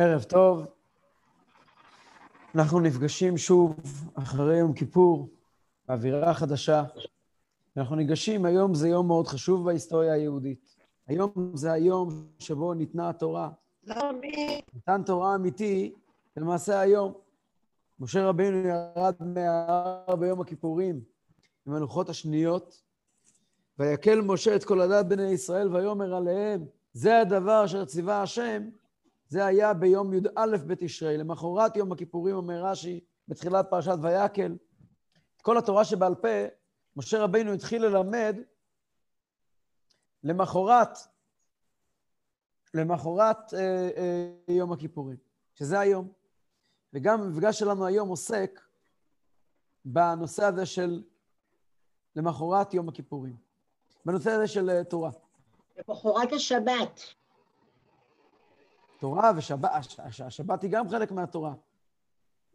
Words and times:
ערב 0.00 0.22
טוב. 0.22 0.66
אנחנו 2.54 2.80
נפגשים 2.80 3.38
שוב 3.38 3.76
אחרי 4.14 4.58
יום 4.58 4.72
כיפור, 4.72 5.28
באווירה 5.88 6.34
חדשה. 6.34 6.84
אנחנו 7.76 7.96
ניגשים, 7.96 8.44
היום 8.44 8.74
זה 8.74 8.88
יום 8.88 9.06
מאוד 9.06 9.26
חשוב 9.26 9.64
בהיסטוריה 9.64 10.12
היהודית. 10.12 10.76
היום 11.06 11.30
זה 11.54 11.72
היום 11.72 12.26
שבו 12.38 12.74
ניתנה 12.74 13.08
התורה. 13.08 13.50
ניתן 14.74 15.02
תורה 15.06 15.34
אמיתי, 15.34 15.94
למעשה 16.36 16.80
היום. 16.80 17.12
משה 18.00 18.26
רבינו 18.28 18.56
ירד 18.56 19.14
מההר 19.20 20.16
ביום 20.18 20.40
הכיפורים 20.40 21.00
עם 21.66 21.74
הלוחות 21.74 22.08
השניות, 22.08 22.82
ויקל 23.78 24.20
משה 24.20 24.56
את 24.56 24.64
כל 24.64 24.80
הדת 24.80 25.06
בני 25.06 25.30
ישראל 25.30 25.76
ויאמר 25.76 26.14
עליהם, 26.14 26.64
זה 26.92 27.20
הדבר 27.20 27.64
אשר 27.64 27.84
ציווה 27.84 28.22
השם, 28.22 28.62
זה 29.28 29.46
היה 29.46 29.74
ביום 29.74 30.14
י"א 30.14 30.56
בתשרי, 30.66 31.18
למחרת 31.18 31.76
יום 31.76 31.92
הכיפורים, 31.92 32.36
אומר 32.36 32.64
רש"י, 32.64 33.00
בתחילת 33.28 33.66
פרשת 33.70 33.96
ויקל. 34.02 34.56
את 35.36 35.42
כל 35.42 35.58
התורה 35.58 35.84
שבעל 35.84 36.14
פה, 36.14 36.28
משה 36.96 37.18
רבינו 37.18 37.52
התחיל 37.52 37.84
ללמד 37.84 38.36
למחרת, 40.24 40.98
למחרת 42.74 43.54
אה, 43.54 43.88
אה, 43.96 44.54
יום 44.54 44.72
הכיפורים, 44.72 45.16
שזה 45.54 45.80
היום. 45.80 46.12
וגם 46.92 47.20
המפגש 47.22 47.58
שלנו 47.58 47.86
היום 47.86 48.08
עוסק 48.08 48.60
בנושא 49.84 50.44
הזה 50.44 50.66
של 50.66 51.02
למחרת 52.16 52.74
יום 52.74 52.88
הכיפורים, 52.88 53.36
בנושא 54.04 54.30
הזה 54.30 54.46
של 54.46 54.70
אה, 54.70 54.84
תורה. 54.84 55.10
למחרת 55.88 56.32
השבת. 56.32 57.00
תורה 58.98 59.32
ושבת, 59.36 59.70
השבת 60.24 60.62
היא 60.62 60.70
גם 60.70 60.88
חלק 60.88 61.12
מהתורה. 61.12 61.54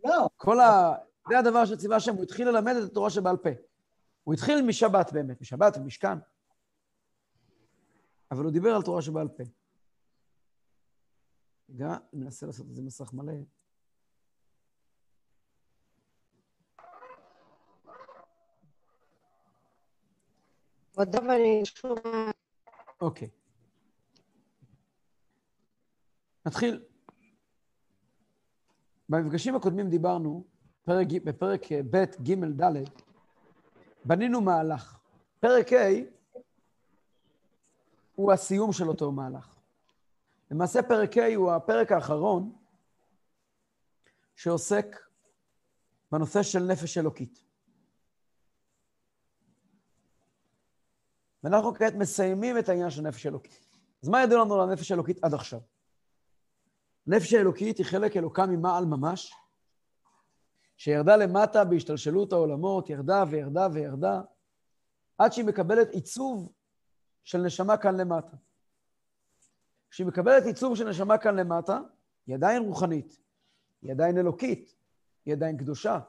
לא. 0.04 0.30
כל 0.38 0.60
ה... 0.60 0.94
זה 1.30 1.40
הדבר 1.40 1.66
שציווה 1.66 1.96
השם, 1.96 2.16
הוא 2.16 2.24
התחיל 2.24 2.48
ללמד 2.48 2.74
את 2.76 2.92
התורה 2.92 3.10
שבעל 3.10 3.38
פה. 3.38 3.50
הוא 4.24 4.34
התחיל 4.34 4.62
משבת 4.62 5.14
באמת, 5.14 5.42
משבת 5.42 5.78
ומשכן. 5.78 6.18
אבל 8.32 8.44
הוא 8.44 8.52
דיבר 8.52 8.76
על 8.76 8.82
תורה 8.82 9.02
שבעל 9.02 9.28
פה. 9.28 9.44
רגע, 11.70 11.88
אני 11.88 12.24
מנסה 12.24 12.46
לעשות 12.46 12.66
את 12.70 12.76
זה 12.76 12.82
מסך 12.82 13.14
מלא. 13.14 13.34
ואני 20.98 21.62
שומע. 21.66 22.32
אוקיי. 23.02 23.30
נתחיל. 26.46 26.84
במפגשים 29.10 29.56
הקודמים 29.56 29.90
דיברנו, 29.90 30.44
פרק, 30.84 31.08
בפרק 31.24 31.62
ב', 31.90 32.04
ג', 32.24 32.62
ד', 32.62 32.84
בנינו 34.06 34.42
מהלך. 34.42 35.00
פרק 35.40 35.74
ה' 35.74 35.88
הוא 38.16 38.32
הסיום 38.32 38.74
של 38.74 38.88
אותו 38.88 39.12
מהלך. 39.12 39.56
למעשה 40.52 40.84
פרק 40.84 41.18
ה' 41.18 41.36
הוא 41.36 41.52
הפרק 41.52 41.92
האחרון 41.92 42.56
שעוסק 44.36 44.86
בנושא 46.12 46.44
של 46.44 46.60
נפש 46.60 46.98
אלוקית. 46.98 47.44
ואנחנו 51.44 51.74
כעת 51.74 51.94
מסיימים 51.94 52.58
את 52.58 52.70
העניין 52.70 52.90
של 52.90 53.02
נפש 53.02 53.26
אלוקית. 53.26 53.68
אז 54.04 54.10
מה 54.10 54.24
ידעו 54.24 54.40
לנו 54.40 54.62
על 54.62 54.70
הנפש 54.70 54.92
האלוקית 54.92 55.24
עד 55.24 55.34
עכשיו? 55.34 55.60
נפש 57.08 57.34
האלוקית 57.34 57.78
היא 57.78 57.86
חלק 57.86 58.18
אלוקה 58.18 58.46
ממעל 58.46 58.86
ממש, 58.86 59.34
שירדה 60.78 61.16
למטה 61.16 61.66
בהשתלשלות 61.66 62.34
העולמות, 62.34 62.90
ירדה 62.90 63.24
וירדה 63.30 63.68
וירדה, 63.74 64.22
עד 65.18 65.34
שהיא 65.34 65.46
מקבלת 65.46 65.90
עיצוב 65.90 66.52
של 67.24 67.38
נשמה 67.38 67.78
כאן 67.78 67.96
למטה. 67.98 68.38
כשהיא 69.90 70.08
מקבלת 70.08 70.46
עיצוב 70.46 70.76
של 70.76 70.90
נשמה 70.90 71.18
כאן 71.18 71.36
למטה, 71.36 71.80
היא 72.28 72.36
עדיין 72.36 72.64
רוחנית, 72.64 73.20
היא 73.82 73.92
עדיין 73.92 74.18
אלוקית, 74.18 74.76
היא 75.26 75.34
עדיין 75.34 75.58
קדושה, 75.58 76.00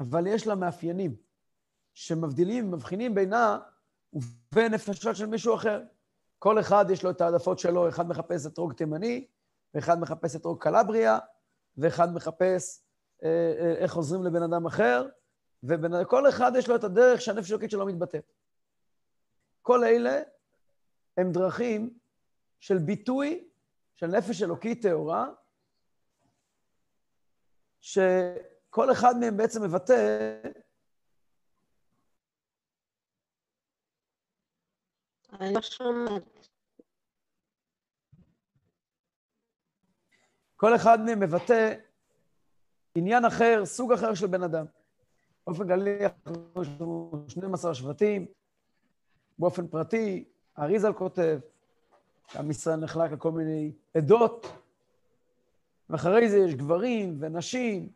אבל 0.00 0.26
יש 0.26 0.46
לה 0.46 0.54
מאפיינים 0.54 1.16
שמבדילים, 1.94 2.70
מבחינים 2.70 3.14
בינה 3.14 3.58
ובין 4.12 4.74
נפשות 4.74 5.16
של 5.16 5.26
מישהו 5.26 5.54
אחר. 5.54 5.82
כל 6.38 6.60
אחד 6.60 6.86
יש 6.90 7.02
לו 7.02 7.10
את 7.10 7.20
העדפות 7.20 7.58
שלו, 7.58 7.88
אחד 7.88 8.08
מחפש 8.08 8.46
אתרוג 8.46 8.72
תימני, 8.72 9.26
ואחד 9.74 10.00
מחפש 10.00 10.36
אתרוג 10.36 10.62
קלבריה, 10.62 11.18
ואחד 11.78 12.14
מחפש 12.14 12.82
אה, 13.22 13.28
אה, 13.60 13.74
איך 13.78 13.94
עוזרים 13.94 14.24
לבן 14.24 14.42
אדם 14.42 14.66
אחר, 14.66 15.08
וכל 15.62 16.28
אחד 16.28 16.52
יש 16.58 16.68
לו 16.68 16.76
את 16.76 16.84
הדרך 16.84 17.20
שהנפש 17.20 17.50
אלוקית 17.50 17.70
שלו 17.70 17.86
מתבטאת. 17.86 18.32
כל 19.62 19.84
אלה 19.84 20.20
הם 21.16 21.32
דרכים 21.32 21.98
של 22.60 22.78
ביטוי 22.78 23.48
של 23.94 24.06
נפש 24.06 24.42
אלוקית 24.42 24.82
טהורה, 24.82 25.28
שכל 27.80 28.92
אחד 28.92 29.16
מהם 29.20 29.36
בעצם 29.36 29.62
מבטא 29.62 30.32
אני 35.40 35.54
לא 35.54 35.60
שומעת. 35.62 36.31
כל 40.62 40.76
אחד 40.76 41.00
מהם 41.00 41.20
מבטא 41.20 41.74
עניין 42.94 43.24
אחר, 43.24 43.62
סוג 43.64 43.92
אחר 43.92 44.14
של 44.14 44.26
בן 44.26 44.42
אדם. 44.42 44.66
באופן 45.46 45.68
כללי, 45.68 45.98
יש 46.60 46.68
לנו 46.80 47.24
12 47.28 47.74
שבטים, 47.74 48.26
באופן 49.38 49.66
פרטי, 49.68 50.24
האריזל 50.56 50.92
כותב, 50.92 51.38
עם 52.34 52.50
ישראל 52.50 52.76
נחלק 52.76 53.12
לכל 53.12 53.32
מיני 53.32 53.72
עדות, 53.94 54.46
ואחרי 55.90 56.28
זה 56.30 56.38
יש 56.38 56.54
גברים 56.54 57.16
ונשים 57.18 57.88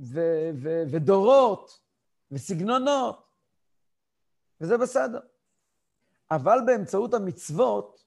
ו- 0.00 0.50
ו- 0.62 0.82
ודורות 0.90 1.80
וסגנונות, 2.30 3.22
וזה 4.60 4.78
בסדר. 4.78 5.20
אבל 6.30 6.58
באמצעות 6.66 7.14
המצוות, 7.14 8.04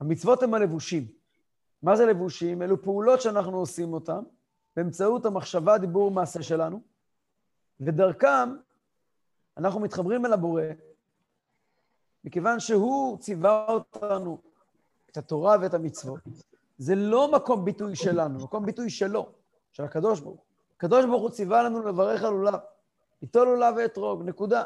המצוות 0.00 0.42
הן 0.42 0.54
הלבושים. 0.54 1.21
מה 1.82 1.96
זה 1.96 2.06
לבושים? 2.06 2.62
אלו 2.62 2.82
פעולות 2.82 3.20
שאנחנו 3.20 3.58
עושים 3.58 3.92
אותן 3.92 4.20
באמצעות 4.76 5.26
המחשבה, 5.26 5.78
דיבור, 5.78 6.10
מעשה 6.10 6.42
שלנו, 6.42 6.80
ודרכם 7.80 8.56
אנחנו 9.56 9.80
מתחברים 9.80 10.26
אל 10.26 10.32
הבורא, 10.32 10.62
מכיוון 12.24 12.60
שהוא 12.60 13.18
ציווה 13.18 13.66
אותנו, 13.68 14.38
את 15.10 15.16
התורה 15.16 15.56
ואת 15.60 15.74
המצוות. 15.74 16.20
זה 16.78 16.94
לא 16.94 17.32
מקום 17.32 17.64
ביטוי 17.64 17.96
שלנו, 17.96 18.44
מקום 18.44 18.66
ביטוי 18.66 18.90
שלו, 18.90 19.32
של 19.72 19.84
הקדוש 19.84 20.20
ברוך 20.20 20.40
הוא. 20.40 20.46
הקדוש 20.76 21.04
ברוך 21.06 21.22
הוא 21.22 21.30
ציווה 21.30 21.62
לנו 21.62 21.82
לברך 21.82 22.22
על 22.22 22.30
לולב, 22.30 22.58
ליטול 23.22 23.48
לולב 23.48 23.74
ואתרוג, 23.76 24.22
נקודה. 24.22 24.64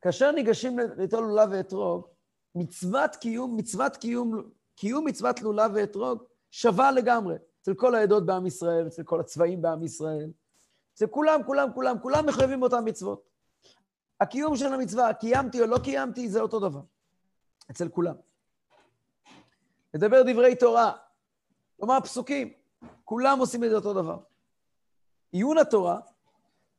כאשר 0.00 0.30
ניגשים 0.30 0.78
ליטול 0.96 1.24
לולב 1.24 1.48
ואתרוג, 1.52 2.06
מצוות 2.54 3.16
קיום, 3.16 3.56
מצוות 3.56 3.96
קיום, 3.96 4.50
קיום 4.74 5.04
מצוות 5.04 5.42
לולב 5.42 5.70
ואתרוג 5.74 6.24
שווה 6.50 6.92
לגמרי. 6.92 7.36
אצל 7.62 7.74
כל 7.74 7.94
העדות 7.94 8.26
בעם 8.26 8.46
ישראל, 8.46 8.86
אצל 8.86 9.02
כל 9.02 9.20
הצבעים 9.20 9.62
בעם 9.62 9.82
ישראל. 9.82 10.30
אצל 10.94 11.06
כולם, 11.06 11.40
כולם, 11.46 11.68
כולם, 11.74 11.98
כולם 12.02 12.26
מחויבים 12.26 12.60
באותן 12.60 12.88
מצוות. 12.88 13.28
הקיום 14.20 14.56
של 14.56 14.72
המצווה, 14.72 15.14
קיימתי 15.14 15.60
או 15.60 15.66
לא 15.66 15.78
קיימתי, 15.78 16.28
זה 16.28 16.40
אותו 16.40 16.60
דבר. 16.60 16.80
אצל 17.70 17.88
כולם. 17.88 18.14
לדבר 19.94 20.22
דברי 20.22 20.56
תורה, 20.56 20.92
לומר 21.78 22.00
פסוקים, 22.00 22.52
כולם 23.04 23.38
עושים 23.38 23.64
את 23.64 23.70
זה 23.70 23.76
אותו 23.76 23.92
דבר. 23.92 24.18
עיון 25.32 25.58
התורה, 25.58 26.00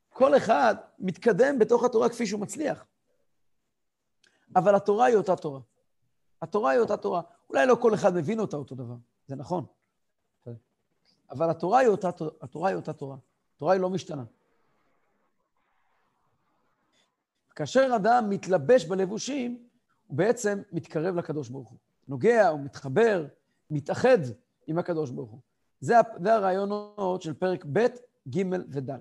כל 0.09 0.38
אחד 0.38 0.75
מתקדם 1.00 1.59
בתוך 1.59 1.83
התורה 1.83 2.09
כפי 2.09 2.25
שהוא 2.25 2.41
מצליח. 2.41 2.86
אבל 4.56 4.75
התורה 4.75 5.06
היא 5.06 5.15
אותה 5.15 5.36
תורה. 5.36 5.59
התורה 6.45 6.71
היא 6.71 6.80
אותה 6.80 6.97
תורה. 6.97 7.21
אולי 7.50 7.68
לא 7.68 7.75
כל 7.81 7.94
אחד 7.94 8.13
מבין 8.13 8.39
אותה 8.39 8.57
אותו 8.57 8.75
דבר, 8.75 8.95
זה 9.27 9.36
נכון. 9.36 9.65
אבל 11.30 11.50
התורה 11.50 11.80
היא 11.80 11.88
אותה, 11.88 12.09
התורה 12.42 12.69
היא 12.69 12.75
אותה 12.75 12.94
תורה. 12.94 13.18
התורה 13.56 13.74
היא 13.74 13.81
לא 13.81 13.89
משתנה. 13.89 14.24
כאשר 17.56 17.89
אדם 17.95 18.30
מתלבש 18.30 18.86
בלבושים, 18.86 19.68
הוא 20.07 20.18
בעצם 20.18 20.62
מתקרב 20.71 21.15
לקדוש 21.15 21.50
ברוך 21.50 21.69
הוא. 21.69 21.77
נוגע, 22.07 22.48
הוא 22.48 22.59
מתחבר, 22.59 23.25
מתאחד 23.69 24.18
עם 24.68 24.77
הקדוש 24.77 25.12
ברוך 25.12 25.31
הוא. 25.31 25.39
זה, 25.80 25.95
זה 26.24 26.33
הרעיונות 26.33 27.21
של 27.21 27.33
פרק 27.33 27.65
ב', 27.74 27.86
ג' 28.30 28.41
וד'. 28.69 28.91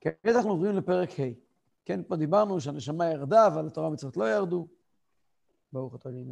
כעת 0.00 0.36
אנחנו 0.36 0.50
עוברים 0.50 0.76
לפרק 0.76 1.10
ה'. 1.20 1.22
כן, 1.84 2.00
פה 2.08 2.16
דיברנו 2.16 2.60
שהנשמה 2.60 3.10
ירדה, 3.10 3.46
אבל 3.46 3.66
התורה 3.66 3.88
ומצוות 3.88 4.16
לא 4.16 4.34
ירדו. 4.34 4.66
ברוך 5.72 5.94
אתה 5.94 6.08
לי, 6.08 6.24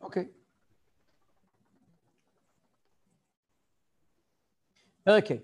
אוקיי. 0.00 0.28
פרק 5.04 5.30
ה'. 5.30 5.34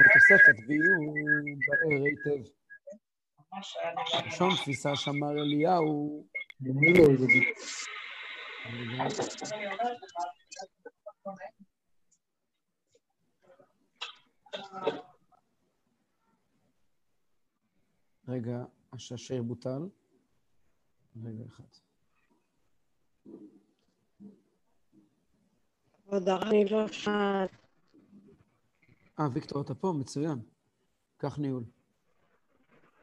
בתוספת 0.00 0.56
ויהיו 0.68 0.98
באר 1.66 2.04
היטב. 2.04 2.50
לשון 4.26 4.50
תפיסה 4.56 4.96
שאמר 4.96 5.32
אליהו. 5.42 6.26
רגע, 18.28 18.64
הששיר 18.92 19.42
בוטל. 19.42 19.88
רגע 21.24 21.44
אחד. 21.46 21.64
כבוד 26.04 26.28
הרב, 26.28 26.42
אני 26.42 26.64
לא 26.64 26.88
שומעת. 26.88 27.50
אה, 29.20 29.28
ויקטור, 29.32 29.62
אתה 29.62 29.74
פה? 29.74 29.92
מצוין. 30.00 30.38
קח 31.16 31.38
ניהול. 31.38 31.64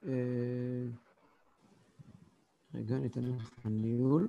אה, 0.06 0.86
רגע, 2.74 2.98
ניתן 2.98 3.22
לך 3.24 3.66
ניהול. 3.66 4.28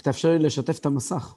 רק 0.00 0.04
תאפשר 0.04 0.28
לי 0.28 0.38
לשתף 0.38 0.78
את 0.78 0.86
המסך. 0.86 1.34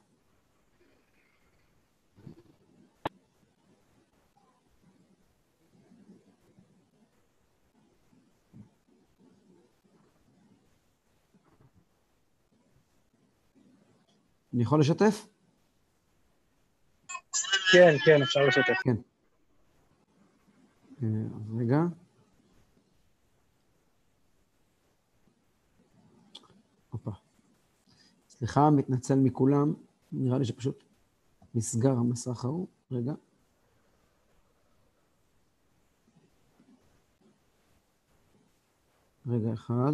אני 14.53 14.61
יכול 14.63 14.79
לשתף? 14.79 15.27
כן, 17.71 17.95
כן, 18.05 18.21
אפשר 18.21 18.39
לשתף. 18.47 18.81
כן. 18.83 18.95
אה, 21.03 21.07
אז 21.35 21.51
רגע. 21.59 21.77
הופה. 26.89 27.22
סליחה, 28.43 28.69
מתנצל 28.69 29.15
מכולם. 29.15 29.73
נראה 30.11 30.37
לי 30.37 30.45
שפשוט 30.45 30.83
נסגר 31.55 31.91
המסך 31.91 32.45
ההוא. 32.45 32.67
רגע. 32.91 33.13
רגע 39.27 39.53
אחד. 39.53 39.93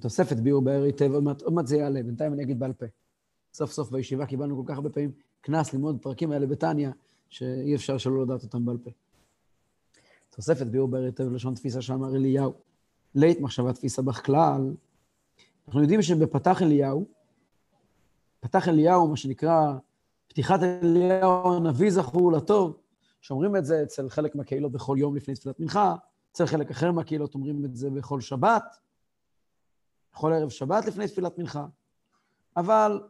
תוספת 0.00 0.36
ביאור 0.36 0.62
באר 0.62 0.82
היטב, 0.82 1.12
עוד 1.12 1.22
מעט, 1.22 1.42
עוד 1.42 1.52
מעט 1.52 1.66
זה 1.66 1.76
יעלה, 1.76 2.02
בינתיים 2.02 2.32
אני 2.32 2.42
אגיד 2.42 2.58
בעל 2.58 2.72
פה. 2.72 2.86
סוף 3.54 3.72
סוף 3.72 3.90
בישיבה 3.90 4.26
קיבלנו 4.26 4.56
כל 4.56 4.62
כך 4.66 4.76
הרבה 4.76 4.90
פעמים 4.90 5.12
קנס 5.40 5.72
ללמוד 5.72 5.98
פרקים 6.02 6.32
האלה 6.32 6.46
בתניא, 6.46 6.88
שאי 7.28 7.74
אפשר 7.74 7.98
שלא 7.98 8.22
לדעת 8.22 8.42
אותם 8.42 8.64
בעל 8.64 8.78
פה. 8.78 8.90
תוספת 10.30 10.66
ביאור 10.66 10.88
באר 10.88 11.02
היטב 11.02 11.32
לשון 11.32 11.54
תפיסה 11.54 11.82
שאמר 11.82 12.16
אליהו. 12.16 12.52
לית 13.14 13.40
מחשבה 13.40 13.72
תפיסה 13.72 14.02
בכלל. 14.02 14.74
אנחנו 15.66 15.82
יודעים 15.82 16.02
שבפתח 16.02 16.62
אליהו, 16.62 17.06
פתח 18.40 18.68
אליהו, 18.68 19.08
מה 19.08 19.16
שנקרא 19.16 19.72
פתיחת 20.28 20.60
אליהו 20.62 21.56
הנביא 21.56 21.90
זכור 21.90 22.32
לטוב, 22.32 22.76
שאומרים 23.20 23.56
את 23.56 23.64
זה 23.64 23.82
אצל 23.82 24.08
חלק 24.08 24.34
מהקהילות 24.34 24.72
בכל 24.72 24.96
יום 24.98 25.16
לפני 25.16 25.34
תפילת 25.34 25.60
מנחה, 25.60 25.94
אצל 26.32 26.46
חלק 26.46 26.70
אחר 26.70 26.92
מהקהילות 26.92 27.34
אומרים 27.34 27.64
את 27.64 27.76
זה 27.76 27.90
בכל 27.90 28.20
שבת. 28.20 28.76
בכל 30.12 30.32
ערב 30.32 30.48
שבת 30.48 30.84
לפני 30.84 31.08
תפילת 31.08 31.38
מנחה. 31.38 31.66
אבל 32.56 33.08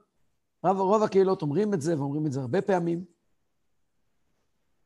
רוב, 0.63 0.81
רוב 0.81 1.03
הקהילות 1.03 1.43
אומרים 1.43 1.75
את 1.75 1.83
זה, 1.83 1.99
ואומרים 1.99 2.27
את 2.27 2.33
זה 2.33 2.41
הרבה 2.41 2.63
פעמים. 2.63 3.05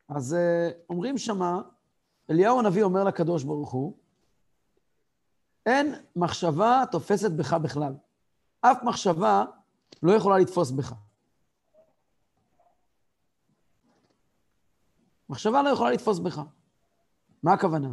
אז 0.08 0.36
uh, 0.36 0.74
אומרים 0.90 1.18
שמה, 1.18 1.62
אליהו 2.30 2.58
הנביא 2.58 2.82
אומר 2.82 3.04
לקדוש 3.04 3.44
ברוך 3.44 3.72
הוא, 3.72 3.96
אין 5.66 5.94
מחשבה 6.16 6.82
תופסת 6.90 7.30
בך 7.30 7.52
בכלל. 7.52 7.94
אף 8.60 8.82
מחשבה 8.82 9.44
לא 10.02 10.12
יכולה 10.12 10.38
לתפוס 10.38 10.70
בך. 10.70 10.94
מחשבה 15.28 15.62
לא 15.62 15.68
יכולה 15.68 15.90
לתפוס 15.90 16.18
בך. 16.18 16.40
מה 17.42 17.52
הכוונה? 17.52 17.88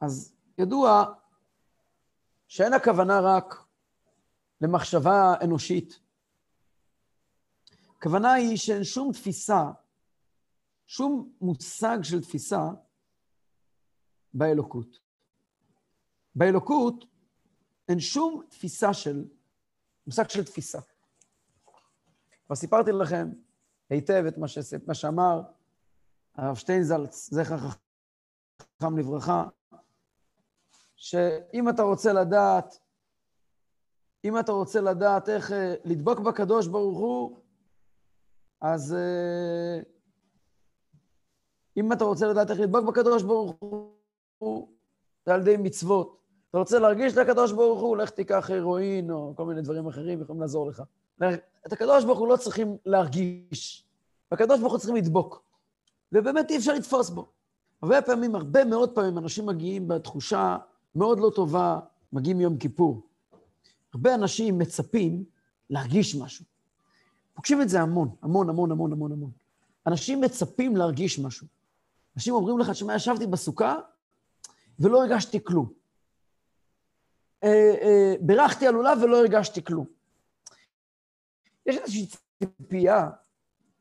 אז 0.00 0.34
ידוע 0.58 1.12
שאין 2.50 2.72
הכוונה 2.72 3.20
רק 3.20 3.54
למחשבה 4.60 5.34
אנושית. 5.44 6.00
הכוונה 7.96 8.32
היא 8.32 8.56
שאין 8.56 8.84
שום 8.84 9.12
תפיסה, 9.12 9.62
שום 10.86 11.32
מושג 11.40 11.98
של 12.02 12.22
תפיסה 12.22 12.58
באלוקות. 14.34 15.00
באלוקות 16.34 17.04
אין 17.88 18.00
שום 18.00 18.42
תפיסה 18.48 18.94
של, 18.94 19.24
מושג 20.06 20.28
של 20.28 20.44
תפיסה. 20.44 20.78
כבר 22.46 22.56
סיפרתי 22.56 22.90
לכם 22.92 23.28
היטב 23.90 24.24
את 24.28 24.38
מה, 24.38 24.48
ש... 24.48 24.58
מה 24.86 24.94
שאמר 24.94 25.42
הרב 26.34 26.56
שטיינזלץ, 26.56 27.30
זכר 27.32 27.56
חכם 27.58 28.98
לברכה, 28.98 29.44
שאם 31.00 31.68
אתה 31.68 31.82
רוצה 31.82 32.12
לדעת, 32.12 32.78
אם 34.24 34.38
אתה 34.38 34.52
רוצה 34.52 34.80
לדעת 34.80 35.28
איך 35.28 35.52
אה, 35.52 35.74
לדבוק 35.84 36.18
בקדוש 36.18 36.66
ברוך 36.66 36.98
הוא, 36.98 37.38
אז 38.60 38.94
אה, 38.94 39.80
אם 41.76 41.92
אתה 41.92 42.04
רוצה 42.04 42.26
לדעת 42.26 42.50
איך 42.50 42.60
לדבוק 42.60 42.84
בקדוש 42.84 43.22
ברוך 43.22 43.56
הוא, 44.38 44.68
זה 45.26 45.34
על 45.34 45.40
ידי 45.40 45.56
מצוות. 45.56 46.20
אתה 46.50 46.58
רוצה 46.58 46.78
להרגיש 46.78 47.12
את 47.12 47.18
הקדוש 47.18 47.52
ברוך 47.52 47.80
הוא, 47.80 47.96
לך 47.96 48.10
תיקח 48.10 48.50
הירואין 48.50 49.10
או 49.10 49.32
כל 49.36 49.44
מיני 49.44 49.62
דברים 49.62 49.86
אחרים, 49.86 50.22
יכולים 50.22 50.40
לעזור 50.40 50.68
לך. 50.68 50.82
את 51.66 51.72
הקדוש 51.72 52.04
ברוך 52.04 52.18
הוא 52.18 52.28
לא 52.28 52.36
צריכים 52.36 52.76
להרגיש, 52.86 53.86
הקדוש 54.32 54.60
ברוך 54.60 54.72
הוא 54.72 54.78
צריכים 54.78 54.96
לדבוק. 54.96 55.42
ובאמת 56.12 56.50
אי 56.50 56.56
אפשר 56.56 56.74
לתפוס 56.74 57.10
בו. 57.10 57.26
הרבה 57.82 58.02
פעמים, 58.02 58.34
הרבה 58.34 58.64
מאוד 58.64 58.94
פעמים, 58.94 59.18
אנשים 59.18 59.46
מגיעים 59.46 59.88
בתחושה 59.88 60.56
מאוד 60.94 61.20
לא 61.20 61.30
טובה, 61.34 61.80
מגיעים 62.12 62.40
יום 62.40 62.58
כיפור. 62.58 63.02
הרבה 63.94 64.14
אנשים 64.14 64.58
מצפים 64.58 65.24
להרגיש 65.70 66.14
משהו. 66.14 66.44
פוגשים 67.34 67.62
את 67.62 67.68
זה 67.68 67.80
המון, 67.80 68.14
המון, 68.22 68.48
המון, 68.48 68.70
המון, 68.70 68.92
המון, 68.92 69.12
המון. 69.12 69.30
אנשים 69.86 70.20
מצפים 70.20 70.76
להרגיש 70.76 71.18
משהו. 71.18 71.46
אנשים 72.16 72.34
אומרים 72.34 72.58
לך, 72.58 72.70
תשמע, 72.70 72.94
ישבתי 72.94 73.26
בסוכה 73.26 73.76
ולא 74.78 75.02
הרגשתי 75.02 75.44
כלום. 75.44 75.72
אה, 77.44 77.74
אה, 77.82 78.14
בירכתי 78.20 78.66
על 78.66 78.74
לולב 78.74 78.98
ולא 79.02 79.16
הרגשתי 79.16 79.64
כלום. 79.64 79.86
יש 81.66 81.76
איזושהי 81.76 82.06
ציפייה 82.38 83.10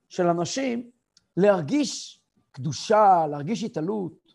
של 0.10 0.28
אנשים 0.28 0.92
להרגיש 1.38 2.22
קדושה, 2.52 3.28
להרגיש 3.32 3.64
התעלות. 3.64 4.34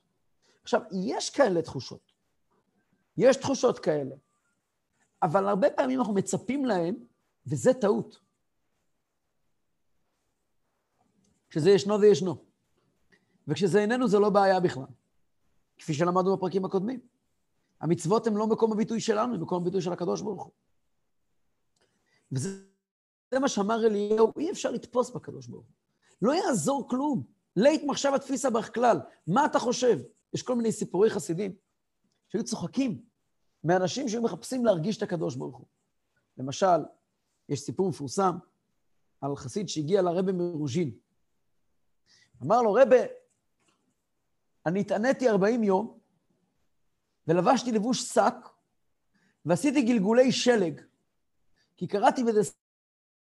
עכשיו, 0.63 0.81
יש 0.93 1.31
כאלה 1.31 1.63
תחושות. 1.63 2.04
יש 3.17 3.37
תחושות 3.37 3.79
כאלה, 3.79 4.15
אבל 5.23 5.49
הרבה 5.49 5.71
פעמים 5.71 5.99
אנחנו 5.99 6.15
מצפים 6.15 6.65
להן, 6.65 6.95
וזה 7.47 7.75
טעות. 7.75 8.21
כשזה 11.51 11.71
ישנו 11.71 11.99
זה 11.99 12.07
ישנו. 12.07 12.45
וכשזה 13.49 13.81
איננו 13.81 14.09
זה 14.09 14.19
לא 14.19 14.31
בעיה 14.31 14.61
בכלל, 14.61 14.85
כפי 15.79 15.95
שלמדנו 15.95 16.37
בפרקים 16.37 16.65
הקודמים. 16.65 17.01
המצוות 17.81 18.27
הן 18.27 18.35
לא 18.35 18.47
מקום 18.47 18.73
הביטוי 18.73 19.01
שלנו, 19.01 19.35
הן 19.35 19.41
מקום 19.41 19.63
הביטוי 19.63 19.81
של 19.81 19.93
הקדוש 19.93 20.23
ברוך 20.23 20.43
הוא. 20.43 20.53
וזה 22.33 23.39
מה 23.41 23.49
שאמר 23.49 23.87
אליהו, 23.87 24.33
אי 24.39 24.51
אפשר 24.51 24.71
לתפוס 24.71 25.11
בקדוש 25.11 25.47
ברוך 25.47 25.65
הוא. 25.65 25.73
לא 26.23 26.33
יעזור 26.33 26.89
כלום. 26.89 27.23
לית 27.57 27.83
מחשב 27.87 28.13
התפיסה 28.15 28.51
בך 28.51 28.75
כלל. 28.75 29.01
מה 29.27 29.45
אתה 29.45 29.59
חושב? 29.59 29.99
יש 30.35 30.43
כל 30.43 30.55
מיני 30.55 30.73
סיפורי 30.73 31.11
חסידים 31.11 31.55
שהיו 32.35 32.45
צוחקים 32.45 33.03
מאנשים 33.65 34.09
שהיו 34.09 34.23
מחפשים 34.23 34.65
להרגיש 34.65 34.97
את 34.97 35.03
הקדוש 35.03 35.37
ברוך 35.37 35.57
הוא. 35.57 35.67
למשל, 36.39 36.85
יש 37.49 37.61
סיפור 37.61 37.89
מפורסם 37.89 38.37
על 39.21 39.37
חסיד 39.37 39.69
שהגיע 39.69 40.03
לרבה 40.03 40.33
מרוז'ין. 40.33 40.91
אמר 42.43 42.63
לו, 42.63 42.73
רבה, 42.73 42.97
אני 44.67 44.81
התעניתי 44.81 45.29
40 45.29 45.65
יום, 45.65 45.99
ולבשתי 47.29 47.73
לבוש 47.73 48.03
שק, 48.03 48.35
ועשיתי 49.45 49.83
גלגולי 49.83 50.33
שלג, 50.33 50.81
כי 51.77 51.87
קראתי 51.87 52.25
באיזה 52.25 52.41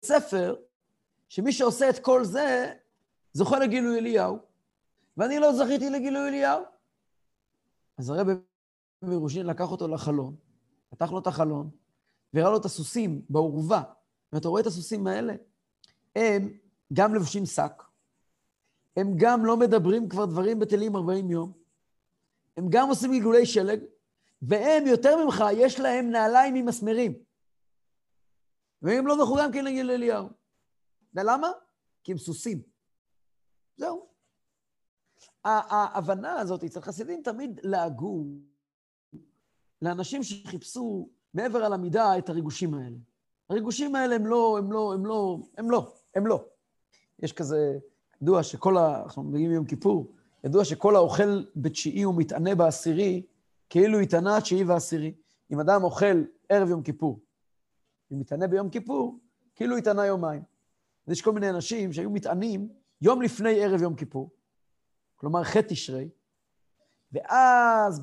ספר 0.06 0.56
שמי 1.30 1.52
שעושה 1.52 1.90
את 1.90 2.00
כל 2.00 2.24
זה, 2.24 2.74
זוכה 3.34 3.60
לגילוי 3.60 4.00
אליהו, 4.00 4.40
ואני 5.18 5.40
לא 5.40 5.54
זכיתי 5.54 5.90
לגילוי 5.90 6.30
אליהו. 6.30 6.64
אז 7.98 8.10
הרב 8.10 8.28
מירושין 9.02 9.46
לקח 9.46 9.72
אותו 9.72 9.88
לחלון, 9.88 10.36
פתח 10.90 11.12
לו 11.12 11.20
את 11.20 11.28
החלון, 11.28 11.70
והראה 12.34 12.52
לו 12.52 12.58
את 12.58 12.66
הסוסים 12.66 13.22
בעורבה. 13.30 13.84
ואתה 14.34 14.48
רואה 14.48 14.62
את 14.62 14.68
הסוסים 14.68 15.08
האלה? 15.08 15.34
הם 16.16 16.58
גם 16.94 17.16
לבושים 17.16 17.46
שק, 17.46 17.84
הם 18.98 19.14
גם 19.18 19.46
לא 19.46 19.58
מדברים 19.58 20.10
כבר 20.10 20.26
דברים 20.26 20.60
בטלים 20.60 20.96
40 20.96 21.32
יום, 21.32 21.52
הם 22.58 22.66
גם 22.70 22.90
עושים 22.90 23.12
גלגולי 23.12 23.46
שלג, 23.46 23.80
והם, 24.42 24.88
יותר 24.88 25.26
ממך, 25.26 25.44
יש 25.54 25.80
להם 25.80 26.10
נעליים 26.10 26.56
עם 26.56 26.66
מסמרים. 26.66 27.14
והם 28.82 29.08
לא 29.08 29.16
זכו 29.16 29.36
גם 29.40 29.52
כן 29.52 29.66
לגיל 29.66 29.92
אליהו. 29.92 30.30
ולמה? 31.14 31.48
כי 32.04 32.12
הם 32.12 32.18
סוסים. 32.18 32.62
זהו. 33.78 34.08
ההבנה 35.44 36.40
הזאת 36.40 36.64
אצל 36.64 36.82
חסידים 36.82 37.22
תמיד 37.24 37.60
לעגו 37.64 38.26
לאנשים 39.82 40.24
שחיפשו 40.24 41.10
מעבר 41.34 41.66
על 41.66 41.74
המידה 41.74 42.18
את 42.18 42.30
הריגושים 42.30 42.74
האלה. 42.74 42.98
הריגושים 43.50 43.96
האלה 43.96 44.16
הם 44.16 44.26
לא, 44.26 44.58
הם 44.58 44.72
לא, 44.72 44.94
הם 44.94 45.06
לא, 45.06 45.40
הם 45.58 45.72
לא, 45.72 45.94
הם 46.16 46.28
לא. 46.28 46.46
יש 47.20 47.34
כזה, 47.34 47.78
ידוע 48.22 48.44
שכל 48.44 48.78
ה... 48.78 49.04
אנחנו 49.04 49.24
מגיעים 49.24 49.50
מיום 49.50 49.66
כיפור, 49.66 50.12
ידוע 50.44 50.66
שכל 50.66 50.96
האוכל 50.96 51.46
בתשיעי 51.56 52.06
ומתענה 52.06 52.56
בעשירי, 52.56 53.26
כאילו 53.70 54.00
התענה 54.00 54.38
התשיעי 54.38 54.64
והעשירי. 54.64 55.14
אם 55.52 55.60
אדם 55.60 55.84
אוכל 55.84 56.24
ערב 56.50 56.70
יום 56.70 56.84
כיפור, 56.84 57.20
ומתענה 58.12 58.48
ביום 58.48 58.70
כיפור, 58.70 59.20
כאילו 59.56 59.78
התענה 59.78 60.06
יומיים. 60.06 60.42
אז 61.08 61.14
יש 61.14 61.22
כל 61.22 61.32
מיני 61.32 61.50
אנשים 61.50 61.94
שהיו 61.94 62.10
מתענים 62.10 62.70
יום 63.02 63.22
לפני 63.22 63.64
ערב 63.64 63.82
יום 63.82 63.96
כיפור, 63.96 64.30
כלומר 65.16 65.44
ח' 65.44 65.58
תשרי, 65.58 66.10
ואז 67.12 68.02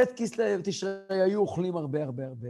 בט' 0.00 0.12
כסלו 0.16 0.44
תשרי 0.64 1.22
היו 1.22 1.40
אוכלים 1.40 1.76
הרבה 1.76 2.04
הרבה 2.04 2.26
הרבה, 2.26 2.48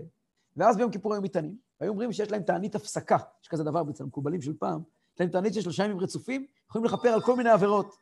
ואז 0.57 0.77
ביום 0.77 0.91
כיפור 0.91 1.13
היו 1.13 1.23
מתענים. 1.23 1.57
היו 1.81 1.91
אומרים 1.91 2.13
שיש 2.13 2.31
להם 2.31 2.43
תענית 2.43 2.75
הפסקה, 2.75 3.17
יש 3.43 3.49
כזה 3.49 3.65
דבר 3.65 3.83
אצל 3.91 4.05
המקובלים 4.05 4.43
של 4.43 4.57
פעם, 4.59 4.83
יש 5.15 5.21
להם 5.21 5.29
תענית 5.29 5.55
של 5.55 5.61
שלושה 5.61 5.85
ימים 5.85 6.01
רצופים, 6.01 6.47
יכולים 6.69 6.85
לכפר 6.85 7.09
על 7.09 7.21
כל 7.21 7.37
מיני 7.37 7.51
עבירות. 7.51 7.97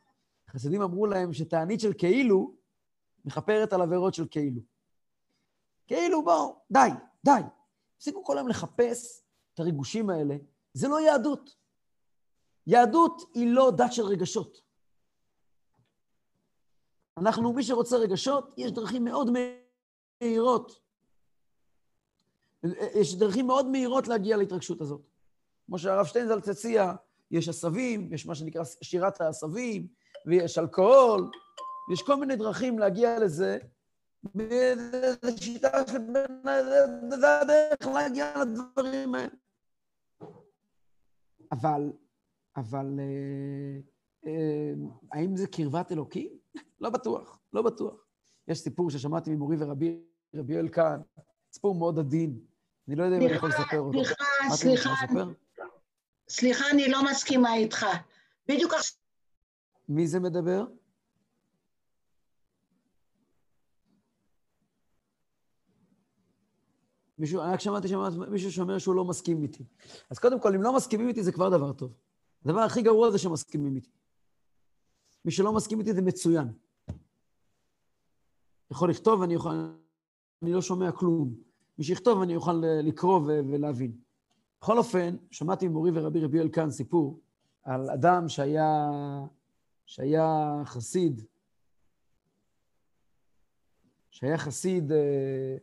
החסידים 0.47 0.81
אמרו 0.81 1.05
להם 1.05 1.33
שתענית 1.33 1.79
של 1.79 1.93
כאילו 1.93 2.53
מכפרת 3.25 3.73
על 3.73 3.81
עבירות 3.81 4.13
של 4.13 4.27
כאילו. 4.31 4.61
כאילו, 5.87 6.23
בואו, 6.23 6.55
די, 6.71 6.89
די. 7.25 7.41
תפסיקו 7.97 8.23
כל 8.23 8.37
היום 8.37 8.47
לחפש 8.47 9.23
את 9.53 9.59
הריגושים 9.59 10.09
האלה. 10.09 10.35
זה 10.73 10.87
לא 10.87 11.01
יהדות. 11.01 11.55
יהדות 12.67 13.21
היא 13.33 13.53
לא 13.53 13.71
דת 13.71 13.93
של 13.93 14.03
רגשות. 14.03 14.61
אנחנו, 17.17 17.53
מי 17.53 17.63
שרוצה 17.63 17.97
רגשות, 17.97 18.53
יש 18.57 18.71
דרכים 18.71 19.03
מאוד 19.03 19.29
מהירות. 20.21 20.79
יש 22.95 23.15
דרכים 23.15 23.47
מאוד 23.47 23.67
מהירות 23.67 24.07
להגיע 24.07 24.37
להתרגשות 24.37 24.81
הזאת. 24.81 25.01
כמו 25.65 25.79
שהרב 25.79 26.05
שטיינזלץ 26.05 26.49
הציע, 26.49 26.93
יש 27.31 27.49
עשבים, 27.49 28.13
יש 28.13 28.25
מה 28.25 28.35
שנקרא 28.35 28.63
שירת 28.63 29.21
העשבים, 29.21 29.87
ויש 30.25 30.57
אלכוהול, 30.57 31.31
יש 31.93 32.01
כל 32.01 32.15
מיני 32.15 32.35
דרכים 32.35 32.79
להגיע 32.79 33.19
לזה. 33.19 33.57
זו 35.21 35.37
שיטה 35.37 35.87
של. 35.87 35.97
זה 37.19 37.39
הדרך 37.41 37.87
להגיע 37.93 38.33
לדברים 38.41 39.15
האלה. 39.15 39.33
אבל, 41.51 41.91
אבל 42.57 42.99
אה, 42.99 43.79
אה, 44.25 44.73
האם 45.11 45.37
זה 45.37 45.47
קרבת 45.47 45.91
אלוקים? 45.91 46.40
לא 46.81 46.89
בטוח, 46.89 47.39
לא 47.53 47.61
בטוח. 47.61 48.05
יש 48.47 48.59
סיפור 48.59 48.89
ששמעתי 48.89 49.35
ממורי 49.35 49.55
ורבי, 49.59 50.01
רבי 50.35 50.53
כהן, 50.71 50.99
סיפור 51.51 51.75
מאוד 51.75 51.99
עדין. 51.99 52.39
אני 52.87 52.95
לא 52.95 53.03
יודע 53.03 53.17
אם 53.17 53.21
אני 53.21 53.31
יכול 53.31 53.49
לספר 53.49 53.79
אותו. 53.79 54.05
סליחה, 54.05 54.23
סליחה, 54.55 54.89
סליחה, 56.29 56.65
אני 56.73 56.89
לא 56.89 57.03
מסכימה 57.11 57.55
איתך. 57.55 57.85
בדיוק 58.47 58.73
עכשיו... 58.73 58.97
מי 59.89 60.07
זה 60.07 60.19
מדבר? 60.19 60.65
מישהו, 67.17 67.41
רק 67.41 67.59
שמעתי 67.59 67.87
שמישהו 67.87 68.51
שאומר 68.51 68.77
שהוא 68.77 68.95
לא 68.95 69.05
מסכים 69.05 69.43
איתי. 69.43 69.63
אז 70.09 70.19
קודם 70.19 70.39
כל, 70.39 70.55
אם 70.55 70.61
לא 70.61 70.75
מסכימים 70.75 71.07
איתי 71.07 71.23
זה 71.23 71.31
כבר 71.31 71.49
דבר 71.49 71.73
טוב. 71.73 71.93
הדבר 72.45 72.59
הכי 72.59 72.81
גרוע 72.81 73.11
זה 73.11 73.17
שמסכימים 73.17 73.75
איתי. 73.75 73.89
מי 75.25 75.31
שלא 75.31 75.53
מסכים 75.53 75.79
איתי 75.79 75.93
זה 75.93 76.01
מצוין. 76.01 76.53
יכול 78.71 78.89
לכתוב 78.89 79.19
ואני 79.19 79.33
יכול... 79.33 79.75
אני 80.41 80.53
לא 80.53 80.61
שומע 80.61 80.91
כלום. 80.91 81.35
מי 81.77 81.83
שיכתוב 81.83 82.21
אני 82.21 82.35
אוכל 82.35 82.63
לקרוא 82.83 83.19
ולהבין. 83.25 83.91
בכל 84.61 84.77
אופן, 84.77 85.15
שמעתי 85.31 85.67
ממורי 85.67 85.91
ורבי 85.93 86.19
רבי 86.19 86.39
אלקן 86.39 86.71
סיפור 86.71 87.19
על 87.63 87.89
אדם 87.89 88.29
שהיה, 88.29 88.89
שהיה 89.85 90.61
חסיד, 90.65 91.21
שהיה 94.11 94.37
חסיד 94.37 94.91
אה, 94.91 95.57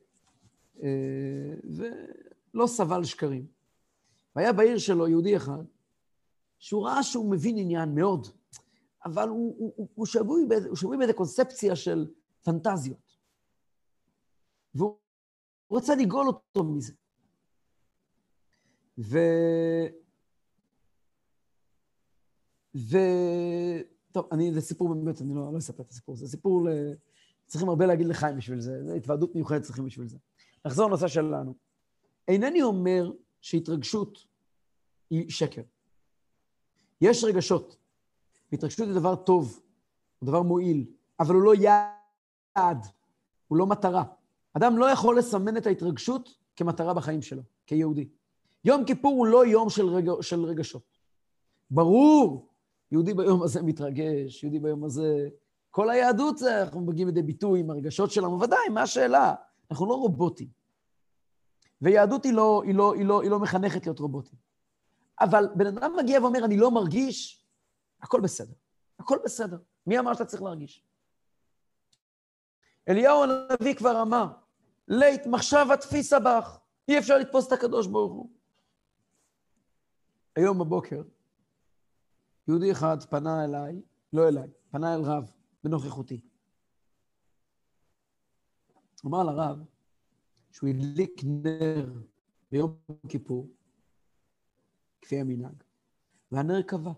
אה, 0.83 1.55
ולא 2.55 2.67
סבל 2.67 3.05
שקרים. 3.05 3.47
והיה 4.37 4.53
בעיר 4.53 4.79
שלו 4.79 5.09
יהודי 5.09 5.37
אחד, 5.37 5.65
שהוא 6.59 6.87
ראה 6.87 7.03
שהוא 7.03 7.31
מבין 7.31 7.59
עניין 7.59 7.95
מאוד, 7.95 8.27
אבל 9.05 9.29
הוא, 9.29 9.55
הוא, 9.59 9.73
הוא, 9.77 9.89
הוא 9.95 10.07
שבוי 10.07 10.47
באיזו 10.99 11.15
קונספציה 11.15 11.77
של 11.77 12.07
פנטזיות. 12.49 13.17
והוא 14.75 14.97
רצה 15.73 15.95
לגאול 15.95 16.27
אותו 16.27 16.65
מזה. 16.65 16.93
ו... 18.99 19.19
ו... 22.77 22.97
טוב, 24.13 24.29
אני, 24.33 24.55
זה 24.55 24.61
סיפור 24.61 24.95
באמת, 24.95 25.21
אני 25.21 25.35
לא, 25.35 25.53
לא 25.53 25.59
אספר 25.59 25.83
את 25.83 25.91
הסיפור, 25.91 26.17
זה 26.17 26.29
סיפור, 26.29 26.69
ל... 26.69 26.69
צריכים 27.47 27.69
הרבה 27.69 27.87
להגיד 27.87 28.07
לחיים 28.07 28.37
בשביל 28.37 28.61
זה, 28.61 28.85
זה 28.85 28.95
התוועדות 28.95 29.35
מיוחדת 29.35 29.63
צריכים 29.63 29.87
בשביל 29.87 30.09
זה. 30.09 30.19
נחזור 30.65 30.89
לנושא 30.89 31.09
שלנו. 31.09 31.55
אינני 32.29 32.63
אומר 32.63 33.13
שהתרגשות 33.41 34.19
היא 35.11 35.31
שקר. 35.31 35.63
יש 37.01 37.25
רגשות. 37.25 37.77
והתרגשות 38.53 38.89
היא 38.89 38.95
דבר 38.95 39.17
טוב, 39.17 39.61
הוא 40.19 40.27
דבר 40.27 40.43
מועיל, 40.43 40.87
אבל 41.21 41.35
הוא 41.35 41.43
לא 41.43 41.55
יעד, 41.55 41.98
הוא 43.49 43.59
לא 43.59 43.67
מטרה. 43.67 44.05
אדם 44.55 44.79
לא 44.79 44.91
יכול 44.91 45.19
לסמן 45.19 45.57
את 45.57 45.67
ההתרגשות 45.67 46.37
כמטרה 46.57 46.95
בחיים 46.95 47.23
שלו, 47.23 47.43
כיהודי. 47.67 48.09
יום 48.65 48.85
כיפור 48.85 49.13
הוא 49.17 49.27
לא 49.27 49.47
יום 49.47 49.71
של, 49.71 49.87
רגע, 49.89 50.13
של 50.21 50.45
רגשות. 50.45 50.99
ברור, 51.71 52.49
יהודי 52.93 53.15
ביום 53.15 53.43
הזה 53.43 53.63
מתרגש, 53.63 54.43
יהודי 54.43 54.59
ביום 54.59 54.85
הזה... 54.85 55.29
כל 55.71 55.91
היהדות 55.91 56.39
זה, 56.39 56.63
אנחנו 56.63 56.81
מגיעים 56.81 57.09
לידי 57.09 57.23
ביטוי 57.23 57.61
עם 57.61 57.71
הרגשות 57.71 58.11
שלנו, 58.11 58.41
ודאי, 58.41 58.69
מה 58.75 58.83
השאלה? 58.83 59.35
אנחנו 59.71 59.87
לא 59.87 59.95
רובוטים. 59.95 60.49
ויהדות 61.83 62.25
היא 62.25 62.33
לא, 62.33 62.63
היא 62.67 62.75
לא, 62.75 62.95
היא 62.95 63.05
לא, 63.05 63.23
היא 63.23 63.31
לא 63.31 63.39
מחנכת 63.39 63.87
להיות 63.87 63.99
רובוטים. 63.99 64.39
אבל 65.21 65.49
בן 65.55 65.67
אדם 65.67 65.93
מגיע 65.99 66.21
ואומר, 66.21 66.45
אני 66.45 66.57
לא 66.57 66.71
מרגיש, 66.71 67.45
הכל 68.03 68.21
בסדר. 68.21 68.55
הכל 68.99 69.19
בסדר. 69.25 69.59
מי 69.87 69.99
אמר 69.99 70.15
שאתה 70.15 70.25
צריך 70.25 70.43
להרגיש? 70.43 70.88
אליהו 72.89 73.23
הנביא 73.23 73.75
כבר 73.75 74.03
אמר, 74.03 74.27
לית 74.89 75.27
מחשב 75.27 75.67
התפיסה 75.75 76.19
בך, 76.21 76.59
אי 76.89 76.99
אפשר 76.99 77.19
לתפוס 77.19 77.47
את 77.47 77.53
הקדוש 77.53 77.87
ברוך 77.87 78.13
הוא. 78.13 78.31
היום 80.37 80.59
בבוקר, 80.59 81.03
יהודי 82.49 82.73
אחד 82.73 83.03
פנה 83.03 83.45
אליי, 83.45 83.83
לא 84.13 84.29
אליי, 84.29 84.49
פנה 84.71 84.95
אל 84.95 85.01
רב 85.01 85.33
בנוכחותי. 85.65 86.21
אמר 89.07 89.23
לרב 89.25 89.65
שהוא 90.53 90.69
הדליק 90.71 91.21
נר 91.25 91.93
ביום 92.53 92.77
כיפור, 93.09 93.49
כפי 95.01 95.21
המנהג, 95.21 95.63
והנר 96.33 96.63
כבה. 96.63 96.93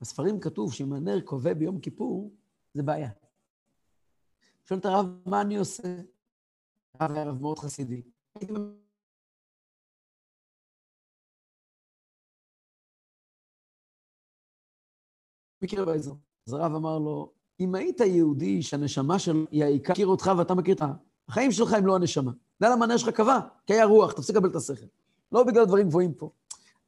בספרים 0.00 0.40
כתוב 0.40 0.72
שאם 0.72 0.92
הנר 0.92 1.20
כבה 1.26 1.54
ביום 1.54 1.80
כיפור, 1.80 2.30
זה 2.74 2.82
בעיה. 2.82 3.21
שואל 4.68 4.78
את 4.78 4.84
הרב, 4.84 5.06
מה 5.26 5.40
אני 5.40 5.56
עושה? 5.56 5.96
הרב 7.00 7.12
היה 7.12 7.24
רב 7.24 7.40
מאוד 7.40 7.58
חסידי. 7.58 8.02
מכיר 15.62 15.84
באזור. 15.84 16.16
אז 16.46 16.52
הרב 16.52 16.74
אמר 16.74 16.98
לו, 16.98 17.32
אם 17.60 17.74
היית 17.74 18.00
יהודי 18.00 18.62
שהנשמה 18.62 19.18
שלו 19.18 19.44
היא 19.50 19.64
העיקר, 19.64 19.92
מכיר 19.92 20.06
אותך 20.06 20.30
ואתה 20.38 20.54
מכיר 20.54 20.74
את 20.74 20.82
החיים 21.28 21.52
שלך 21.52 21.72
הם 21.72 21.86
לא 21.86 21.96
הנשמה. 21.96 22.32
יודע 22.60 22.74
למה 22.74 22.84
הנר 22.84 22.96
שלך 22.96 23.08
קבע? 23.08 23.38
כי 23.66 23.72
היה 23.72 23.84
רוח, 23.84 24.12
תפסיק 24.12 24.36
לקבל 24.36 24.50
את 24.50 24.56
השכל. 24.56 24.86
לא 25.32 25.44
בגלל 25.44 25.64
דברים 25.64 25.88
גבוהים 25.88 26.14
פה. 26.14 26.30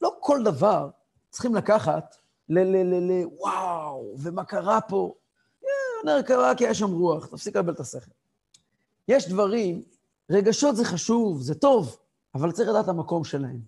לא 0.01 0.17
כל 0.21 0.43
דבר 0.45 0.91
צריכים 1.31 1.55
לקחת 1.55 2.17
ל... 2.49 2.59
ל... 2.59 2.77
ל... 2.77 3.13
ל... 3.13 3.27
וואו, 3.27 4.15
ומה 4.19 4.45
קרה 4.45 4.81
פה? 4.81 5.15
הנר 6.05 6.23
קרה 6.23 6.55
כי 6.55 6.65
היה 6.65 6.75
שם 6.75 6.93
רוח, 6.93 7.27
תפסיק 7.27 7.57
לקבל 7.57 7.73
את 7.73 7.81
השכל. 7.81 8.11
יש 9.09 9.29
דברים, 9.29 9.83
רגשות 10.31 10.77
זה 10.77 10.85
חשוב, 10.85 11.43
זה 11.43 11.55
טוב, 11.55 11.97
אבל 12.35 12.53
צריך 12.53 12.69
לדעת 12.69 12.85
את 12.85 12.89
המקום 12.89 13.25
שלהם. 13.25 13.61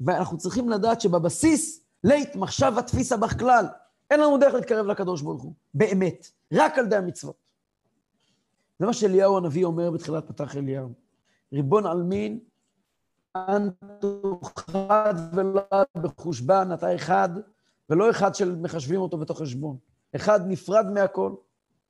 ואנחנו 0.00 0.38
צריכים 0.38 0.68
לדעת 0.68 1.00
שבבסיס, 1.00 1.84
לית 2.04 2.36
מחשבה 2.36 2.82
תפיסה 2.82 3.16
בך 3.16 3.38
כלל. 3.38 3.66
אין 4.10 4.20
לנו 4.20 4.38
דרך 4.38 4.54
להתקרב 4.54 4.86
לקדוש 4.86 5.22
ברוך 5.22 5.42
הוא, 5.42 5.52
באמת, 5.74 6.30
רק 6.52 6.78
על 6.78 6.84
ידי 6.84 6.96
המצוות. 6.96 7.36
זה 8.78 8.86
מה 8.86 8.92
שאליהו 8.92 9.36
הנביא 9.36 9.64
אומר 9.64 9.90
בתחילת 9.90 10.28
פתח 10.28 10.56
אליהו. 10.56 10.92
ריבון 11.52 11.86
עלמין, 11.86 12.38
אנטו 13.36 14.40
חד 14.56 15.14
ולא 15.32 15.62
בחושבן, 15.96 16.68
אתה 16.74 16.94
אחד, 16.94 17.28
ולא 17.90 18.10
אחד 18.10 18.34
של 18.34 18.56
מחשבים 18.56 19.00
אותו 19.00 19.18
בתוך 19.18 19.42
חשבון. 19.42 19.76
אחד 20.16 20.40
נפרד 20.46 20.86
מהכל. 20.94 21.32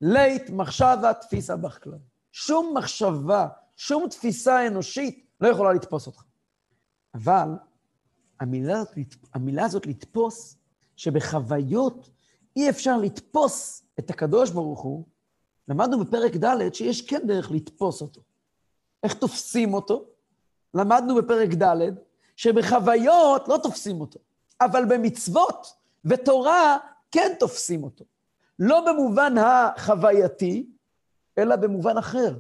לית 0.00 0.50
מחשבה 0.50 1.14
תפיסה 1.14 1.57
בך 1.57 1.83
כלל. 1.83 1.99
שום 2.33 2.75
מחשבה, 2.76 3.49
שום 3.76 4.09
תפיסה 4.09 4.67
אנושית 4.67 5.26
לא 5.40 5.49
יכולה 5.49 5.73
לתפוס 5.73 6.07
אותך. 6.07 6.23
אבל 7.14 7.49
המילה, 8.40 8.83
המילה 9.35 9.64
הזאת 9.64 9.87
לתפוס 9.87 10.57
שבחוויות 10.97 12.11
אי 12.57 12.71
אפשר 12.71 12.97
לתפוס 12.97 13.83
את 13.99 14.11
הקדוש 14.11 14.50
ברוך 14.50 14.81
הוא, 14.81 15.05
למדנו 15.69 16.05
בפרק 16.05 16.37
ד' 16.37 16.75
שיש 16.75 17.02
כן 17.02 17.26
דרך 17.26 17.50
לתפוס 17.50 18.02
אותו. 18.02 18.21
איך 19.02 19.14
תופסים 19.14 19.75
אותו? 19.75 20.05
למדנו 20.75 21.14
בפרק 21.14 21.49
ד' 21.62 21.90
שבחוויות 22.37 23.49
לא 23.49 23.59
תופסים 23.62 24.00
אותו, 24.00 24.19
אבל 24.61 24.85
במצוות 24.88 25.67
ותורה 26.05 26.78
כן 27.11 27.33
תופסים 27.38 27.85
אותו. 27.85 28.05
לא 28.58 28.84
במובן 28.86 29.34
החווייתי, 29.38 30.66
אלא 31.38 31.56
במובן 31.56 31.98
אחר. 31.98 32.38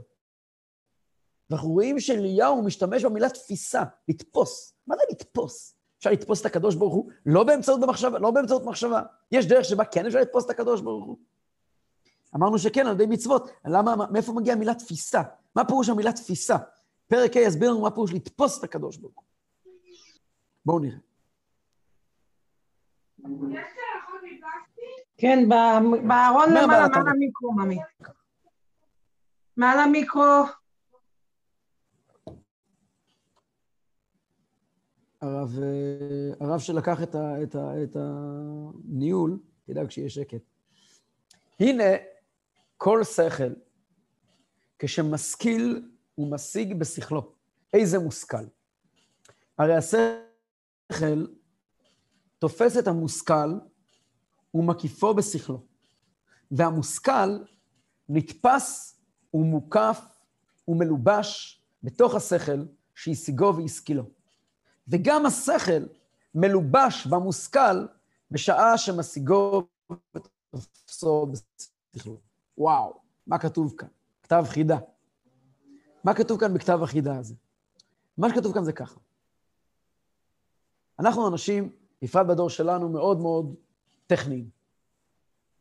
ואנחנו 1.50 1.68
רואים 1.68 2.00
שאליהו 2.00 2.62
משתמש 2.62 3.04
במילה 3.04 3.28
תפיסה, 3.28 3.82
לתפוס. 4.08 4.74
מה 4.86 4.96
זה 4.96 5.02
לתפוס? 5.10 5.74
אפשר 5.98 6.10
לתפוס 6.10 6.40
את 6.40 6.46
הקדוש 6.46 6.74
ברוך 6.74 6.94
הוא 6.94 7.10
לא 7.26 7.44
באמצעות 7.44 7.80
במחשבה, 7.80 8.18
לא 8.18 8.30
באמצעות 8.30 8.64
מחשבה. 8.64 9.02
יש 9.32 9.46
דרך 9.46 9.64
שבה 9.64 9.84
כן 9.84 10.06
אפשר 10.06 10.20
לתפוס 10.20 10.44
את 10.44 10.50
הקדוש 10.50 10.80
ברוך 10.80 11.06
הוא. 11.06 11.18
אמרנו 12.36 12.58
שכן, 12.58 12.86
על 12.86 12.94
ידי 12.94 13.06
מצוות. 13.06 13.50
למה, 13.64 13.96
מאיפה 14.10 14.32
מגיעה 14.32 14.56
המילה 14.56 14.74
תפיסה? 14.74 15.22
מה 15.54 15.64
פירוש 15.64 15.88
המילה 15.88 16.12
תפיסה? 16.12 16.56
פרק 17.06 17.36
ה' 17.36 17.40
יסביר 17.40 17.70
לנו 17.70 17.80
מה 17.82 17.90
פירוש 17.90 18.12
לתפוס 18.12 18.58
את 18.58 18.64
הקדוש 18.64 18.96
ברוך 18.96 19.14
הוא. 19.14 19.24
בואו 20.66 20.78
נראה. 20.78 20.98
כן, 25.18 25.48
בארון 26.08 26.48
למעלה, 26.50 26.88
מעל 26.88 27.08
המיקרו, 27.08 27.52
ממי. 27.52 27.78
מעל 29.56 29.78
המיקרו. 29.78 30.44
הרב, 35.20 35.58
אה, 35.62 36.46
הרב 36.46 36.60
שלקח 36.60 37.02
את, 37.02 37.14
ה, 37.14 37.42
את, 37.42 37.54
ה, 37.54 37.82
את 37.82 37.96
הניהול, 37.96 39.38
תדאג 39.66 39.90
שיהיה 39.90 40.10
שקט. 40.10 40.42
הנה, 41.60 41.84
כל 42.76 43.04
שכל, 43.04 43.52
כשמשכיל 44.78 45.88
הוא 46.14 46.30
משיג 46.30 46.74
בשכלו. 46.74 47.32
איזה 47.72 47.98
מושכל? 47.98 48.44
הרי 49.58 49.76
השכל 49.76 51.26
תופס 52.38 52.78
את 52.78 52.86
המושכל 52.88 53.58
ומקיפו 54.58 55.14
בשכלו. 55.14 55.60
והמושכל 56.50 57.38
נתפס 58.08 59.00
ומוקף 59.34 60.00
ומלובש 60.68 61.60
בתוך 61.82 62.14
השכל 62.14 62.64
שהשיגו 62.94 63.56
והשכילו. 63.56 64.04
וגם 64.88 65.26
השכל 65.26 65.86
מלובש 66.34 67.06
במושכל 67.06 67.86
בשעה 68.30 68.78
שמשיגו 68.78 69.66
ותופסו 70.14 71.26
בשכלו. 71.26 72.16
וואו, 72.58 73.00
מה 73.26 73.38
כתוב 73.38 73.74
כאן? 73.78 73.88
כתב 74.22 74.44
חידה. 74.48 74.78
מה 76.04 76.14
כתוב 76.14 76.40
כאן 76.40 76.54
בכתב 76.54 76.82
החידה 76.82 77.18
הזה? 77.18 77.34
מה 78.18 78.28
שכתוב 78.30 78.54
כאן 78.54 78.64
זה 78.64 78.72
ככה. 78.72 79.00
אנחנו 80.98 81.28
אנשים, 81.28 81.72
בפרט 82.02 82.26
בדור 82.26 82.50
שלנו, 82.50 82.88
מאוד 82.88 83.20
מאוד 83.20 83.54
טכניים, 84.08 84.50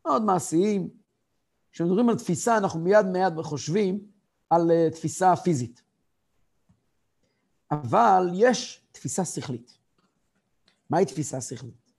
מאוד 0.05 0.23
מעשיים. 0.23 0.89
כשמדברים 1.71 2.09
על 2.09 2.17
תפיסה, 2.17 2.57
אנחנו 2.57 2.79
מיד 2.79 3.05
מיד 3.05 3.33
חושבים 3.41 4.07
על 4.49 4.61
uh, 4.71 4.93
תפיסה 4.93 5.35
פיזית. 5.35 5.81
אבל 7.71 8.23
יש 8.33 8.81
תפיסה 8.91 9.25
שכלית. 9.25 9.77
מהי 10.89 11.05
תפיסה 11.05 11.41
שכלית? 11.41 11.91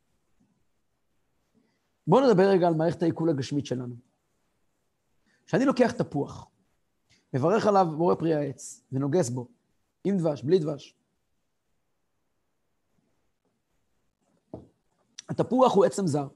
בואו 2.07 2.31
נדבר 2.31 2.49
רגע 2.49 2.69
על 2.69 2.75
מערכת 2.75 3.03
העיכול 3.03 3.31
הגשמית 3.31 3.67
שלנו. 3.67 3.95
כשאני 5.47 5.65
לוקח 5.65 5.93
תפוח, 5.93 6.47
מברך 7.35 7.67
עליו 7.67 7.87
בורא 7.97 8.15
פרי 8.15 8.35
העץ, 8.35 8.85
ונוגס 8.93 9.29
בו, 9.29 9.49
עם 10.05 10.19
דבש, 10.19 10.43
בלי 10.43 10.59
דבש. 10.59 10.95
התפוח 15.29 15.75
הוא 15.75 15.85
עצם 15.85 16.07
זר, 16.07 16.29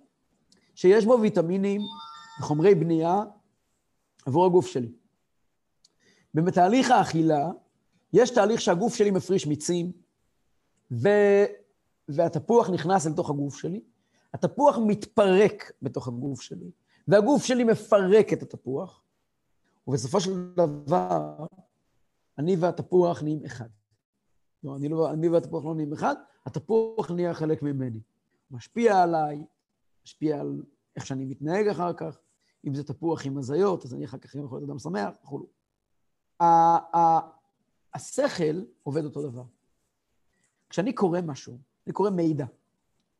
שיש 0.74 1.04
בו 1.04 1.18
ויטמינים 1.20 1.80
וחומרי 2.40 2.74
בנייה 2.74 3.22
עבור 4.26 4.46
הגוף 4.46 4.66
שלי. 4.66 4.92
בתהליך 6.34 6.90
האכילה, 6.90 7.50
יש 8.12 8.30
תהליך 8.30 8.60
שהגוף 8.60 8.94
שלי 8.94 9.10
מפריש 9.10 9.46
מיצים, 9.46 9.92
ו... 10.90 11.08
והתפוח 12.08 12.70
נכנס 12.70 13.06
לתוך 13.06 13.30
הגוף 13.30 13.56
שלי, 13.56 13.80
התפוח 14.34 14.78
מתפרק 14.86 15.72
בתוך 15.82 16.08
הגוף 16.08 16.40
שלי, 16.40 16.70
והגוף 17.08 17.44
שלי 17.44 17.64
מפרק 17.64 18.32
את 18.32 18.42
התפוח, 18.42 19.02
ובסופו 19.86 20.20
של 20.20 20.54
דבר, 20.56 21.46
אני 22.38 22.56
והתפוח 22.56 23.22
נהיים 23.22 23.44
אחד. 23.44 23.68
לא, 24.64 24.76
אני, 24.76 24.88
לא, 24.88 25.10
אני 25.10 25.28
והתפוח 25.28 25.64
לא 25.64 25.74
נהיים 25.74 25.92
אחד, 25.92 26.14
התפוח 26.46 27.10
נהיה 27.10 27.34
חלק 27.34 27.62
ממני. 27.62 28.00
משפיע 28.50 29.02
עליי, 29.02 29.44
משפיע 30.04 30.40
על 30.40 30.62
איך 30.96 31.06
שאני 31.06 31.24
מתנהג 31.24 31.68
אחר 31.68 31.92
כך, 31.92 32.18
אם 32.66 32.74
זה 32.74 32.84
תפוח 32.84 33.26
עם 33.26 33.38
הזיות, 33.38 33.84
אז 33.84 33.94
אני 33.94 34.04
אחר 34.04 34.18
כך 34.18 34.34
יכול 34.34 34.58
להיות 34.58 34.70
אדם 34.70 34.78
שמח 34.78 35.14
וכו'. 35.24 35.46
השכל 37.94 38.64
עובד 38.82 39.04
אותו 39.04 39.30
דבר. 39.30 39.44
כשאני 40.70 40.92
קורא 40.92 41.20
משהו, 41.20 41.58
אני 41.86 41.92
קורא 41.92 42.10
מידע. 42.10 42.46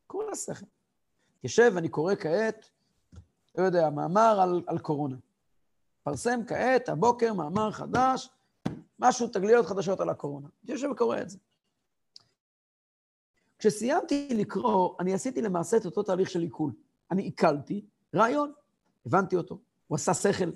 קורא 0.06 0.24
לשכל. 0.30 0.66
יושב, 1.44 1.72
אני 1.76 1.88
קורא 1.88 2.14
כעת, 2.14 2.70
לא 3.58 3.62
יודע, 3.62 3.90
מאמר 3.90 4.40
על, 4.42 4.62
על 4.66 4.78
קורונה. 4.78 5.16
פרסם 6.02 6.40
כעת, 6.46 6.88
הבוקר, 6.88 7.34
מאמר 7.34 7.70
חדש, 7.70 8.30
משהו, 8.98 9.28
תגליות 9.28 9.66
חדשות 9.66 10.00
על 10.00 10.08
הקורונה. 10.08 10.48
יושב 10.64 10.88
וקורא 10.90 11.18
את 11.18 11.30
זה. 11.30 11.38
כשסיימתי 13.62 14.28
לקרוא, 14.34 14.94
אני 15.00 15.14
עשיתי 15.14 15.42
למעשה 15.42 15.76
את 15.76 15.86
אותו 15.86 16.02
תהליך 16.02 16.30
של 16.30 16.40
עיכול. 16.40 16.72
אני 17.10 17.22
עיכלתי 17.22 17.84
רעיון, 18.14 18.52
הבנתי 19.06 19.36
אותו, 19.36 19.58
הוא 19.86 19.96
עשה 19.96 20.14
שכל. 20.14 20.50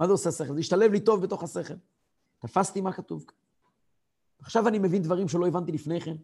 מה 0.00 0.06
זה 0.06 0.12
עושה 0.12 0.32
שכל? 0.32 0.54
זה 0.54 0.60
השתלב 0.60 0.92
לי 0.92 1.00
טוב 1.00 1.22
בתוך 1.22 1.42
השכל. 1.42 1.74
תפסתי 2.38 2.80
מה 2.80 2.92
כתוב 2.92 3.24
כאן. 3.26 3.36
עכשיו 4.40 4.68
אני 4.68 4.78
מבין 4.78 5.02
דברים 5.02 5.28
שלא 5.28 5.46
הבנתי 5.46 5.72
לפני 5.72 6.00
כן. 6.00 6.14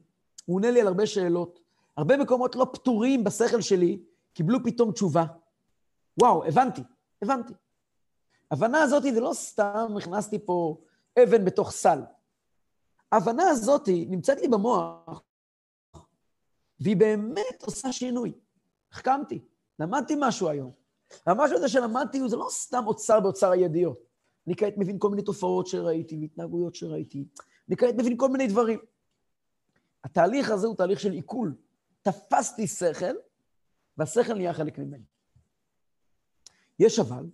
הוא 0.45 0.57
עונה 0.57 0.71
לי 0.71 0.81
על 0.81 0.87
הרבה 0.87 1.07
שאלות. 1.07 1.61
הרבה 1.97 2.17
מקומות 2.17 2.57
לא 2.57 2.67
פתורים 2.73 3.25
בשכל 3.25 3.61
שלי, 3.61 4.03
קיבלו 4.35 4.59
פתאום 4.65 4.93
תשובה. 4.93 5.25
וואו, 6.19 6.45
הבנתי, 6.45 6.83
הבנתי. 7.23 7.53
הבנה 8.51 8.83
הזאת 8.83 9.03
זה 9.03 9.21
לא 9.21 9.31
סתם 9.35 9.95
הכנסתי 9.99 10.39
פה 10.47 10.77
אבן 11.23 11.45
בתוך 11.45 11.71
סל. 11.71 12.01
ההבנה 13.13 13.49
הזאת 13.49 13.89
נמצאת 13.89 14.41
לי 14.41 14.49
במוח, 14.49 15.23
והיא 16.81 16.97
באמת 16.97 17.63
עושה 17.63 17.93
שינוי. 17.93 18.33
החכמתי, 18.93 19.45
למדתי 19.79 20.15
משהו 20.21 20.49
היום. 20.49 20.73
והמשהו 21.27 21.57
הזה 21.57 21.69
שלמדתי, 21.69 22.29
זה 22.29 22.37
לא 22.37 22.47
סתם 22.51 22.83
אוצר 22.87 23.21
באוצר 23.21 23.51
הידיעות. 23.51 23.99
אני 24.47 24.57
כעת 24.57 24.75
מבין 24.77 24.99
כל 24.99 25.11
מיני 25.11 25.23
תופעות 25.23 25.67
שראיתי, 25.67 26.19
והתנהגויות 26.21 26.75
שראיתי. 26.75 27.25
אני 27.69 27.77
כעת 27.77 27.95
מבין 27.95 28.17
כל 28.17 28.29
מיני 28.29 28.47
דברים. 28.47 28.79
התהליך 30.05 30.51
הזה 30.51 30.67
הוא 30.67 30.77
תהליך 30.77 31.01
של 31.01 31.13
עיכול. 31.13 31.55
תפסתי 32.03 32.67
שכל, 32.67 33.15
והשכל 33.97 34.35
נהיה 34.35 34.55
חלק 34.55 34.79
ממני. 34.79 35.05
יש 36.79 36.99
אבל 36.99 37.27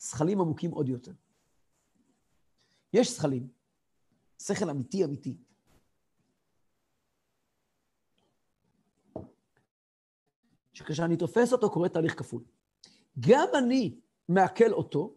שכלים 0.00 0.40
עמוקים 0.40 0.70
עוד 0.70 0.88
יותר. 0.88 1.12
יש 2.92 3.08
שכלים, 3.08 3.48
שכל 4.42 4.70
אמיתי 4.70 5.04
אמיתי, 5.04 5.36
שכשאני 10.76 11.16
תופס 11.16 11.52
אותו 11.52 11.70
קורה 11.70 11.88
תהליך 11.88 12.18
כפול. 12.18 12.42
גם 13.20 13.48
אני 13.58 14.00
מעכל 14.28 14.72
אותו, 14.72 15.14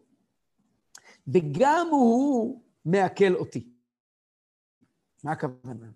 וגם 1.28 1.86
הוא 1.90 2.62
מעכל 2.84 3.34
אותי. 3.34 3.68
מה 5.24 5.32
הכוונה? 5.32 5.90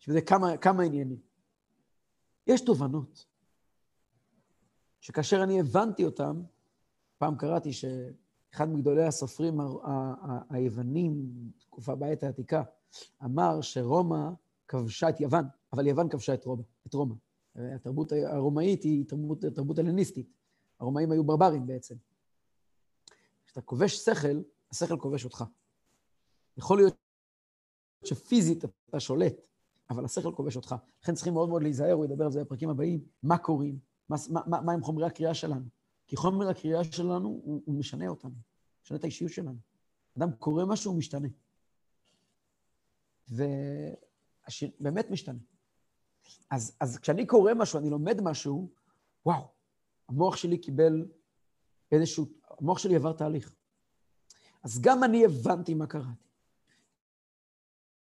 יש 0.00 0.08
בזה 0.08 0.20
כמה, 0.20 0.56
כמה 0.56 0.82
עניינים. 0.82 1.18
יש 2.46 2.60
תובנות 2.60 3.26
שכאשר 5.00 5.42
אני 5.42 5.60
הבנתי 5.60 6.04
אותן, 6.04 6.42
פעם 7.18 7.36
קראתי 7.36 7.72
שאחד 7.72 8.68
מגדולי 8.68 9.04
הסופרים 9.04 9.60
היוונים, 10.50 11.26
תקופה 11.58 11.94
בעת 11.94 12.22
העתיקה, 12.22 12.62
אמר 13.24 13.60
שרומא 13.60 14.28
כבשה 14.68 15.08
את 15.08 15.20
יוון, 15.20 15.44
אבל 15.72 15.86
יוון 15.86 16.08
כבשה 16.08 16.34
את 16.34 16.44
רומא. 16.44 16.62
את 16.86 16.94
רומא. 16.94 17.14
התרבות 17.56 18.12
הרומאית 18.12 18.82
היא 18.82 19.04
תרבות, 19.08 19.44
תרבות 19.44 19.78
הלניסטית. 19.78 20.32
הרומאים 20.80 21.10
היו 21.10 21.24
ברברים 21.24 21.66
בעצם. 21.66 21.94
כשאתה 23.46 23.60
כובש 23.60 23.96
שכל, 23.96 24.42
השכל 24.70 24.98
כובש 24.98 25.24
אותך. 25.24 25.44
יכול 26.56 26.78
להיות 26.78 26.96
שפיזית 28.04 28.64
אתה 28.88 29.00
שולט, 29.00 29.46
אבל 29.90 30.04
השכל 30.04 30.32
כובש 30.32 30.56
אותך. 30.56 30.74
לכן 31.02 31.14
צריכים 31.14 31.34
מאוד 31.34 31.48
מאוד 31.48 31.62
להיזהר, 31.62 31.92
הוא 31.92 32.04
ידבר 32.04 32.24
על 32.24 32.32
זה 32.32 32.44
בפרקים 32.44 32.70
הבאים, 32.70 33.04
מה 33.22 33.38
קוראים, 33.38 33.78
מה, 34.08 34.16
מה, 34.30 34.60
מה 34.60 34.72
הם 34.72 34.82
חומרי 34.82 35.06
הקריאה 35.06 35.34
שלנו. 35.34 35.64
כי 36.06 36.16
חומר 36.16 36.48
הקריאה 36.48 36.84
שלנו, 36.84 37.28
הוא, 37.44 37.62
הוא 37.64 37.74
משנה 37.74 38.08
אותנו, 38.08 38.34
משנה 38.84 38.98
את 38.98 39.04
האישיות 39.04 39.32
שלנו. 39.32 39.58
אדם 40.18 40.32
קורא 40.32 40.64
משהו, 40.64 40.90
הוא 40.90 40.98
משתנה. 40.98 41.28
ובאמת 43.28 45.10
משתנה. 45.10 45.38
אז, 46.50 46.76
אז 46.80 46.98
כשאני 46.98 47.26
קורא 47.26 47.54
משהו, 47.54 47.78
אני 47.78 47.90
לומד 47.90 48.20
משהו, 48.20 48.68
וואו, 49.26 49.42
המוח 50.08 50.36
שלי 50.36 50.58
קיבל 50.58 51.06
איזשהו, 51.92 52.26
המוח 52.58 52.78
שלי 52.78 52.96
עבר 52.96 53.12
תהליך. 53.12 53.54
אז 54.62 54.80
גם 54.80 55.04
אני 55.04 55.24
הבנתי 55.24 55.74
מה 55.74 55.86
קראתי. 55.86 56.28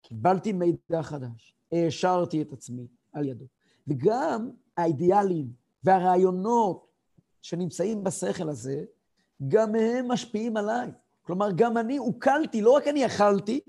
קיבלתי 0.02 0.54
מידע 0.54 1.04
חדש, 1.04 1.56
העשרתי 1.72 2.42
את 2.42 2.54
עצמי 2.54 2.88
על 3.14 3.26
ידו. 3.26 3.46
וגם 3.88 4.52
האידיאלים 4.78 5.54
והרעיונות 5.84 6.88
שנמצאים 7.42 8.04
בשכל 8.04 8.50
הזה, 8.50 8.86
גם 9.48 9.76
הם 9.76 10.12
משפיעים 10.12 10.58
עליי. 10.58 10.92
כלומר, 11.22 11.48
גם 11.56 11.78
אני 11.78 11.98
עוקלתי, 11.98 12.62
לא 12.62 12.72
רק 12.72 12.88
אני 12.88 13.06
אכלתי, 13.06 13.60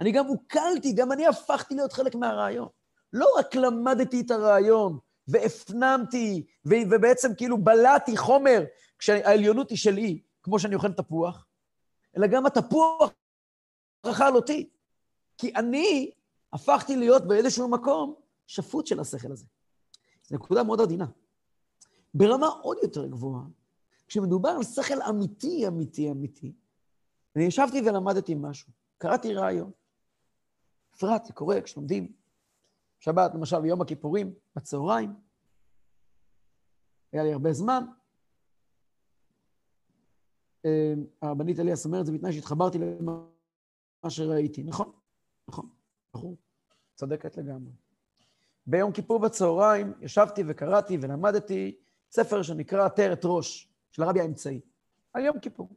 אני 0.00 0.12
גם 0.12 0.26
עוקלתי, 0.26 0.92
גם 0.92 1.12
אני 1.12 1.26
הפכתי 1.26 1.74
להיות 1.74 1.92
חלק 1.92 2.14
מהרעיון. 2.14 2.68
לא 3.12 3.28
רק 3.38 3.54
למדתי 3.56 4.20
את 4.20 4.30
הרעיון 4.30 4.98
והפנמתי, 5.28 6.46
ובעצם 6.64 7.34
כאילו 7.34 7.58
בלעתי 7.58 8.16
חומר 8.16 8.64
כשהעליונות 8.98 9.70
היא 9.70 9.78
שלי, 9.78 10.22
כמו 10.42 10.58
שאני 10.58 10.74
אוכל 10.74 10.92
תפוח, 10.92 11.46
אלא 12.16 12.26
גם 12.26 12.46
התפוח 12.46 13.12
אכל 14.02 14.34
אותי. 14.36 14.68
כי 15.38 15.52
אני 15.56 16.10
הפכתי 16.52 16.96
להיות 16.96 17.26
באיזשהו 17.26 17.68
מקום 17.68 18.14
שפוט 18.46 18.86
של 18.86 19.00
השכל 19.00 19.32
הזה. 19.32 19.46
זו 20.28 20.36
נקודה 20.36 20.62
מאוד 20.62 20.80
עדינה. 20.80 21.06
ברמה 22.14 22.46
עוד 22.46 22.78
יותר 22.82 23.06
גבוהה, 23.06 23.42
כשמדובר 24.08 24.48
על 24.48 24.62
שכל 24.62 25.02
אמיתי, 25.02 25.66
אמיתי, 25.66 26.10
אמיתי, 26.10 26.52
אני 27.36 27.44
ישבתי 27.44 27.80
ולמדתי 27.80 28.34
משהו, 28.34 28.72
קראתי 28.98 29.34
רעיון. 29.34 29.70
בפרט 30.94 31.24
זה 31.24 31.32
קורה 31.32 31.60
כשלומדים 31.60 32.12
שבת, 33.02 33.34
למשל 33.34 33.60
ביום 33.60 33.80
הכיפורים, 33.80 34.34
בצהריים, 34.56 35.14
היה 37.12 37.22
לי 37.22 37.32
הרבה 37.32 37.52
זמן. 37.52 37.84
אה, 40.64 40.94
הרבנית 41.22 41.58
אליאס 41.58 41.84
אומרת 41.84 42.06
זה 42.06 42.12
בתנאי 42.12 42.32
שהתחברתי 42.32 42.78
למה 42.78 43.20
שראיתי. 44.08 44.62
נכון, 44.62 44.92
נכון, 45.48 45.68
ברור, 46.14 46.36
צודקת 46.94 47.36
לגמרי. 47.36 47.72
ביום 48.66 48.92
כיפור 48.92 49.18
בצהריים 49.18 49.92
ישבתי 50.00 50.42
וקראתי 50.48 50.98
ולמדתי 51.00 51.76
ספר 52.10 52.42
שנקרא 52.42 52.84
עטרת 52.86 53.20
ראש, 53.24 53.68
של 53.90 54.02
הרבי 54.02 54.20
האמצעי, 54.20 54.60
על 55.12 55.24
יום 55.24 55.40
כיפור. 55.40 55.68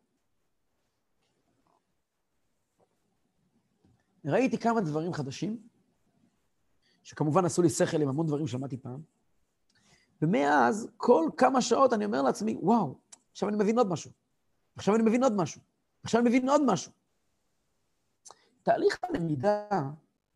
ראיתי 4.25 4.57
כמה 4.57 4.81
דברים 4.81 5.13
חדשים, 5.13 5.67
שכמובן 7.05 7.45
עשו 7.45 7.61
לי 7.61 7.69
שכל 7.69 8.01
עם 8.01 8.09
המון 8.09 8.27
דברים 8.27 8.47
שלמדתי 8.47 8.77
פעם, 8.77 9.01
ומאז, 10.21 10.87
כל 10.97 11.29
כמה 11.37 11.61
שעות 11.61 11.93
אני 11.93 12.05
אומר 12.05 12.21
לעצמי, 12.21 12.57
וואו, 12.61 12.95
עכשיו 13.31 13.49
אני 13.49 13.57
מבין 13.57 13.77
עוד 13.77 13.87
משהו, 13.87 14.11
עכשיו 14.75 14.95
אני 14.95 15.03
מבין 15.03 15.23
עוד 15.23 15.33
משהו, 15.35 15.61
עכשיו 16.03 16.21
אני 16.21 16.29
מבין 16.29 16.49
עוד 16.49 16.61
משהו. 16.65 16.91
תהליך 18.63 18.99
הלמידה, 19.03 19.67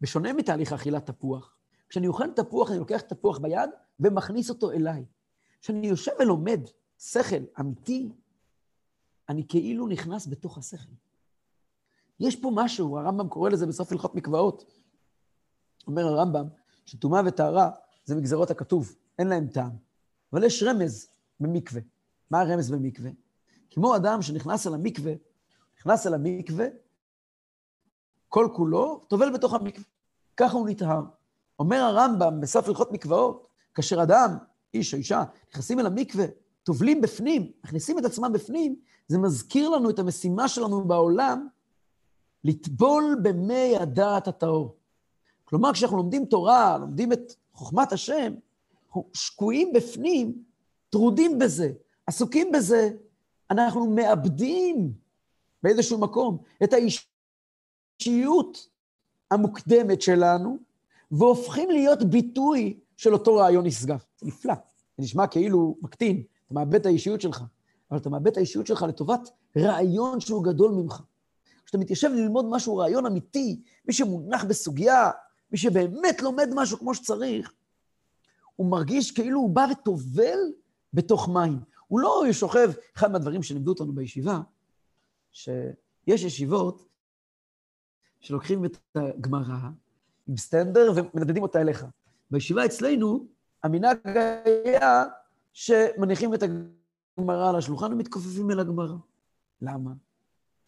בשונה 0.01 0.33
מתהליך 0.33 0.73
אכילת 0.73 1.05
תפוח, 1.05 1.55
כשאני 1.89 2.07
אוכל 2.07 2.31
תפוח, 2.31 2.69
אני 2.71 2.79
לוקח 2.79 3.01
תפוח 3.01 3.37
ביד 3.37 3.69
ומכניס 3.99 4.49
אותו 4.49 4.71
אליי. 4.71 5.05
כשאני 5.61 5.87
יושב 5.87 6.11
ולומד 6.19 6.59
שכל 6.99 7.43
אמיתי, 7.59 8.11
אני 9.29 9.47
כאילו 9.47 9.87
נכנס 9.87 10.27
בתוך 10.27 10.57
השכל. 10.57 10.93
יש 12.19 12.35
פה 12.35 12.51
משהו, 12.55 12.97
הרמב"ם 12.97 13.29
קורא 13.29 13.49
לזה 13.49 13.67
בסוף 13.67 13.91
הלכות 13.91 14.15
מקוואות. 14.15 14.65
אומר 15.87 16.05
הרמב"ם, 16.05 16.47
שטומאה 16.89 17.21
וטהרה 17.25 17.69
זה 18.05 18.15
מגזרות 18.15 18.51
הכתוב, 18.51 18.95
אין 19.19 19.27
להם 19.27 19.47
טעם. 19.47 19.71
אבל 20.33 20.43
יש 20.43 20.63
רמז 20.63 21.09
במקווה. 21.39 21.81
מה 22.31 22.41
הרמז 22.41 22.71
במקווה? 22.71 23.11
כמו 23.71 23.95
אדם 23.95 24.21
שנכנס 24.21 24.67
אל 24.67 24.73
המקווה, 24.73 25.13
נכנס 25.79 26.07
אל 26.07 26.13
המקווה, 26.13 26.65
כל 28.29 28.47
כולו 28.53 29.01
טובל 29.07 29.33
בתוך 29.33 29.53
המקווה. 29.53 29.85
ככה 30.37 30.57
הוא 30.57 30.69
נטהר. 30.69 31.01
אומר 31.59 31.77
הרמב"ם 31.77 32.41
בסוף 32.41 32.67
הלכות 32.67 32.91
מקוואות, 32.91 33.47
כאשר 33.73 34.03
אדם, 34.03 34.37
איש 34.73 34.93
או 34.93 34.97
אישה, 34.97 35.23
נכנסים 35.51 35.79
אל 35.79 35.85
המקווה, 35.85 36.25
טובלים 36.63 37.01
בפנים, 37.01 37.51
מכניסים 37.63 37.99
את 37.99 38.05
עצמם 38.05 38.33
בפנים, 38.33 38.75
זה 39.07 39.17
מזכיר 39.17 39.69
לנו 39.69 39.89
את 39.89 39.99
המשימה 39.99 40.47
שלנו 40.47 40.87
בעולם, 40.87 41.47
לטבול 42.43 43.15
במי 43.23 43.77
הדעת 43.77 44.27
הטהור. 44.27 44.78
כלומר, 45.49 45.73
כשאנחנו 45.73 45.97
לומדים 45.97 46.25
תורה, 46.25 46.77
לומדים 46.77 47.13
את 47.13 47.33
חוכמת 47.53 47.91
השם, 47.91 48.33
אנחנו 48.87 49.05
שקועים 49.13 49.73
בפנים, 49.73 50.43
טרודים 50.89 51.39
בזה, 51.39 51.71
עסוקים 52.07 52.51
בזה, 52.51 52.89
אנחנו 53.51 53.89
מאבדים 53.89 54.93
באיזשהו 55.63 55.97
מקום 55.97 56.37
את 56.63 56.73
האישיות 56.73 58.67
המוקדמת 59.31 60.01
שלנו, 60.01 60.57
והופכים 61.11 61.71
להיות 61.71 62.03
ביטוי 62.03 62.79
של 62.97 63.13
אותו 63.13 63.35
רעיון 63.35 63.65
נשגב. 63.65 64.03
זה 64.17 64.27
נפלא. 64.27 64.53
זה 64.97 65.03
נשמע 65.03 65.27
כאילו 65.27 65.77
מקטין, 65.81 66.23
אתה 66.45 66.53
מאבד 66.53 66.75
את 66.75 66.85
האישיות 66.85 67.21
שלך, 67.21 67.43
אבל 67.91 67.99
אתה 67.99 68.09
מאבד 68.09 68.27
את 68.27 68.37
האישיות 68.37 68.67
שלך 68.67 68.81
לטובת 68.81 69.29
רעיון 69.57 70.19
שהוא 70.19 70.43
גדול 70.43 70.71
ממך. 70.71 71.01
כשאתה 71.65 71.77
מתיישב 71.77 72.09
ללמוד 72.13 72.45
משהו, 72.49 72.77
רעיון 72.77 73.05
אמיתי, 73.05 73.61
מי 73.85 73.93
שמונח 73.93 74.43
בסוגיה, 74.43 75.11
מי 75.51 75.57
שבאמת 75.57 76.21
לומד 76.21 76.49
משהו 76.55 76.77
כמו 76.77 76.95
שצריך, 76.95 77.53
הוא 78.55 78.71
מרגיש 78.71 79.11
כאילו 79.11 79.39
הוא 79.39 79.55
בא 79.55 79.67
וטובל 79.71 80.39
בתוך 80.93 81.29
מים. 81.29 81.59
הוא 81.87 81.99
לא 81.99 82.23
שוכב, 82.31 82.71
אחד 82.97 83.11
מהדברים 83.11 83.43
שלימדו 83.43 83.71
אותנו 83.71 83.93
בישיבה, 83.93 84.41
שיש 85.31 86.23
ישיבות 86.23 86.85
שלוקחים 88.19 88.65
את 88.65 88.77
הגמרא 88.95 89.69
עם 90.27 90.37
סטנדר 90.37 90.91
ומנדדים 90.95 91.43
אותה 91.43 91.61
אליך. 91.61 91.85
בישיבה 92.31 92.65
אצלנו, 92.65 93.27
המנהג 93.63 93.97
היה 94.65 95.05
שמניחים 95.53 96.33
את 96.33 96.43
הגמרא 96.43 97.49
על 97.49 97.55
השולחן 97.55 97.93
ומתכופפים 97.93 98.51
אל 98.51 98.59
הגמרא. 98.59 98.95
למה? 99.61 99.91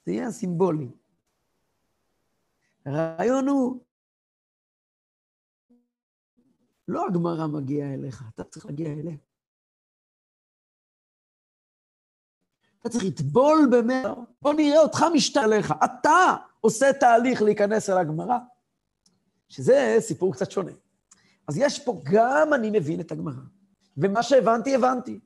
זה 0.06 0.12
יהיה 0.12 0.32
סימבולי. 0.32 0.88
הרעיון 2.86 3.48
הוא 3.48 3.80
לא 6.88 7.08
הגמרא 7.08 7.48
מגיעה 7.48 7.94
אליך, 7.94 8.24
אתה 8.36 8.44
צריך 8.44 8.66
להגיע 8.66 8.94
אליה. 8.94 9.16
אתה 12.80 12.90
צריך 12.90 13.04
לטבול 13.04 13.70
במאה, 13.72 14.14
בוא 14.42 14.54
נראה 14.54 14.80
אותך 14.80 15.06
משתלח 15.14 15.44
עליך. 15.44 15.74
אתה 15.86 16.36
עושה 16.62 16.94
תהליך 16.94 17.42
להיכנס 17.42 17.90
אל 17.90 17.98
הגמרא, 17.98 18.38
שזה 19.50 19.96
סיפור 20.00 20.34
קצת 20.34 20.52
שונה. 20.52 20.72
אז 21.48 21.58
יש 21.58 21.80
פה, 21.80 22.02
גם 22.04 22.54
אני 22.54 22.70
מבין 22.70 23.00
את 23.00 23.12
הגמרא, 23.12 23.42
ומה 23.98 24.24
שהבנתי, 24.24 24.76
הבנתי. 24.76 25.20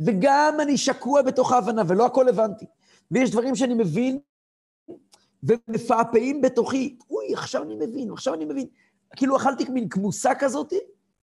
וגם 0.00 0.56
אני 0.62 0.76
שקוע 0.76 1.22
בתוך 1.22 1.52
ההבנה, 1.52 1.82
ולא 1.88 2.06
הכל 2.06 2.28
הבנתי. 2.28 2.66
ויש 3.10 3.30
דברים 3.30 3.56
שאני 3.56 3.74
מבין 3.74 4.18
ומפעפעים 5.42 6.40
בתוכי. 6.40 6.98
אוי, 7.10 7.34
עכשיו 7.34 7.62
אני 7.62 7.76
מבין, 7.76 8.12
עכשיו 8.12 8.34
אני 8.34 8.44
מבין. 8.44 8.66
כאילו 9.16 9.36
אכלתי 9.36 9.64
מין 9.68 9.88
כמוסה 9.88 10.34
כזאת, 10.34 10.72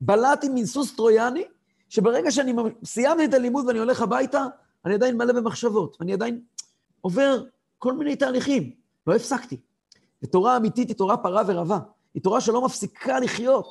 בלעתי 0.01 0.49
מין 0.49 0.65
סוס 0.65 0.95
טרויאני, 0.95 1.43
שברגע 1.89 2.31
שאני 2.31 2.53
סיימתי 2.85 3.25
את 3.25 3.33
הלימוד 3.33 3.65
ואני 3.65 3.79
הולך 3.79 4.01
הביתה, 4.01 4.45
אני 4.85 4.93
עדיין 4.93 5.17
מלא 5.17 5.33
במחשבות, 5.33 5.97
אני 6.01 6.13
עדיין 6.13 6.41
עובר 7.01 7.43
כל 7.77 7.93
מיני 7.93 8.15
תהליכים. 8.15 8.71
לא 9.07 9.15
הפסקתי. 9.15 9.57
ותורה 10.23 10.57
אמיתית 10.57 10.87
היא 10.87 10.95
תורה 10.95 11.17
פרה 11.17 11.43
ורבה. 11.47 11.79
היא 12.13 12.23
תורה 12.23 12.41
שלא 12.41 12.65
מפסיקה 12.65 13.19
לחיות. 13.19 13.67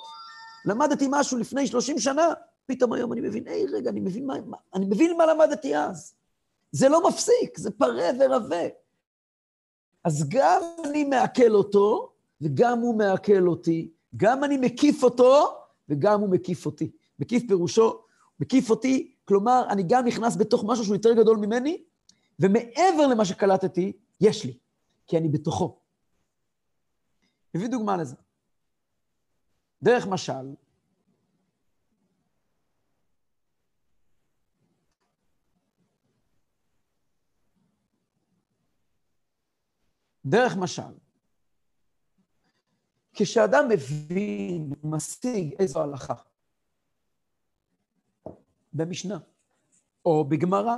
למדתי 0.65 1.07
משהו 1.11 1.39
לפני 1.39 1.67
30 1.67 1.99
שנה, 1.99 2.33
פתאום 2.67 2.93
היום 2.93 3.13
אני 3.13 3.21
מבין, 3.21 3.49
היי, 3.49 3.67
רגע, 3.67 3.91
אני 3.91 4.01
מבין 4.01 4.27
מה, 4.27 4.35
מה, 4.47 4.57
אני 4.75 4.87
מבין 4.87 5.17
מה 5.17 5.27
למדתי 5.27 5.77
אז. 5.77 6.15
זה 6.73 6.89
לא 6.89 7.09
מפסיק, 7.09 7.59
זה 7.59 7.71
פרה 7.71 8.11
ורבה. 8.21 8.63
אז 10.05 10.29
גם 10.29 10.63
אני 10.85 11.05
מעכל 11.05 11.55
אותו, 11.55 12.13
וגם 12.41 12.79
הוא 12.79 12.99
מעכל 12.99 13.47
אותי. 13.47 13.89
גם 14.17 14.45
אני 14.45 14.57
מקיף 14.57 15.03
אותו, 15.03 15.59
וגם 15.89 16.21
הוא 16.21 16.29
מקיף 16.29 16.67
אותי. 16.67 16.91
מקיף 17.19 17.43
פירושו, 17.49 18.05
מקיף 18.41 18.71
אותי, 18.71 19.15
כלומר, 19.25 19.65
אני 19.69 19.83
גם 19.89 20.07
נכנס 20.07 20.37
בתוך 20.37 20.65
משהו 20.67 20.85
שהוא 20.85 20.97
יותר 20.97 21.13
גדול 21.13 21.37
ממני, 21.37 21.85
ומעבר 22.39 23.07
למה 23.11 23.25
שקלטתי, 23.25 23.93
יש 24.21 24.45
לי, 24.45 24.59
כי 25.07 25.19
אני 25.19 25.29
בתוכו. 25.29 25.79
מביא 27.55 27.69
דוגמה 27.69 27.97
לזה. 27.97 28.17
דרך 29.83 30.07
משל, 30.07 30.55
דרך 40.25 40.57
משל, 40.57 41.02
כשאדם 43.23 43.69
מבין, 43.69 44.73
משיג 44.85 45.55
איזו 45.59 45.83
הלכה, 45.83 46.15
במשנה 48.73 49.19
או 50.05 50.25
בגמרא, 50.25 50.77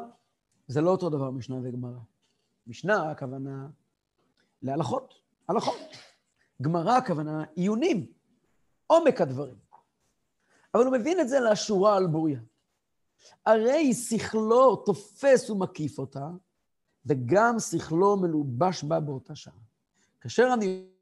זה 0.66 0.80
לא 0.80 0.90
אותו 0.90 1.10
דבר 1.10 1.30
משנה 1.30 1.56
וגמרא. 1.62 1.98
משנה 2.66 3.10
הכוונה 3.10 3.68
להלכות, 4.62 5.14
הלכות. 5.48 5.78
גמרא 6.62 6.96
הכוונה 6.96 7.44
עיונים, 7.54 8.06
עומק 8.86 9.20
הדברים. 9.20 9.56
אבל 10.74 10.84
הוא 10.84 10.92
מבין 10.92 11.20
את 11.20 11.28
זה 11.28 11.40
לשורה 11.40 11.96
על 11.96 12.06
בוריה. 12.06 12.40
הרי 13.46 13.94
שכלו 13.94 14.76
תופס 14.76 15.50
ומקיף 15.50 15.98
אותה, 15.98 16.30
וגם 17.06 17.58
שכלו 17.58 18.16
מלובש 18.16 18.84
בה 18.84 19.00
באותה 19.00 19.34
שעה. 19.34 19.54
כאשר 20.20 20.50
אני 20.54 20.93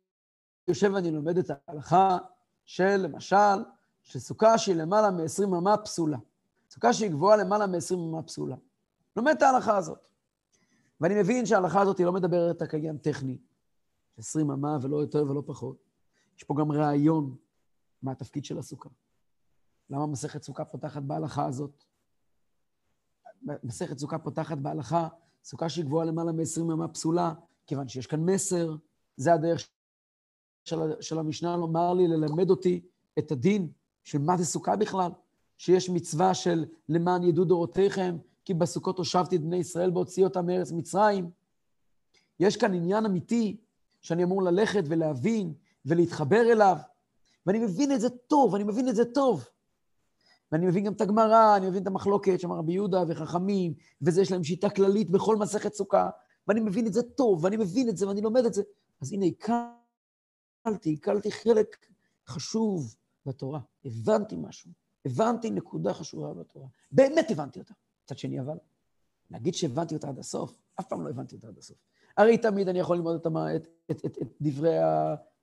יושב 0.68 0.90
ואני 0.94 1.11
לומד 1.11 1.38
את 1.38 1.51
ההלכה 1.51 2.18
של, 2.64 2.96
למשל, 2.96 3.64
שסוכה 4.03 4.59
שהיא 4.59 4.77
למעלה 4.77 5.11
מ-20 5.11 5.44
אמה 5.44 5.77
פסולה. 5.77 6.18
סוכה 6.70 6.92
שהיא 6.92 7.11
גבוהה 7.11 7.37
למעלה 7.37 7.66
מ-20 7.66 7.94
אמה 7.94 8.22
פסולה. 8.22 8.57
לומד 9.16 9.33
את 9.37 9.42
ההלכה 9.42 9.77
הזאת. 9.77 9.98
ואני 11.01 11.14
מבין 11.20 11.46
שההלכה 11.46 11.81
הזאת 11.81 11.98
היא 11.98 12.07
לא 12.07 12.12
מדברת 12.12 12.62
רק 12.62 12.75
עניין 12.75 12.98
טכני, 12.98 13.38
20 14.18 14.51
אמה 14.51 14.79
ולא 14.83 14.96
יותר 14.96 15.31
ולא 15.31 15.42
פחות. 15.46 15.77
יש 16.37 16.44
פה 16.44 16.55
גם 16.59 16.72
רעיון 16.72 17.37
מה 18.03 18.12
התפקיד 18.12 18.44
של 18.44 18.59
הסוכה. 18.59 18.88
למה 19.90 20.07
מסכת 20.07 20.42
סוכה 20.42 20.64
פותחת 20.64 21.03
בהלכה 21.03 21.46
הזאת? 21.46 21.85
מסכת 23.42 23.98
סוכה 23.98 24.18
פותחת 24.18 24.59
בהלכה, 24.59 25.09
סוכה 25.44 25.68
שהיא 25.68 25.85
גבוהה 25.85 26.07
למעלה 26.07 26.33
מ-20 26.33 26.62
אמה 26.62 26.88
פסולה, 26.88 27.35
כיוון 27.66 27.88
שיש 27.88 28.07
כאן 28.07 28.20
מסר, 28.20 28.77
זה 29.16 29.33
הדרך 29.33 29.68
של, 30.64 31.18
המשנה 31.18 31.57
לומר 31.57 31.94
לי, 31.94 32.09
ללמד 32.09 32.51
אותי 32.51 32.81
את 33.18 33.33
הדין 33.33 33.68
של 34.05 34.18
מה 34.18 34.37
זה 34.37 34.44
סוכה 34.44 34.77
בכלל, 34.77 35.11
שיש 35.59 35.90
מצווה 35.90 36.35
של 36.35 36.64
למען 36.88 37.22
ידעו 37.22 37.44
דורותיכם, 37.44 38.16
כי 38.44 38.55
בסוכות 38.55 38.98
הושבתי 38.98 39.37
את 39.37 39.40
בני 39.40 39.57
ישראל 39.57 39.90
בהוציא 39.90 40.25
אותם 40.25 40.46
מארץ 40.46 40.72
מצרים. 40.72 41.31
יש 42.40 42.57
כאן 42.57 42.75
עניין 42.75 43.07
אמיתי 43.07 43.57
שאני 44.01 44.25
אמור 44.25 44.42
ללכת 44.42 44.83
ולהבין 44.87 45.53
ולהתחבר 45.87 46.53
אליו, 46.53 46.77
ואני 47.46 47.59
מבין 47.59 47.92
את 47.92 48.01
זה 48.01 48.09
טוב, 48.11 48.55
אני 48.55 48.64
מבין 48.64 48.88
את 48.88 48.96
זה 48.96 49.05
טוב. 49.05 49.44
ואני 50.53 50.66
מבין 50.66 50.85
גם 50.85 50.92
את 50.92 51.01
הגמרא, 51.01 51.57
אני 51.57 51.68
מבין 51.68 51.83
את 51.83 51.87
המחלוקת 51.87 52.40
שם 52.40 52.53
רבי 52.53 52.72
יהודה 52.72 53.05
וחכמים, 53.09 53.75
וזה 54.03 54.22
יש 54.22 54.33
להם 54.33 54.44
שיטה 54.44 54.70
כללית 54.70 55.11
בכל 55.11 55.37
מסכת 55.37 55.75
סוכה, 55.75 56.09
ואני 56.48 56.61
מבין 56.61 56.87
את 56.87 56.92
זה 56.92 57.03
טוב, 57.03 57.44
ואני 57.44 57.57
מבין 57.57 57.88
את 57.88 57.96
זה, 57.96 58.09
ואני 58.09 58.20
לומד 58.20 58.44
את 58.44 58.55
זה. 58.55 58.62
אז 59.01 59.12
הנה, 59.12 59.27
הקלתי, 60.66 60.94
הקלתי 60.98 61.33
חלק 61.33 61.87
חשוב 62.29 62.96
בתורה. 63.27 63.61
הבנתי 63.85 64.37
משהו, 64.38 64.70
הבנתי 65.07 65.51
נקודה 65.51 65.94
חשובה 65.94 66.35
בתורה. 66.35 66.66
באמת 66.92 67.31
הבנתי 67.31 67.61
אותה. 67.61 67.75
מצד 68.05 68.18
שני, 68.18 68.40
אבל, 68.40 68.59
להגיד 69.31 69.55
שהבנתי 69.55 69.94
אותה 69.94 70.09
עד 70.09 70.18
הסוף, 70.18 70.59
אף 70.81 70.88
פעם 70.88 71.05
לא 71.05 71.11
הבנתי 71.11 71.37
אותה 71.37 71.48
עד 71.48 71.59
הסוף. 71.59 71.77
הרי 72.16 72.38
תמיד 72.38 72.68
אני 72.68 72.79
יכול 72.79 72.96
ללמוד 72.96 73.16
את, 73.16 73.27
את, 73.27 73.66
את, 73.90 74.05
את, 74.05 74.22
את 74.22 74.29
דברי 74.40 74.77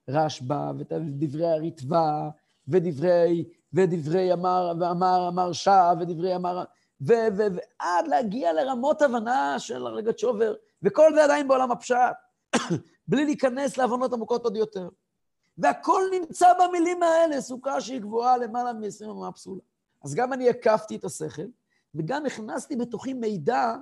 הרשב"א, 0.08 0.72
ואת 0.78 0.92
דברי 1.18 1.46
הריטב"א, 1.46 2.28
ודברי, 2.68 3.44
ודברי 3.72 4.32
אמר, 4.32 4.72
ואמר, 4.80 5.28
אמר 5.28 5.52
שעה, 5.52 5.94
ודברי 6.00 6.36
אמר... 6.36 6.64
ו, 7.00 7.12
ו, 7.36 7.36
ועד 7.36 8.08
להגיע 8.08 8.52
לרמות 8.52 9.02
הבנה 9.02 9.58
של 9.58 9.86
הרגת 9.86 10.18
שובר, 10.18 10.54
וכל 10.82 11.14
זה 11.14 11.24
עדיין 11.24 11.48
בעולם 11.48 11.70
הפשט, 11.70 11.96
בלי 13.08 13.24
להיכנס 13.24 13.76
להבנות 13.76 14.12
עמוקות 14.12 14.44
עוד 14.44 14.56
יותר. 14.56 14.88
והכל 15.60 16.02
נמצא 16.12 16.46
במילים 16.60 17.02
האלה, 17.02 17.40
סוכה 17.40 17.80
שהיא 17.80 18.00
גבוהה 18.00 18.36
למעלה 18.36 18.72
מ-20 18.72 19.10
אמה 19.10 19.32
פסולה. 19.32 19.60
אז 20.04 20.14
גם 20.14 20.32
אני 20.32 20.50
הקפתי 20.50 20.96
את 20.96 21.04
השכל, 21.04 21.46
וגם 21.94 22.26
הכנסתי 22.26 22.76
בתוכי 22.76 23.12
מידע 23.12 23.74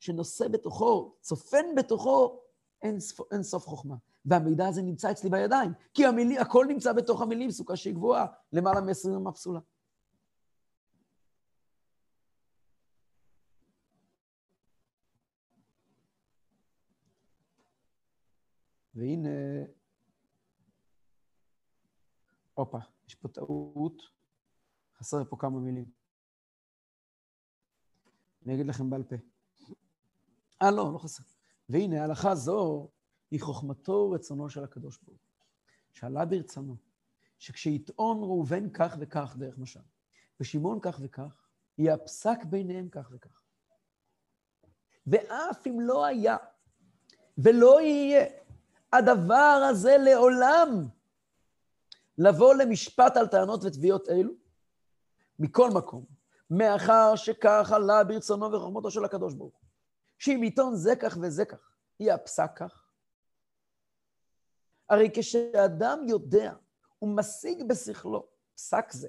שנושא 0.00 0.48
בתוכו, 0.48 1.14
צופן 1.20 1.74
בתוכו 1.76 2.40
אין, 2.82 3.00
ספ... 3.00 3.32
אין 3.32 3.42
סוף 3.42 3.66
חוכמה. 3.66 3.94
והמידע 4.24 4.68
הזה 4.68 4.82
נמצא 4.82 5.10
אצלי 5.10 5.30
בידיים, 5.30 5.72
כי 5.94 6.06
המילי, 6.06 6.38
הכל 6.38 6.66
נמצא 6.68 6.92
בתוך 6.92 7.22
המילים, 7.22 7.50
סוכה 7.50 7.76
שהיא 7.76 7.94
גבוהה, 7.94 8.26
למעלה 8.52 8.80
מ-20 8.80 9.16
אמה 9.16 9.32
פסולה. 9.32 9.60
והנה, 18.94 19.28
הופה, 22.54 22.78
יש 23.08 23.14
פה 23.14 23.28
טעות, 23.28 24.02
חסר 24.98 25.24
פה 25.24 25.36
כמה 25.36 25.60
מילים. 25.60 25.90
אני 28.46 28.54
אגיד 28.54 28.66
לכם 28.66 28.90
בעל 28.90 29.02
פה. 29.02 29.16
אה, 30.62 30.70
לא, 30.70 30.92
לא 30.92 30.98
חסר. 30.98 31.22
והנה, 31.68 32.00
ההלכה 32.00 32.34
זו 32.34 32.88
היא 33.30 33.40
חוכמתו 33.40 33.92
ורצונו 33.92 34.50
של 34.50 34.64
הקדוש 34.64 34.98
ברוך 35.02 35.20
הוא. 35.20 35.46
שעלה 35.92 36.24
ברצונו, 36.24 36.76
שכשיטעון 37.38 38.18
ראובן 38.18 38.70
כך 38.70 38.96
וכך 39.00 39.36
דרך 39.38 39.58
משל, 39.58 39.80
ושמעון 40.40 40.78
כך 40.82 40.98
וכך, 41.02 41.48
יהיה 41.78 41.94
הפסק 41.94 42.44
ביניהם 42.44 42.88
כך 42.88 43.08
וכך. 43.12 43.40
ואף 45.06 45.66
אם 45.66 45.80
לא 45.80 46.04
היה 46.04 46.36
ולא 47.38 47.80
יהיה 47.80 48.26
הדבר 48.92 49.68
הזה 49.70 49.96
לעולם 49.98 50.68
לבוא 52.18 52.54
למשפט 52.54 53.16
על 53.16 53.26
טענות 53.26 53.64
ותביעות 53.64 54.08
אלו, 54.08 54.32
מכל 55.38 55.70
מקום, 55.70 56.04
מאחר 56.50 57.16
שכך 57.16 57.72
עלה 57.72 58.04
ברצונו 58.04 58.52
וחוכמתו 58.52 58.90
של 58.90 59.04
הקדוש 59.04 59.34
ברוך 59.34 59.54
הוא, 59.54 59.68
שאם 60.18 60.42
עיתון 60.42 60.76
זה 60.76 60.96
כך 60.96 61.18
וזה 61.20 61.44
כך, 61.44 61.70
יהיה 62.00 62.14
הפסק 62.14 62.50
כך. 62.56 62.84
הרי 64.88 65.10
כשאדם 65.14 65.98
יודע 66.08 66.54
ומשיג 67.02 67.68
בשכלו 67.68 68.26
פסק 68.54 68.92
זה, 68.92 69.08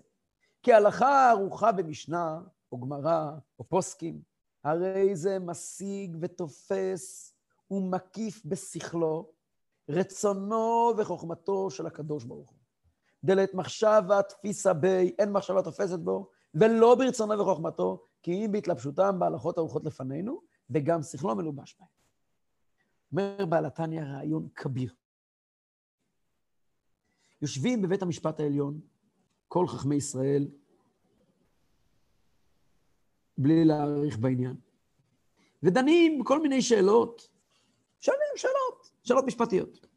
כהלכה 0.64 1.30
ערוכה 1.30 1.72
במשנה, 1.72 2.42
או 2.72 2.80
גמרא, 2.80 3.32
או 3.60 3.64
פוסקים, 3.64 4.22
הרי 4.64 5.16
זה 5.16 5.40
משיג 5.40 6.18
ותופס 6.22 7.36
ומקיף 7.72 8.46
בשכלו 8.46 9.32
רצונו 9.90 10.94
וחוכמתו 10.98 11.70
של 11.70 11.86
הקדוש 11.86 12.24
ברוך 12.24 12.50
הוא. 12.50 12.63
דלת 13.24 13.54
מחשבה 13.54 14.22
תפיסה 14.22 14.74
בי, 14.74 15.16
אין 15.20 15.32
מחשבה 15.32 15.62
תופסת 15.62 16.00
בו, 16.00 16.30
ולא 16.56 16.96
ברצונו 16.96 17.40
וחוכמתו, 17.40 18.06
כי 18.22 18.46
אם 18.46 18.52
בהתלבשותם 18.52 19.20
בהלכות 19.20 19.58
ארוחות 19.58 19.86
לפנינו, 19.86 20.42
וגם 20.70 21.02
שכלו 21.02 21.36
מלובש 21.36 21.78
בהם. 21.80 21.88
אומר 23.12 23.46
בעל 23.46 23.66
התניא 23.66 24.02
רעיון 24.02 24.48
כביר. 24.56 24.94
יושבים 27.42 27.82
בבית 27.82 28.02
המשפט 28.02 28.40
העליון 28.40 28.80
כל 29.48 29.68
חכמי 29.68 29.96
ישראל, 29.96 30.48
בלי 33.38 33.66
להאריך 33.66 34.18
בעניין, 34.18 34.56
ודנים 35.64 36.20
בכל 36.20 36.42
מיני 36.42 36.62
שאלות, 36.62 37.30
שואלים 38.00 38.22
שאלות, 38.36 38.92
שאלות 39.04 39.26
משפטיות. 39.26 39.93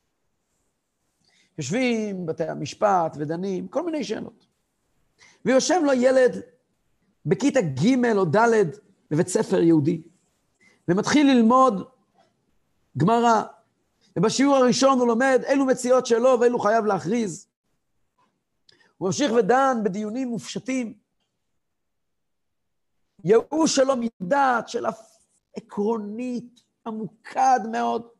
יושבים 1.58 2.26
בתי 2.26 2.44
המשפט 2.44 3.16
ודנים, 3.18 3.68
כל 3.68 3.84
מיני 3.84 4.04
שאלות. 4.04 4.46
ויושב 5.44 5.80
לו 5.84 5.92
ילד 5.92 6.40
בכיתה 7.26 7.60
ג' 7.60 8.16
או 8.16 8.24
ד' 8.24 8.70
בבית 9.10 9.28
ספר 9.28 9.62
יהודי, 9.62 10.02
ומתחיל 10.88 11.26
ללמוד 11.26 11.88
גמרא, 12.96 13.42
ובשיעור 14.16 14.56
הראשון 14.56 14.98
הוא 14.98 15.06
לומד 15.06 15.42
אילו 15.46 15.66
מציאות 15.66 16.06
שלו 16.06 16.40
ואילו 16.40 16.58
חייב 16.58 16.84
להכריז. 16.84 17.46
הוא 18.98 19.08
ממשיך 19.08 19.32
ודן 19.32 19.76
בדיונים 19.84 20.28
מופשטים. 20.28 20.94
ייאוש 23.24 23.76
שלו 23.76 23.94
מדעת, 24.20 24.68
שאלה 24.68 24.90
עקרונית, 25.56 26.60
ממוקד 26.86 27.60
מאוד. 27.72 28.15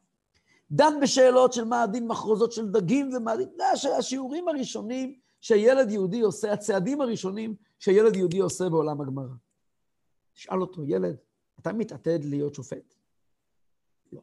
דן 0.70 0.94
בשאלות 1.02 1.52
של 1.52 1.64
מה 1.64 1.83
הדין 1.83 2.07
מחרוזות 2.07 2.52
של 2.52 2.70
דגים 2.70 3.11
ומה 3.16 3.33
הדין, 3.33 3.48
זה 3.83 3.96
השיעורים 3.96 4.48
הראשונים 4.48 5.18
שילד 5.40 5.90
יהודי 5.90 6.20
עושה, 6.20 6.52
הצעדים 6.52 7.00
הראשונים 7.00 7.55
שילד 7.79 8.16
יהודי 8.16 8.38
עושה 8.38 8.68
בעולם 8.68 9.00
הגמרא. 9.00 9.35
תשאל 10.33 10.61
אותו, 10.61 10.85
ילד, 10.85 11.16
אתה 11.61 11.72
מתעתד 11.72 12.24
להיות 12.24 12.55
שופט? 12.55 12.94
לא. 14.12 14.20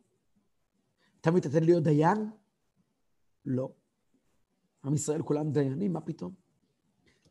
אתה 1.21 1.31
מתעתד 1.31 1.63
להיות 1.63 1.83
דיין? 1.83 2.29
לא. 3.45 3.71
עם 4.85 4.93
ישראל 4.93 5.21
כולם 5.21 5.51
דיינים, 5.51 5.93
מה 5.93 6.01
פתאום? 6.01 6.33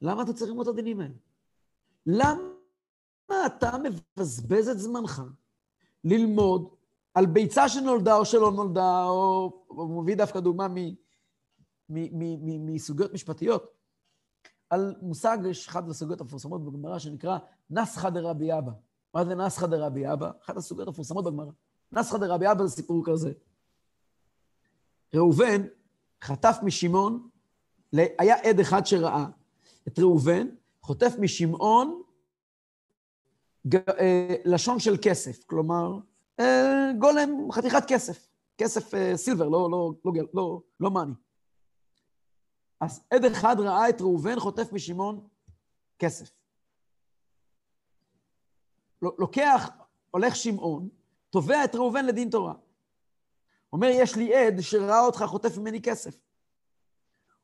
למה 0.03 0.23
אתה 0.23 0.33
צריך 0.33 0.51
ללמוד 0.51 0.69
את 0.69 0.75
הדינים 0.75 1.01
האלה? 1.01 1.15
למה 2.07 3.47
אתה 3.47 3.71
מבזבז 3.79 4.69
את 4.69 4.79
זמנך 4.79 5.23
ללמוד 6.05 6.75
על 7.15 7.27
ביצה 7.27 7.69
שנולדה 7.69 8.17
או 8.17 8.25
שלא 8.25 8.53
נולדה, 8.53 9.05
או 9.05 9.53
הוא 9.67 10.03
מביא 10.03 10.17
דווקא 10.17 10.41
דוגמה 10.41 10.67
מסוגיות 11.89 13.13
משפטיות, 13.13 13.73
על 14.71 14.95
מושג, 15.03 15.39
יש 15.51 15.69
אחת 15.69 15.89
הסוגיות 15.89 16.21
המפורסמות 16.21 16.65
בגמרא 16.65 16.99
שנקרא 16.99 17.39
נסחא 17.71 18.11
דרבי 18.11 18.59
אבא. 18.59 18.73
מה 19.15 19.25
זה 19.25 19.35
נסחא 19.35 19.67
דרבי 19.67 20.13
אבא? 20.13 20.31
אחת 20.45 20.57
הסוגיות 20.57 20.89
המפורסמות 20.89 21.25
בגמרא. 21.25 21.51
נסחא 21.93 22.19
דרבי 22.19 22.51
אבא 22.51 22.67
זה 22.67 22.71
סיפור 22.77 23.03
כזה. 23.07 23.33
ראובן 25.15 25.63
חטף 26.23 26.57
משמעון, 26.63 27.29
היה 27.93 28.37
עד 28.43 28.61
אחד 28.61 28.87
שראה 28.87 29.27
את 29.89 29.99
ראובן, 29.99 30.47
חוטף 30.83 31.13
משמעון 31.21 32.03
אה, 33.75 34.35
לשון 34.45 34.79
של 34.79 34.97
כסף, 35.03 35.45
כלומר, 35.45 35.99
גולם, 36.99 37.53
חתיכת 37.53 37.83
כסף, 37.89 38.29
כסף 38.59 38.95
אה, 38.95 39.17
סילבר, 39.17 39.49
לא, 39.49 39.69
לא, 39.71 39.93
לא, 40.05 40.13
לא, 40.35 40.61
לא 40.81 40.91
מאני. 40.91 41.13
אז 42.81 43.05
עד 43.11 43.25
אחד 43.25 43.57
ראה 43.59 43.89
את 43.89 44.01
ראובן 44.01 44.41
חוטף 44.41 44.73
משמעון 44.73 45.29
כסף. 45.99 46.31
לוקח, 49.03 49.71
הולך 50.11 50.37
שמעון, 50.37 50.89
תובע 51.31 51.65
את 51.65 51.75
ראובן 51.75 52.07
לדין 52.07 52.31
תורה. 52.31 52.55
אומר, 53.73 53.89
יש 53.91 54.17
לי 54.17 54.35
עד 54.35 54.61
שראה 54.61 55.01
אותך 55.01 55.25
חוטף 55.27 55.59
ממני 55.59 55.83
כסף. 55.83 56.17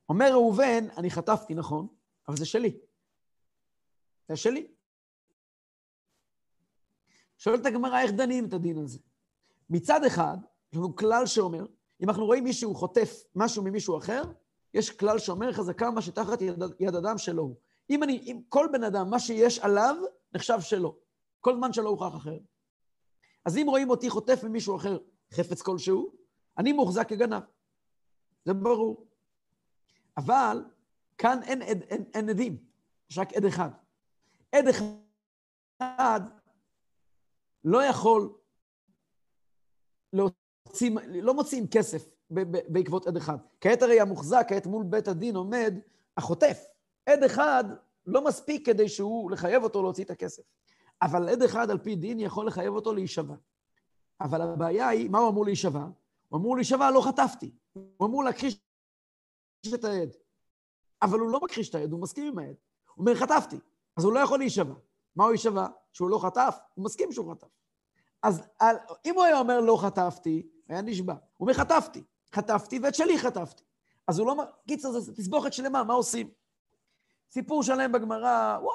אומר 0.09 0.33
ראובן, 0.33 0.90
אני 0.96 1.11
חטפתי, 1.11 1.55
נכון, 1.55 1.87
אבל 2.29 2.37
זה 2.37 2.46
שלי. 2.46 2.79
זה 4.29 4.37
שלי. 4.37 4.66
שואלת 7.38 7.66
הגמרא, 7.66 8.01
איך 8.01 8.12
דנים 8.12 8.44
את 8.44 8.53
הדין 8.53 8.79
הזה? 8.79 8.98
מצד 9.70 10.05
אחד, 10.05 10.37
יש 10.72 10.79
לנו 10.79 10.96
כלל 10.96 11.27
שאומר, 11.27 11.66
אם 12.03 12.09
אנחנו 12.09 12.27
רואים 12.27 12.44
מישהו 12.44 12.74
חוטף 12.74 13.24
משהו 13.35 13.62
ממישהו 13.62 13.98
אחר, 13.98 14.22
יש 14.74 14.90
כלל 14.90 15.18
שאומר 15.18 15.53
חזקה 15.53 15.90
מה 15.90 16.03
שתחת 16.03 16.42
יד, 16.42 16.62
יד 16.81 16.94
אדם 16.94 17.18
שלו 17.18 17.42
הוא. 17.42 17.57
אם 17.90 18.03
אני, 18.03 18.18
אם 18.18 18.40
כל 18.48 18.66
בן 18.72 18.85
אדם, 18.85 19.11
מה 19.11 19.18
שיש 19.18 19.59
עליו, 19.59 19.96
נחשב 20.35 20.61
שלו. 20.61 20.96
כל 21.40 21.55
זמן 21.55 21.72
שלא 21.72 21.88
הוכח 21.88 22.16
אחר. 22.16 22.38
אז 23.44 23.57
אם 23.57 23.66
רואים 23.68 23.90
אותי 23.90 24.11
חוטף 24.11 24.44
ממישהו 24.44 24.77
אחר 24.77 24.98
חפץ 25.33 25.62
כלשהו, 25.62 26.12
אני 26.59 26.72
מוחזק 26.72 27.09
כגנב. 27.09 27.42
זה 28.44 28.55
ברור. 28.55 29.07
אבל 30.16 30.64
כאן 31.18 31.42
אין, 31.42 31.62
אין, 31.62 31.83
אין, 31.83 32.05
אין 32.14 32.29
עדים, 32.29 32.57
יש 33.11 33.18
רק 33.18 33.33
עד 33.33 33.44
אחד. 33.44 33.70
עד 34.53 34.68
אחד 35.81 36.20
לא 37.64 37.83
יכול 37.83 38.33
להוציא, 40.12 40.90
לא 41.23 41.35
מוציאים 41.35 41.66
כסף 41.66 42.09
בעקבות 42.68 43.07
עד 43.07 43.16
אחד. 43.16 43.37
כעת 43.61 43.83
הרי 43.83 44.01
המוחזק, 44.01 44.47
כעת 44.49 44.66
מול 44.66 44.85
בית 44.85 45.09
הדין 45.09 45.37
עומד 45.37 45.75
החוטף. 46.16 46.64
עד 47.07 47.23
אחד 47.23 47.64
לא 48.07 48.25
מספיק 48.25 48.66
כדי 48.66 48.88
שהוא, 48.88 49.31
לחייב 49.31 49.62
אותו 49.62 49.83
להוציא 49.83 50.05
את 50.05 50.11
הכסף. 50.11 50.42
אבל 51.03 51.29
עד 51.29 51.42
אחד 51.42 51.71
על 51.71 51.79
פי 51.79 51.97
דין 51.97 52.21
יכול 52.21 52.47
לחייב 52.47 52.75
אותו 52.75 52.94
להישבע. 52.94 53.35
אבל 54.21 54.42
הבעיה 54.42 54.88
היא, 54.88 55.11
מה 55.11 55.18
הוא 55.18 55.31
אמור 55.31 55.44
להישבע? 55.44 55.87
הוא 56.29 56.38
אמור 56.38 56.57
להישבע, 56.57 56.90
לא 56.90 57.01
חטפתי. 57.01 57.51
הוא 57.73 58.09
אמור 58.09 58.25
להכחיש 58.25 58.61
את 59.75 59.85
העד. 59.85 60.16
אבל 61.03 61.18
הוא 61.18 61.31
לא 61.31 61.40
מכחיש 61.40 61.71
את 61.71 61.75
העד, 61.75 61.92
הוא 61.92 62.01
מסכים 62.01 62.27
עם 62.27 62.38
העד. 62.38 62.55
הוא 62.94 63.07
אומר, 63.07 63.14
חטפתי. 63.14 63.57
אז 63.97 64.05
הוא 64.05 64.12
לא 64.12 64.21
יכול 64.21 64.38
להישבע. 64.38 64.75
מה 65.16 65.25
הוא 65.25 65.33
יישבע? 65.33 65.66
שהוא 65.92 66.11
לא 66.11 66.18
חטף? 66.18 66.59
הוא 66.74 66.85
מסכים 66.85 67.12
שהוא 67.12 67.33
חטף. 67.33 67.48
אז 68.22 68.42
על, 68.59 68.77
אם 69.05 69.14
הוא 69.14 69.24
היה 69.24 69.38
אומר 69.38 69.61
לא 69.61 69.77
חטפתי, 69.83 70.48
היה 70.68 70.83
נשבע. 70.83 71.12
הוא 71.12 71.20
אומר 71.40 71.53
חטפתי. 71.53 72.05
חטפתי 72.35 72.79
ואת 72.83 72.94
שלי 72.94 73.18
חטפתי. 73.18 73.64
אז 74.09 74.18
הוא 74.18 74.27
לא... 74.27 74.35
קיצר, 74.68 74.90
זו 74.90 75.12
תסבוכת 75.12 75.53
שלמה, 75.53 75.85
מה 75.85 75.94
עושים? 75.94 76.31
סיפור 77.31 77.62
שלם 77.62 77.92
בגמרא, 77.92 78.59
וואו, 78.62 78.74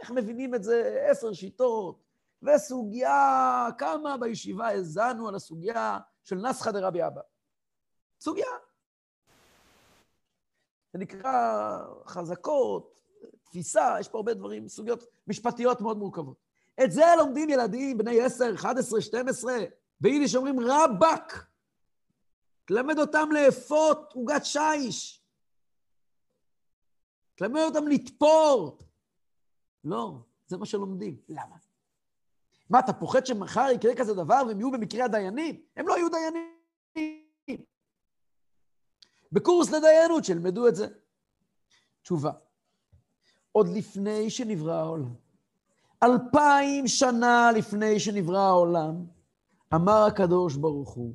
איך 0.00 0.10
מבינים 0.10 0.54
את 0.54 0.62
זה? 0.62 1.06
עשר 1.10 1.32
שיטות. 1.32 2.02
וסוגיה, 2.42 3.68
כמה 3.78 4.16
בישיבה 4.16 4.68
האזנו 4.68 5.28
על 5.28 5.34
הסוגיה 5.34 5.98
של 6.24 6.36
נסחא 6.36 6.70
דרבי 6.70 7.06
אבא. 7.06 7.20
סוגיה. 8.20 8.50
זה 10.92 10.98
נקרא 10.98 11.78
חזקות, 12.06 12.94
תפיסה, 13.56 13.96
יש 14.00 14.08
פה 14.08 14.18
הרבה 14.18 14.34
דברים, 14.34 14.68
סוגיות 14.68 15.04
משפטיות 15.26 15.80
מאוד 15.80 15.98
מורכבות. 15.98 16.36
את 16.84 16.92
זה 16.92 17.04
לומדים 17.18 17.50
ילדים 17.50 17.98
בני 17.98 18.20
10, 18.20 18.54
11, 18.54 19.00
12, 19.00 19.54
ביידיש 20.00 20.34
אומרים 20.34 20.60
רבאק. 20.60 21.46
תלמד 22.64 22.98
אותם 22.98 23.28
לאפות 23.32 24.12
עוגת 24.14 24.44
שיש. 24.44 25.22
תלמד 27.34 27.60
אותם 27.60 27.88
לתפור. 27.88 28.78
לא, 29.84 30.18
זה 30.46 30.56
מה 30.56 30.66
שלומדים. 30.66 31.16
למה? 31.28 31.56
מה, 32.70 32.78
אתה 32.78 32.92
פוחד 32.92 33.26
שמחר 33.26 33.66
יקרה 33.74 33.94
כזה 33.96 34.14
דבר 34.14 34.42
והם 34.48 34.60
יהיו 34.60 34.70
במקרה 34.70 35.04
הדיינים? 35.04 35.62
הם 35.76 35.88
לא 35.88 35.94
יהיו 35.94 36.08
דיינים. 36.08 36.56
בקורס 39.32 39.70
לדיינות 39.70 40.24
שילמדו 40.24 40.68
את 40.68 40.76
זה. 40.76 40.86
תשובה, 42.02 42.32
עוד 43.56 43.68
לפני 43.68 44.30
שנברא 44.30 44.74
העולם, 44.74 45.14
אלפיים 46.02 46.88
שנה 46.88 47.50
לפני 47.54 48.00
שנברא 48.00 48.38
העולם, 48.38 49.06
אמר 49.74 50.06
הקדוש 50.06 50.56
ברוך 50.56 50.90
הוא, 50.90 51.14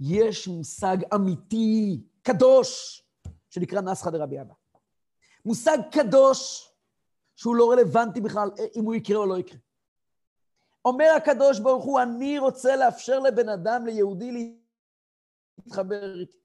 יש 0.00 0.48
מושג 0.48 0.96
אמיתי, 1.14 2.00
קדוש, 2.22 3.02
שנקרא 3.50 3.80
נסחא 3.80 4.10
דרבי 4.10 4.40
אבא. 4.40 4.54
מושג 5.44 5.78
קדוש 5.92 6.70
שהוא 7.36 7.56
לא 7.56 7.70
רלוונטי 7.70 8.20
בכלל 8.20 8.50
אם 8.76 8.84
הוא 8.84 8.94
יקרה 8.94 9.18
או 9.18 9.26
לא 9.26 9.38
יקרה. 9.38 9.58
אומר 10.84 11.14
הקדוש 11.16 11.58
ברוך 11.58 11.84
הוא, 11.84 12.00
אני 12.00 12.38
רוצה 12.38 12.76
לאפשר 12.76 13.18
לבן 13.18 13.48
אדם, 13.48 13.86
ליהודי, 13.86 14.56
להתחבר 15.58 16.20
איתי. 16.20 16.38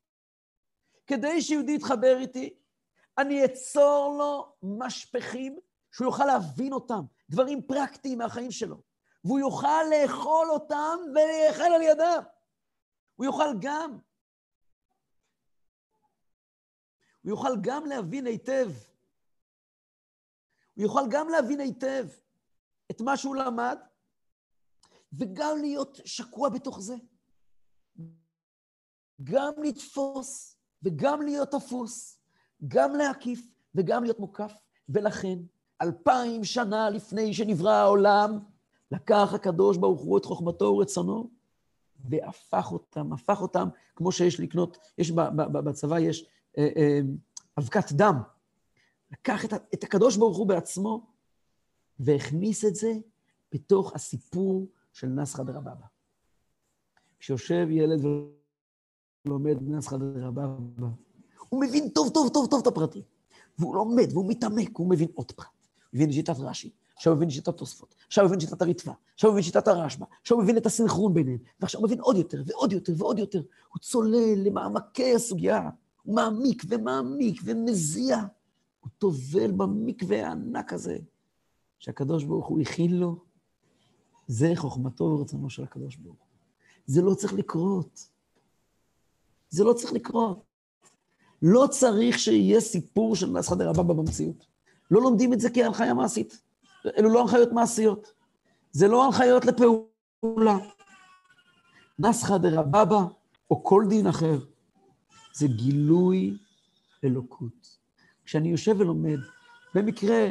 כדי 1.08 1.42
שיהודי 1.42 1.72
יתחבר 1.72 2.18
איתי, 2.20 2.54
אני 3.22 3.46
אצור 3.46 4.16
לו 4.18 4.56
משפכים 4.64 5.60
שהוא 5.92 6.08
יוכל 6.08 6.26
להבין 6.26 6.74
אותם, 6.74 7.02
דברים 7.30 7.62
פרקטיים 7.68 8.18
מהחיים 8.18 8.52
שלו, 8.52 8.82
והוא 9.24 9.40
יוכל 9.40 9.84
לאכול 9.92 10.50
אותם 10.50 10.98
ולאכול 11.12 11.74
על 11.76 11.82
ידם. 11.82 12.24
הוא 13.16 13.26
יוכל 13.26 13.48
גם. 13.62 14.00
הוא 17.22 17.30
יוכל 17.30 17.52
גם 17.62 17.86
להבין 17.86 18.28
היטב. 18.28 18.72
הוא 20.74 20.84
יוכל 20.84 21.04
גם 21.10 21.30
להבין 21.30 21.60
היטב 21.60 22.08
את 22.92 23.02
מה 23.02 23.18
שהוא 23.18 23.36
למד, 23.36 23.78
וגם 25.14 25.58
להיות 25.62 25.98
שקוע 26.06 26.50
בתוך 26.50 26.80
זה. 26.80 26.96
גם 29.24 29.54
לתפוס 29.64 30.56
וגם 30.84 31.22
להיות 31.22 31.52
תפוס, 31.52 32.19
גם 32.68 32.96
להקיף 32.96 33.48
וגם 33.76 34.04
להיות 34.04 34.20
מוקף. 34.20 34.54
ולכן, 34.90 35.40
אלפיים 35.82 36.44
שנה 36.44 36.90
לפני 36.90 37.34
שנברא 37.34 37.72
העולם, 37.72 38.40
לקח 38.92 39.34
הקדוש 39.34 39.78
ברוך 39.78 40.02
הוא 40.02 40.18
את 40.18 40.26
חוכמתו 40.26 40.66
ורצונו, 40.66 41.30
והפך 42.10 42.72
אותם, 42.72 43.14
הפך 43.14 43.42
אותם, 43.42 43.68
כמו 43.96 44.12
שיש 44.12 44.40
לקנות, 44.40 44.78
יש 44.98 45.12
בצבא, 45.36 46.00
יש 46.00 46.26
אה, 46.58 46.70
אה, 46.78 47.00
אבקת 47.58 47.92
דם. 47.92 48.22
לקח 49.12 49.46
את, 49.46 49.54
את 49.74 49.84
הקדוש 49.84 50.18
ברוך 50.18 50.38
הוא 50.38 50.48
בעצמו, 50.48 51.06
והכניס 52.00 52.66
את 52.66 52.76
זה 52.76 52.94
בתוך 53.52 53.96
הסיפור 53.96 54.68
של 54.94 55.08
נסחא 55.08 55.44
דרבבא. 55.44 55.86
כשיושב 57.20 57.68
ילד 57.70 58.06
ולומד 59.26 59.58
נסחא 59.62 59.98
דרבבא, 59.98 60.48
הוא 61.50 61.62
מבין 61.62 61.90
טוב, 61.90 62.10
טוב, 62.10 62.30
טוב, 62.30 62.48
טוב 62.48 62.62
את 62.62 62.68
הפרטים. 62.68 63.02
והוא 63.60 63.76
לומד, 63.76 64.08
והוא 64.12 64.30
מתעמק, 64.30 64.78
הוא 64.78 64.90
מבין 64.90 65.08
עוד 65.14 65.32
פרט. 65.32 65.48
הוא 65.92 65.98
מבין 65.98 66.12
שיטת 66.12 66.36
רש"י, 66.40 66.72
עכשיו 66.96 67.14
הוא 67.14 67.18
מבין 67.18 67.30
שיטת 67.30 67.58
תוספות, 67.58 67.96
עכשיו 68.08 68.24
הוא 68.24 68.30
מבין 68.30 68.40
שיטת 68.40 68.62
הרצפה, 68.62 68.92
עכשיו 69.14 69.30
הוא 69.30 69.34
מבין 69.34 69.44
שיטת 69.44 69.68
הרשב"א, 69.68 70.06
עכשיו 70.22 70.38
הוא 70.38 70.44
מבין 70.44 70.58
את 70.58 70.66
הסנכרון 70.66 71.14
ביניהם, 71.14 71.38
ועכשיו 71.60 71.80
הוא 71.80 71.88
מבין 71.88 72.00
עוד 72.00 72.18
יותר 72.18 72.44
ועוד 72.46 72.74
יותר 72.74 72.94
ועוד 72.98 73.20
יותר. 73.20 73.42
הוא 73.74 73.80
צולל 73.80 74.36
למעמקי 74.36 75.16
הסוגיה, 75.16 75.70
הוא 76.04 76.16
מעמיק 76.16 76.64
ומעמיק 76.68 77.42
ומזיע. 77.46 78.18
הוא 78.80 78.90
טובל 78.98 79.52
במקווה 79.52 80.28
הענק 80.28 80.74
הזה 80.74 80.98
שהקדוש 81.80 82.24
ברוך 82.24 82.48
הוא 82.48 82.62
הכין 82.62 83.00
לו. 83.00 83.16
זה 84.28 84.52
חוכמתו 84.56 85.04
ורצונו 85.04 85.50
של 85.50 85.64
הקדוש 85.64 85.96
ברוך 85.96 86.18
הוא. 86.20 86.28
זה 86.86 87.02
לא 87.02 87.14
צריך 87.14 87.34
לקרות. 87.34 88.10
זה 89.50 89.64
לא 89.64 89.74
צריך 89.74 89.94
לקרות. 89.94 90.49
לא 91.42 91.68
צריך 91.72 92.20
שיהיה 92.20 92.62
סיפור 92.62 93.16
של 93.16 93.28
נסחא 93.30 93.56
דרבבא 93.56 93.94
במציאות. 93.94 94.46
לא 94.92 95.02
לומדים 95.02 95.34
את 95.34 95.40
זה 95.40 95.50
כהנחיה 95.50 95.94
מעשית. 95.94 96.42
אלו 96.98 97.10
לא 97.10 97.22
הנחיות 97.22 97.52
מעשיות. 97.52 98.14
זה 98.72 98.88
לא 98.88 99.06
הנחיות 99.06 99.46
לפעולה. 99.46 100.58
נסחא 102.00 102.38
דרבבא, 102.38 103.04
או 103.52 103.64
כל 103.64 103.86
דין 103.90 104.08
אחר, 104.08 104.40
זה 105.34 105.48
גילוי 105.48 106.38
אלוקות. 107.04 107.78
כשאני 108.26 108.50
יושב 108.50 108.76
ולומד, 108.80 109.20
במקרה, 109.76 110.28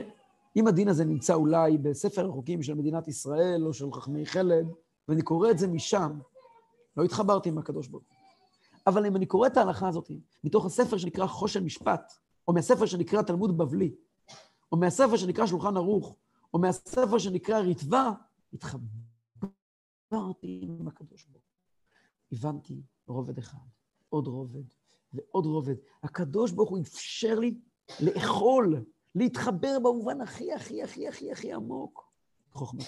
אם 0.56 0.66
הדין 0.66 0.88
הזה 0.88 1.04
נמצא 1.04 1.34
אולי 1.34 1.78
בספר 1.78 2.28
החוקים 2.28 2.62
של 2.62 2.74
מדינת 2.74 3.08
ישראל 3.08 3.66
או 3.66 3.74
של 3.74 3.92
חכמי 3.92 4.26
חלד, 4.26 4.66
ואני 5.08 5.22
קורא 5.22 5.50
את 5.50 5.58
זה 5.58 5.66
משם, 5.66 6.18
לא 6.96 7.04
התחברתי 7.04 7.48
עם 7.48 7.58
הקדוש 7.58 7.88
ברוך 7.88 8.04
הוא. 8.08 8.17
אבל 8.88 9.06
אם 9.06 9.16
אני 9.16 9.26
קורא 9.26 9.46
את 9.46 9.56
ההלכה 9.56 9.88
הזאת 9.88 10.10
מתוך 10.44 10.66
הספר 10.66 10.98
שנקרא 10.98 11.26
חושן 11.26 11.64
משפט, 11.64 12.12
או 12.48 12.52
מהספר 12.52 12.86
שנקרא 12.86 13.22
תלמוד 13.22 13.58
בבלי, 13.58 13.94
או 14.72 14.76
מהספר 14.76 15.16
שנקרא 15.16 15.46
שולחן 15.46 15.76
ערוך, 15.76 16.16
או 16.54 16.58
מהספר 16.58 17.18
שנקרא 17.18 17.58
ריטב"א, 17.58 18.10
התחברתי 18.52 19.50
עם 20.62 20.88
הקדוש 20.88 21.24
ברוך 21.24 21.44
הוא. 21.44 22.38
הבנתי 22.38 22.82
רובד 23.06 23.38
אחד, 23.38 23.58
עוד 24.08 24.26
רובד 24.26 24.64
ועוד 25.12 25.46
רובד. 25.46 25.74
הקדוש 26.02 26.52
ברוך 26.52 26.70
הוא 26.70 26.80
אפשר 26.80 27.38
לי 27.38 27.58
לאכול, 28.00 28.84
להתחבר 29.14 29.78
במובן 29.78 30.20
הכי, 30.20 30.52
הכי, 30.52 30.82
הכי, 30.82 31.08
הכי, 31.08 31.32
הכי 31.32 31.52
עמוק. 31.52 32.12
חוכמה. 32.52 32.84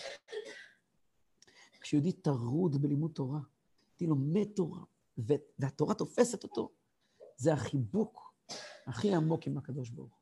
כשיהודי 1.80 2.12
טרוד 2.12 2.82
בלימוד 2.82 3.10
תורה, 3.14 3.40
יהודי 4.00 4.06
לומד 4.06 4.48
תורה, 4.54 4.80
והתורה 5.58 5.94
תופסת 5.94 6.44
אותו, 6.44 6.70
זה 7.36 7.52
החיבוק 7.52 8.34
הכי 8.86 9.14
עמוק 9.14 9.46
עם 9.46 9.58
הקדוש 9.58 9.90
ברוך. 9.90 10.20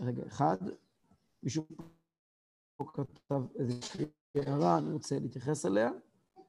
רגע 0.00 0.26
אחד, 0.26 0.56
מישהו 1.42 1.66
פה 2.76 2.84
כתב 2.92 3.42
איזושהי 3.58 4.04
הערה, 4.34 4.78
אני 4.78 4.92
רוצה 4.92 5.18
להתייחס 5.18 5.66
אליה. 5.66 5.90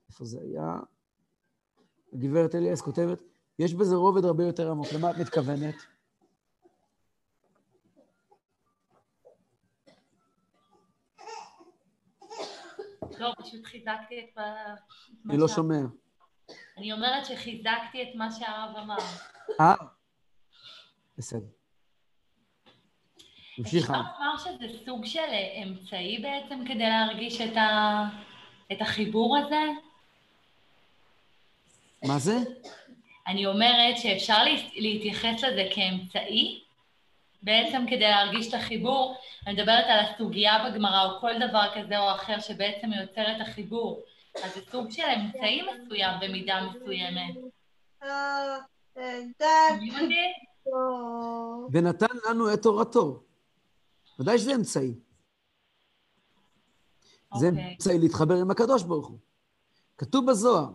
איפה 0.09 0.25
זה 0.25 0.41
היה? 0.41 0.79
הגברת 2.13 2.55
אליאס 2.55 2.81
כותבת, 2.81 3.21
יש 3.59 3.73
בזה 3.73 3.95
רובד 3.95 4.25
הרבה 4.25 4.43
יותר 4.43 4.71
עמוק. 4.71 4.87
למה 4.93 5.11
את 5.11 5.15
מתכוונת? 5.15 5.75
לא, 13.19 13.33
פשוט 13.41 13.65
חיזקתי 13.65 14.19
את 14.19 14.37
מה... 14.37 14.75
אני 15.29 15.37
לא 15.37 15.47
שומע. 15.47 15.75
אני 16.77 16.93
אומרת 16.93 17.25
שחיזקתי 17.25 18.03
את 18.03 18.15
מה 18.15 18.31
שהרב 18.31 18.75
אמר. 18.77 18.97
אה, 19.59 19.73
בסדר. 21.17 21.45
אפשר 23.61 23.77
לומר 23.87 24.37
שזה 24.37 24.85
סוג 24.85 25.05
של 25.05 25.29
אמצעי 25.63 26.19
בעצם 26.21 26.63
כדי 26.65 26.89
להרגיש 26.89 27.41
את, 27.41 27.57
ה... 27.57 28.03
את 28.71 28.81
החיבור 28.81 29.37
הזה? 29.37 29.61
מה 32.05 32.19
זה? 32.19 32.37
אני 33.27 33.45
אומרת 33.45 33.97
שאפשר 33.97 34.43
להתייחס 34.75 35.43
לזה 35.43 35.69
כאמצעי, 35.75 36.64
בעצם 37.45 37.85
כדי 37.87 37.99
להרגיש 37.99 38.49
את 38.49 38.53
החיבור. 38.53 39.15
אני 39.47 39.53
מדברת 39.53 39.85
על 39.87 39.99
הסוגיה 39.99 40.69
בגמרא, 40.69 41.05
או 41.05 41.19
כל 41.19 41.31
דבר 41.49 41.63
כזה 41.75 41.99
או 41.99 42.11
אחר 42.11 42.39
שבעצם 42.39 42.87
יוצר 42.93 43.21
את 43.21 43.41
החיבור. 43.41 44.03
אז 44.43 44.53
זה 44.55 44.61
סוג 44.71 44.91
של 44.91 45.03
אמצעי 45.03 45.61
מסוים 45.61 46.19
במידה 46.21 46.61
מסוימת. 46.69 47.35
ונתן 51.71 52.15
לנו 52.29 52.53
את 52.53 52.61
תורתו. 52.61 53.23
ודאי 54.19 54.39
שזה 54.39 54.55
אמצעי. 54.55 54.93
זה 57.35 57.47
אוקיי. 57.47 57.71
אמצעי 57.71 57.99
להתחבר 57.99 58.35
עם 58.35 58.51
הקדוש 58.51 58.83
ברוך 58.83 59.07
הוא. 59.07 59.17
כתוב 59.97 60.31
בזוהר, 60.31 60.69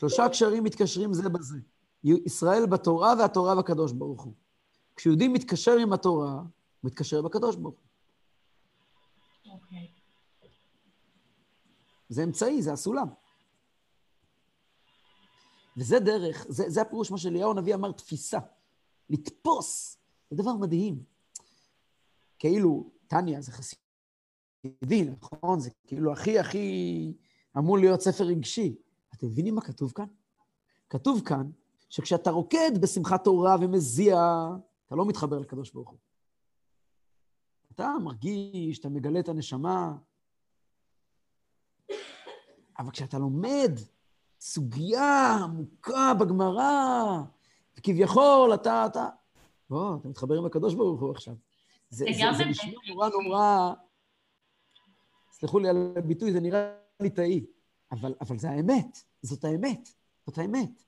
שלושה 0.00 0.28
קשרים 0.28 0.64
מתקשרים 0.64 1.14
זה 1.14 1.28
בזה. 1.28 1.58
ישראל 2.04 2.66
בתורה 2.66 3.14
והתורה 3.18 3.54
בקדוש 3.54 3.92
ברוך 3.92 4.22
הוא. 4.22 4.45
כשיהודי 4.96 5.28
מתקשר 5.28 5.76
עם 5.76 5.92
התורה, 5.92 6.32
הוא 6.32 6.48
מתקשר 6.84 7.22
בקדוש 7.22 7.56
ברוך 7.56 7.74
הוא. 7.74 9.52
אוקיי. 9.52 9.90
זה 12.08 12.24
אמצעי, 12.24 12.62
זה 12.62 12.72
הסולם. 12.72 13.08
וזה 15.76 15.98
דרך, 15.98 16.46
זה, 16.48 16.64
זה 16.70 16.82
הפירוש 16.82 17.10
מה 17.10 17.18
שאליהו 17.18 17.50
הנביא 17.50 17.74
אמר, 17.74 17.92
תפיסה. 17.92 18.38
לתפוס, 19.10 19.98
זה 20.30 20.36
דבר 20.36 20.52
מדהים. 20.52 21.02
כאילו, 22.38 22.90
טניה 23.06 23.40
זה 23.40 23.52
חסידי, 23.52 25.04
נכון? 25.04 25.60
זה 25.60 25.70
כאילו 25.86 26.12
הכי 26.12 26.38
הכי 26.38 27.12
אמור 27.58 27.78
להיות 27.78 28.00
ספר 28.00 28.24
רגשי. 28.24 28.76
אתם 29.14 29.26
מבינים 29.26 29.54
מה 29.54 29.60
כתוב 29.60 29.92
כאן? 29.92 30.06
כתוב 30.90 31.22
כאן 31.24 31.50
שכשאתה 31.88 32.30
רוקד 32.30 32.70
בשמחת 32.80 33.24
תורה 33.24 33.56
ומזיע, 33.60 34.16
אתה 34.86 34.94
לא 34.94 35.06
מתחבר 35.06 35.38
לקדוש 35.38 35.72
ברוך 35.72 35.90
הוא. 35.90 35.98
אתה 37.74 37.92
מרגיש, 38.04 38.78
אתה 38.78 38.88
מגלה 38.88 39.20
את 39.20 39.28
הנשמה, 39.28 39.96
אבל 42.78 42.90
כשאתה 42.90 43.18
לומד 43.18 43.72
סוגיה 44.40 45.36
עמוקה 45.44 46.12
בגמרא, 46.20 47.22
וכביכול 47.78 48.54
אתה, 48.54 48.86
אתה, 48.86 49.08
בוא, 49.70 49.96
אתה 50.00 50.08
מתחבר 50.08 50.38
עם 50.38 50.46
הקדוש 50.46 50.74
ברוך 50.74 51.00
הוא 51.00 51.10
עכשיו. 51.10 51.34
זה, 51.90 52.04
זה, 52.04 52.12
זה, 52.32 52.38
זה 52.38 52.44
נשמע 52.44 52.72
נורא 52.88 53.08
נורא, 53.08 53.72
סלחו 55.32 55.58
לי 55.58 55.68
על 55.68 55.94
הביטוי, 55.96 56.32
זה 56.32 56.40
נראה 56.40 56.72
לי 57.00 57.10
טעי, 57.10 57.46
אבל, 57.92 58.14
אבל 58.20 58.38
זה 58.38 58.50
האמת, 58.50 58.98
זאת 59.22 59.44
האמת, 59.44 59.88
זאת 60.26 60.38
האמת. 60.38 60.82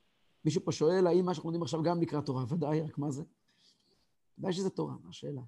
מישהו 0.45 0.65
פה 0.65 0.73
שואל, 0.73 1.07
האם 1.07 1.25
מה 1.25 1.35
שאנחנו 1.35 1.49
לומדים 1.49 1.63
עכשיו 1.63 1.83
גם 1.83 2.01
נקרא 2.01 2.21
תורה? 2.21 2.45
ודאי, 2.49 2.81
רק 2.81 2.99
מה 2.99 3.11
זה? 3.11 3.23
ודאי 4.39 4.53
שזה 4.53 4.71
תורה, 4.71 4.95
מה 5.03 5.09
השאלה? 5.09 5.41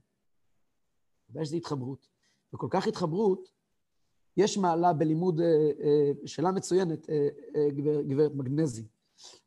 ודאי 1.31 1.45
שזה 1.45 1.57
התחברות. 1.57 2.09
וכל 2.55 2.67
כך 2.71 2.87
התחברות, 2.87 3.53
יש 4.37 4.59
מעלה 4.59 4.93
בלימוד, 4.93 5.41
אה, 5.41 5.47
אה, 5.85 6.27
שאלה 6.27 6.51
מצוינת, 6.51 7.11
אה, 7.11 7.29
גברת, 7.77 8.07
גברת 8.07 8.33
מגנזי. 8.35 8.87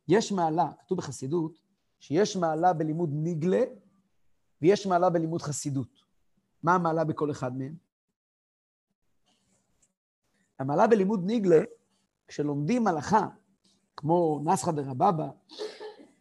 יש 0.08 0.32
מעלה, 0.32 0.68
כתוב 0.80 0.98
בחסידות, 0.98 1.58
שיש 2.00 2.36
מעלה 2.36 2.72
בלימוד 2.72 3.10
ניגלה 3.12 3.62
ויש 4.62 4.86
מעלה 4.86 5.10
בלימוד 5.10 5.42
חסידות. 5.42 6.04
מה 6.62 6.74
המעלה 6.74 7.04
בכל 7.04 7.30
אחד 7.30 7.56
מהם? 7.56 7.74
המעלה 10.58 10.86
בלימוד 10.86 11.24
ניגלה, 11.24 11.62
כשלומדים 12.28 12.86
הלכה, 12.86 13.28
כמו 13.96 14.40
נסחא 14.44 14.72
דרבבא, 14.72 15.28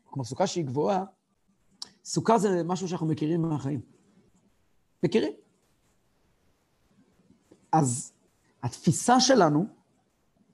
כמו 0.06 0.26
סוכה 0.26 0.48
שהיא 0.48 0.66
גבוהה, 0.66 1.06
סוכה 2.04 2.38
זה 2.38 2.64
משהו 2.66 2.88
שאנחנו 2.88 3.08
מכירים 3.08 3.42
מהחיים. 3.42 3.82
מכירים. 5.04 5.34
אז 7.72 8.14
התפיסה 8.64 9.20
שלנו, 9.20 9.66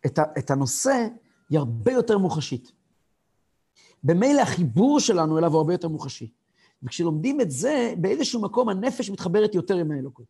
את, 0.06 0.20
ה, 0.20 0.24
את 0.40 0.52
הנושא, 0.52 1.08
היא 1.50 1.60
הרבה 1.60 1.92
יותר 1.92 2.18
מוחשית. 2.18 2.72
במילא 4.04 4.42
החיבור 4.42 5.00
שלנו 5.00 5.38
אליו 5.38 5.52
הוא 5.52 5.58
הרבה 5.58 5.74
יותר 5.74 5.88
מוחשי. 5.88 6.32
וכשלומדים 6.84 7.42
את 7.42 7.52
זה, 7.52 7.94
באיזשהו 8.02 8.42
מקום 8.42 8.70
הנפש 8.70 9.10
מתחברת 9.10 9.56
יותר 9.56 9.78
עם 9.78 9.92
האלוקות. 9.92 10.26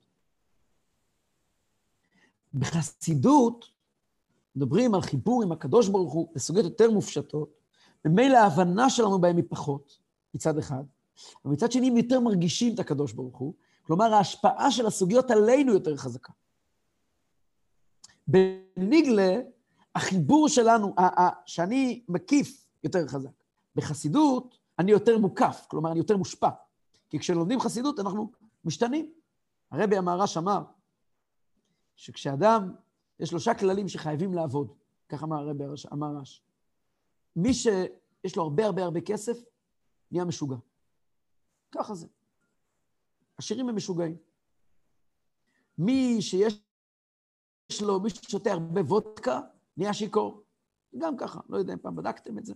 בחסידות, 2.54 3.66
מדברים 4.56 4.96
על 4.96 5.02
חיבור 5.02 5.44
עם 5.44 5.52
הקדוש 5.52 5.88
ברוך 5.88 6.14
הוא 6.14 6.32
בסוגיות 6.36 6.66
יותר 6.66 6.92
מופשטות, 6.92 7.50
ממילא 8.06 8.38
ההבנה 8.38 8.90
שלנו 8.90 9.22
בהם 9.22 9.38
היא 9.38 9.46
פחות, 9.50 10.00
מצד 10.34 10.58
אחד, 10.58 10.84
ומצד 11.46 11.72
שני 11.72 11.88
הם 11.88 11.98
יותר 11.98 12.20
מרגישים 12.20 12.74
את 12.74 12.80
הקדוש 12.80 13.14
ברוך 13.14 13.38
הוא, 13.38 13.54
כלומר 13.82 14.14
ההשפעה 14.14 14.72
של 14.72 14.86
הסוגיות 14.86 15.32
עלינו 15.32 15.74
יותר 15.74 15.98
חזקה. 15.98 16.34
בניגלה, 18.28 19.42
החיבור 19.96 20.50
שלנו, 20.50 20.96
שאני 21.46 22.04
מקיף, 22.08 22.66
יותר 22.84 23.08
חזק. 23.08 23.30
בחסידות, 23.76 24.58
אני 24.80 24.92
יותר 24.92 25.18
מוקף, 25.18 25.66
כלומר, 25.68 25.92
אני 25.92 26.00
יותר 26.00 26.18
מושפע. 26.18 26.50
כי 27.10 27.20
כשלומדים 27.20 27.60
חסידות, 27.60 28.00
אנחנו 28.00 28.32
משתנים. 28.66 29.12
הרבי 29.72 29.98
המהר"ש 29.98 30.38
אמר 30.38 30.64
שכשאדם, 31.96 32.74
יש 33.20 33.30
שלושה 33.30 33.54
כללים 33.54 33.88
שחייבים 33.88 34.34
לעבוד, 34.34 34.74
כך 35.10 35.24
אמר 35.24 35.38
הרבי 35.38 35.64
המהר"ש. 35.92 36.44
מי 37.36 37.54
שיש 37.54 38.36
לו 38.36 38.44
הרבה 38.44 38.66
הרבה 38.66 38.84
הרבה 38.84 39.02
כסף, 39.02 39.38
נהיה 40.12 40.26
משוגע. 40.26 40.56
ככה 41.72 41.96
זה. 41.96 42.08
עשירים 43.38 43.70
הם 43.70 43.76
משוגעים. 43.76 44.18
מי 45.78 46.18
שיש 46.22 46.62
לו, 47.82 48.00
מי 48.00 48.10
ששותה 48.10 48.52
הרבה 48.52 48.82
וודקה, 48.82 49.42
נהיה 49.78 49.94
שיכור. 49.94 50.44
גם 50.98 51.18
ככה, 51.18 51.40
לא 51.50 51.58
יודע 51.58 51.74
אם 51.74 51.80
פעם 51.80 51.96
בדקתם 51.96 52.38
את 52.38 52.46
זה, 52.46 52.54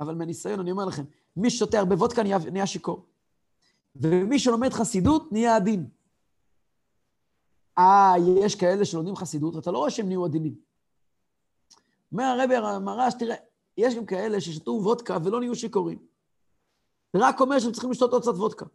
אבל 0.00 0.14
מהניסיון 0.14 0.60
אני 0.60 0.70
אומר 0.70 0.84
לכם, 0.84 1.02
מי 1.36 1.50
ששותה 1.50 1.78
הרבה 1.78 1.94
וודקה 1.94 2.22
נהיה, 2.22 2.38
נהיה 2.52 2.66
שיכור. 2.66 3.06
ומי 3.96 4.38
שלומד 4.38 4.72
חסידות 4.72 5.32
נהיה 5.32 5.56
עדין. 5.56 5.88
אה, 7.78 8.14
יש 8.36 8.54
כאלה 8.54 8.84
שלומדים 8.84 9.16
חסידות, 9.16 9.54
ואתה 9.54 9.70
לא 9.70 9.78
רואה 9.78 9.90
שהם 9.90 10.06
נהיו 10.06 10.24
עדינים. 10.24 10.54
אומר 12.12 12.24
הרבי 12.24 12.56
המרש, 12.56 13.14
תראה, 13.18 13.36
יש 13.76 13.94
גם 13.94 14.06
כאלה 14.06 14.40
ששתו 14.40 14.70
וודקה 14.70 15.18
ולא 15.24 15.40
נהיו 15.40 15.54
שיכורים. 15.54 16.09
רק 17.16 17.40
אומר 17.40 17.58
שהם 17.58 17.72
צריכים 17.72 17.90
לשתות 17.90 18.12
עוד 18.12 18.22
קצת 18.22 18.34
וודקה. 18.34 18.66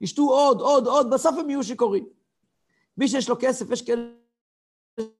ישתו 0.00 0.22
עוד, 0.22 0.60
עוד, 0.60 0.86
עוד, 0.86 1.10
בסוף 1.10 1.36
הם 1.38 1.50
יהיו 1.50 1.64
שיכורים. 1.64 2.06
מי 2.98 3.08
שיש 3.08 3.28
לו 3.28 3.36
כסף, 3.40 3.70
יש 3.70 3.82
כאלה 3.82 4.10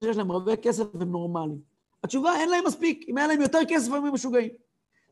שיש 0.05 0.16
להם 0.16 0.30
הרבה 0.30 0.57
כסף 0.57 0.84
והם 0.94 1.11
נורמליים. 1.11 1.61
התשובה, 2.05 2.36
אין 2.36 2.49
להם 2.49 2.66
מספיק. 2.66 3.05
אם 3.09 3.18
היה 3.18 3.26
להם 3.26 3.40
יותר 3.40 3.59
כסף, 3.68 3.92
הם 3.92 4.14
משוגעים. 4.14 4.51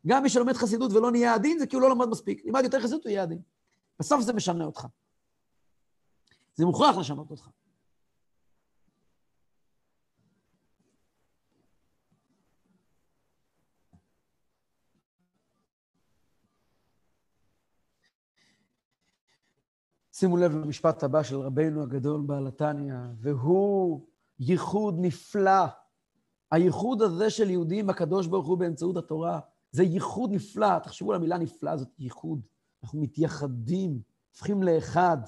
גם 0.06 0.22
מי 0.22 0.28
שלומד 0.28 0.52
חסידות 0.52 0.92
ולא 0.92 1.10
נהיה 1.10 1.34
עדין, 1.34 1.58
זה 1.58 1.66
כי 1.66 1.76
הוא 1.76 1.82
לא 1.82 1.90
למד 1.90 2.08
מספיק. 2.08 2.44
לימד 2.44 2.64
יותר 2.64 2.80
חסידות, 2.80 3.04
הוא 3.04 3.10
יהיה 3.10 3.22
עדין. 3.22 3.38
בסוף 3.98 4.20
זה 4.20 4.32
משנה 4.32 4.64
אותך. 4.64 4.86
זה 6.54 6.64
מוכרח 6.64 6.96
לשנות 6.96 7.30
אותך. 7.30 7.48
שימו 20.16 20.36
לב 20.36 20.56
למשפט 20.56 21.02
הבא 21.02 21.22
של 21.22 21.36
רבנו 21.36 21.82
הגדול 21.82 22.20
בעל 22.20 22.46
התניא, 22.46 22.94
והוא 23.20 24.06
ייחוד 24.38 24.96
נפלא. 24.98 25.64
הייחוד 26.50 27.02
הזה 27.02 27.30
של 27.30 27.50
יהודים, 27.50 27.90
הקדוש 27.90 28.26
ברוך 28.26 28.46
הוא 28.46 28.58
באמצעות 28.58 28.96
התורה, 28.96 29.40
זה 29.70 29.82
ייחוד 29.82 30.30
נפלא. 30.32 30.78
תחשבו 30.78 31.12
על 31.12 31.16
המילה 31.16 31.38
נפלא, 31.38 31.76
זאת 31.76 31.88
ייחוד. 31.98 32.40
אנחנו 32.82 33.00
מתייחדים, 33.00 34.00
הופכים 34.30 34.62
לאחד. 34.62 35.18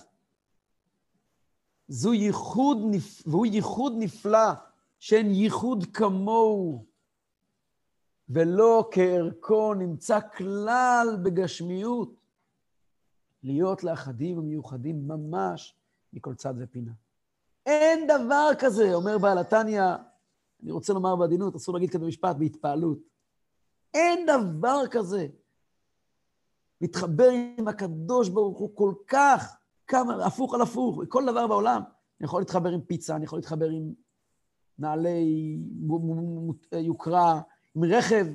זו 1.88 2.12
ייחוד, 2.12 2.78
נפ... 2.90 3.22
והוא 3.26 3.46
ייחוד 3.46 3.92
נפלא, 3.98 4.52
שאין 4.98 5.30
ייחוד 5.30 5.84
כמוהו, 5.92 6.86
ולא 8.28 8.88
כערכו 8.90 9.74
נמצא 9.74 10.18
כלל 10.36 11.18
בגשמיות, 11.22 12.25
להיות 13.42 13.84
לאחדים 13.84 14.38
ומיוחדים 14.38 15.08
ממש 15.08 15.76
מכל 16.12 16.34
צד 16.34 16.54
ופינה. 16.58 16.92
אין 17.66 18.06
דבר 18.06 18.50
כזה, 18.58 18.94
אומר 18.94 19.18
בעל 19.18 19.38
התניא, 19.38 19.82
אני 20.62 20.70
רוצה 20.70 20.92
לומר 20.92 21.16
בעדינות, 21.16 21.54
אסור 21.54 21.74
להגיד 21.74 21.90
כזה 21.90 22.06
משפט, 22.06 22.36
בהתפעלות. 22.36 22.98
אין 23.94 24.26
דבר 24.26 24.82
כזה. 24.90 25.26
להתחבר 26.80 27.30
עם 27.58 27.68
הקדוש 27.68 28.28
ברוך 28.28 28.58
הוא 28.58 28.70
כל 28.76 28.94
כך, 29.06 29.56
כמה, 29.86 30.26
הפוך 30.26 30.54
על 30.54 30.62
הפוך, 30.62 31.00
כל 31.08 31.26
דבר 31.26 31.46
בעולם. 31.46 31.82
אני 32.20 32.24
יכול 32.24 32.40
להתחבר 32.40 32.70
עם 32.70 32.80
פיצה, 32.80 33.16
אני 33.16 33.24
יכול 33.24 33.38
להתחבר 33.38 33.68
עם 33.68 33.92
נעלי 34.78 35.58
יוקרה, 36.72 37.40
עם 37.76 37.84
רכב. 37.84 38.26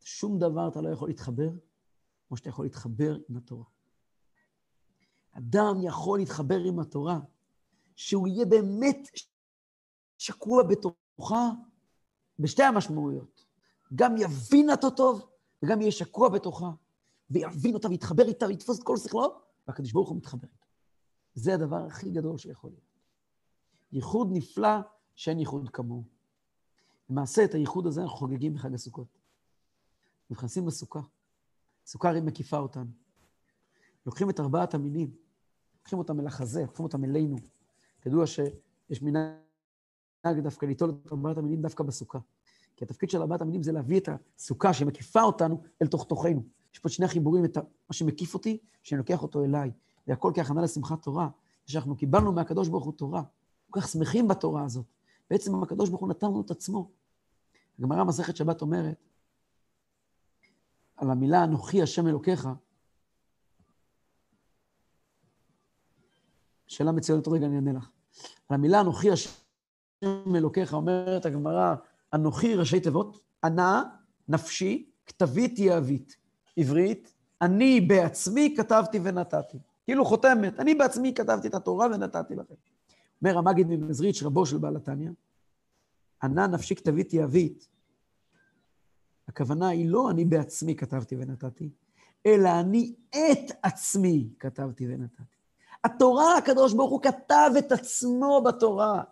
שום 0.00 0.38
דבר 0.38 0.68
אתה 0.68 0.80
לא 0.80 0.88
יכול 0.88 1.08
להתחבר 1.08 1.48
כמו 2.28 2.36
שאתה 2.36 2.48
יכול 2.48 2.64
להתחבר 2.64 3.18
עם 3.28 3.36
התורה. 3.36 3.64
אדם 5.32 5.76
יכול 5.82 6.18
להתחבר 6.18 6.58
עם 6.58 6.78
התורה, 6.78 7.18
שהוא 7.96 8.28
יהיה 8.28 8.46
באמת 8.46 9.08
שקוע 10.18 10.62
בתוכה 10.62 11.50
בשתי 12.38 12.62
המשמעויות. 12.62 13.44
גם 13.94 14.16
יבין 14.16 14.70
אותו 14.70 14.90
טוב, 14.90 15.30
וגם 15.62 15.80
יהיה 15.80 15.92
שקוע 15.92 16.28
בתוכה, 16.28 16.70
ויבין 17.30 17.74
אותה 17.74 17.88
ויתחבר 17.88 18.28
איתה 18.28 18.46
ויתפוס 18.46 18.78
את 18.78 18.84
כל 18.84 18.96
שכלו, 18.96 19.40
והקדוש 19.68 19.92
ברוך 19.92 20.08
הוא 20.08 20.16
מתחבר 20.16 20.48
איתה. 20.52 20.66
זה 21.34 21.54
הדבר 21.54 21.86
הכי 21.86 22.10
גדול 22.10 22.38
שיכול 22.38 22.70
להיות. 22.70 22.88
ייחוד 23.92 24.28
נפלא 24.32 24.78
שאין 25.14 25.38
ייחוד 25.38 25.68
כמוהו. 25.72 26.04
למעשה, 27.10 27.44
את 27.44 27.54
הייחוד 27.54 27.86
הזה 27.86 28.02
אנחנו 28.02 28.16
חוגגים 28.16 28.54
בחג 28.54 28.74
הסוכות. 28.74 29.18
נכנסים 30.30 30.66
לסוכה. 30.66 31.00
סוכה 31.88 32.08
הרי 32.08 32.20
מקיפה 32.20 32.58
אותנו. 32.58 32.90
לוקחים 34.06 34.30
את 34.30 34.40
ארבעת 34.40 34.74
המינים, 34.74 35.10
לוקחים 35.78 35.98
אותם 35.98 36.20
אל 36.20 36.26
החזה, 36.26 36.62
לוקחים 36.62 36.84
אותם 36.84 37.04
אלינו. 37.04 37.36
תדעו 38.00 38.26
שיש 38.26 39.02
מנהג 39.02 40.40
דווקא 40.42 40.66
ליטול 40.66 40.90
את 40.90 41.12
ארבעת 41.12 41.38
המינים 41.38 41.62
דווקא 41.62 41.84
בסוכה. 41.84 42.18
כי 42.76 42.84
התפקיד 42.84 43.10
של 43.10 43.20
ארבעת 43.20 43.40
המינים 43.40 43.62
זה 43.62 43.72
להביא 43.72 44.00
את 44.00 44.08
הסוכה 44.38 44.72
שמקיפה 44.74 45.22
אותנו 45.22 45.62
אל 45.82 45.86
תוך 45.86 46.04
תוכנו. 46.04 46.42
יש 46.74 46.78
פה 46.78 46.88
שני 46.88 47.08
חיבורים, 47.08 47.44
את 47.44 47.56
מה 47.56 47.92
שמקיף 47.92 48.34
אותי, 48.34 48.58
שאני 48.82 48.98
לוקח 48.98 49.22
אותו 49.22 49.44
אליי. 49.44 49.70
והכל 50.06 50.32
כהכנה 50.34 50.62
לשמחת 50.62 51.02
תורה, 51.02 51.28
שאנחנו 51.66 51.96
קיבלנו 51.96 52.32
מהקדוש 52.32 52.68
ברוך 52.68 52.84
הוא 52.84 52.92
תורה. 52.92 53.22
כל 53.70 53.80
כך 53.80 53.88
שמחים 53.88 54.28
בתורה 54.28 54.64
הזאת. 54.64 54.86
בעצם 55.30 55.62
הקדוש 55.62 55.88
ברוך 55.88 56.00
הוא 56.00 56.08
נתן 56.08 56.26
לנו 56.26 56.40
את 56.40 56.50
עצמו. 56.50 56.90
הגמרא 57.78 58.04
מסכת 58.04 58.36
שבת 58.36 58.62
אומרת, 58.62 58.96
על 60.98 61.10
המילה 61.10 61.44
אנוכי 61.44 61.82
השם 61.82 62.06
אלוקיך, 62.06 62.48
שאלה 66.66 66.92
מצוינת, 66.92 67.28
רגע 67.28 67.46
אני 67.46 67.56
אענה 67.56 67.72
לך. 67.72 67.90
על 68.48 68.54
המילה 68.54 68.80
אנוכי 68.80 69.10
השם 69.10 69.30
אלוקיך, 70.36 70.74
אומרת 70.74 71.26
הגמרא, 71.26 71.74
אנוכי 72.14 72.54
ראשי 72.54 72.80
תיבות, 72.80 73.20
ענה, 73.44 73.82
נפשי, 74.28 74.90
כתבית 75.06 75.58
יהבית. 75.58 76.16
עברית, 76.56 77.14
אני 77.42 77.80
בעצמי 77.80 78.54
כתבתי 78.56 79.00
ונתתי. 79.02 79.58
כאילו 79.84 80.04
חותמת, 80.04 80.60
אני 80.60 80.74
בעצמי 80.74 81.14
כתבתי 81.14 81.48
את 81.48 81.54
התורה 81.54 81.86
ונתתי 81.86 82.34
לכם. 82.34 82.54
אומר 83.22 83.38
המגיד 83.38 83.66
ממזריץ', 83.66 84.22
רבו 84.22 84.46
של 84.46 84.58
בעל 84.58 84.76
התניא, 84.76 85.10
ענה 86.22 86.46
נפשי 86.46 86.74
כתבית 86.74 87.14
יהבית, 87.14 87.68
הכוונה 89.28 89.68
היא 89.68 89.88
לא 89.88 90.10
אני 90.10 90.24
בעצמי 90.24 90.76
כתבתי 90.76 91.16
ונתתי, 91.16 91.70
אלא 92.26 92.48
אני 92.60 92.94
את 93.08 93.52
עצמי 93.62 94.28
כתבתי 94.38 94.86
ונתתי. 94.88 95.38
התורה, 95.84 96.38
הקדוש 96.38 96.74
ברוך 96.74 96.90
הוא 96.90 97.02
כתב 97.02 97.50
את 97.58 97.72
עצמו 97.72 98.42
בתורה. 98.46 99.02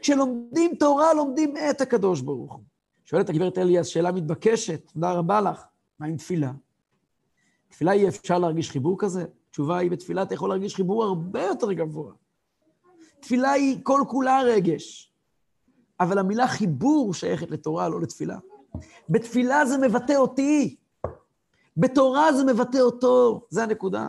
כשלומדים 0.00 0.74
תורה, 0.74 1.14
לומדים 1.14 1.54
את 1.70 1.80
הקדוש 1.80 2.20
ברוך 2.20 2.52
הוא. 2.52 2.62
שואלת 3.04 3.28
הגברת 3.28 3.58
אליאס, 3.58 3.86
שאלה 3.86 4.12
מתבקשת, 4.12 4.90
תודה 4.92 5.12
רבה 5.12 5.40
לך, 5.40 5.64
מה 5.98 6.06
עם 6.06 6.16
תפילה? 6.16 6.52
תפילה 7.68 7.92
אי 7.92 8.08
אפשר 8.08 8.38
להרגיש 8.38 8.70
חיבור 8.70 8.96
כזה? 8.98 9.24
התשובה 9.48 9.78
היא, 9.78 9.90
בתפילה 9.90 10.22
אתה 10.22 10.34
יכול 10.34 10.48
להרגיש 10.48 10.74
חיבור 10.74 11.04
הרבה 11.04 11.42
יותר 11.42 11.72
גבוה. 11.72 12.12
תפילה 13.20 13.50
היא 13.50 13.78
כל 13.82 14.00
כולה 14.08 14.40
רגש. 14.42 15.13
אבל 16.04 16.18
המילה 16.18 16.48
חיבור 16.48 17.14
שייכת 17.14 17.50
לתורה, 17.50 17.88
לא 17.88 18.00
לתפילה. 18.00 18.38
בתפילה 19.08 19.66
זה 19.66 19.78
מבטא 19.78 20.12
אותי, 20.12 20.76
בתורה 21.76 22.32
זה 22.32 22.44
מבטא 22.44 22.78
אותו, 22.78 23.46
זה 23.50 23.62
הנקודה. 23.62 24.08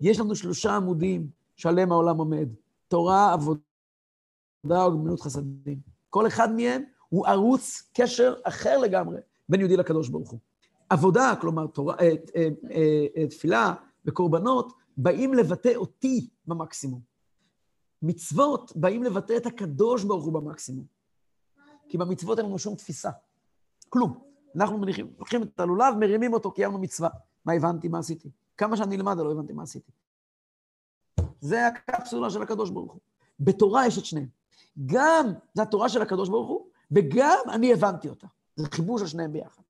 יש 0.00 0.20
לנו 0.20 0.34
שלושה 0.36 0.76
עמודים 0.76 1.26
שעליהם 1.56 1.92
העולם 1.92 2.18
עומד. 2.18 2.48
תורה, 2.88 3.32
עבודה 3.32 4.88
וגמילות 4.88 5.20
חסדים. 5.20 5.78
כל 6.10 6.26
אחד 6.26 6.52
מהם 6.54 6.82
הוא 7.08 7.26
ערוץ 7.26 7.90
קשר 7.94 8.34
אחר 8.44 8.78
לגמרי 8.78 9.20
בין 9.48 9.60
יהודי 9.60 9.76
לקדוש 9.76 10.08
ברוך 10.08 10.30
הוא. 10.30 10.38
עבודה, 10.90 11.34
כלומר 11.40 11.66
תורה, 11.66 11.94
אה, 12.00 12.10
אה, 12.36 12.48
אה, 13.16 13.26
תפילה 13.26 13.74
וקורבנות, 14.04 14.72
באים 14.96 15.34
לבטא 15.34 15.72
אותי 15.76 16.28
במקסימום. 16.46 17.11
מצוות 18.02 18.76
באים 18.76 19.02
לבטא 19.02 19.36
את 19.36 19.46
הקדוש 19.46 20.04
ברוך 20.04 20.24
הוא 20.24 20.32
במקסימום. 20.32 20.84
כי 21.88 21.98
במצוות 21.98 22.38
אין 22.38 22.46
לנו 22.46 22.58
שום 22.58 22.74
תפיסה. 22.74 23.10
כלום. 23.88 24.22
אנחנו 24.56 24.78
מניחים, 24.78 25.12
לוקחים 25.18 25.42
את 25.42 25.60
הלולב, 25.60 25.94
מרימים 26.00 26.32
אותו, 26.32 26.52
קיימנו 26.52 26.78
מצווה. 26.78 27.08
מה 27.44 27.52
הבנתי, 27.52 27.88
מה 27.88 27.98
עשיתי? 27.98 28.30
כמה 28.56 28.76
שאני 28.76 28.96
אלמד, 28.96 29.16
לא 29.18 29.32
הבנתי 29.32 29.52
מה 29.52 29.62
עשיתי. 29.62 29.92
זה 31.40 31.66
הקפסולה 31.66 32.30
של 32.30 32.42
הקדוש 32.42 32.70
ברוך 32.70 32.92
הוא. 32.92 33.00
בתורה 33.40 33.86
יש 33.86 33.98
את 33.98 34.04
שניהם. 34.04 34.28
גם 34.86 35.32
זה 35.54 35.62
התורה 35.62 35.88
של 35.88 36.02
הקדוש 36.02 36.28
ברוך 36.28 36.48
הוא, 36.48 36.68
וגם 36.90 37.38
אני 37.52 37.72
הבנתי 37.72 38.08
אותה. 38.08 38.26
זה 38.56 38.66
חיבור 38.70 38.98
של 38.98 39.06
שניהם 39.06 39.32
ביחד. 39.32 39.62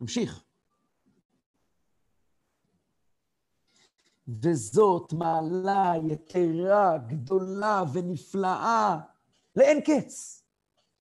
נמשיך. 0.00 0.44
וזאת 4.42 5.12
מעלה 5.12 5.92
יתרה, 6.08 6.98
גדולה 6.98 7.84
ונפלאה, 7.92 8.98
לאין 9.56 9.80
קץ. 9.80 10.42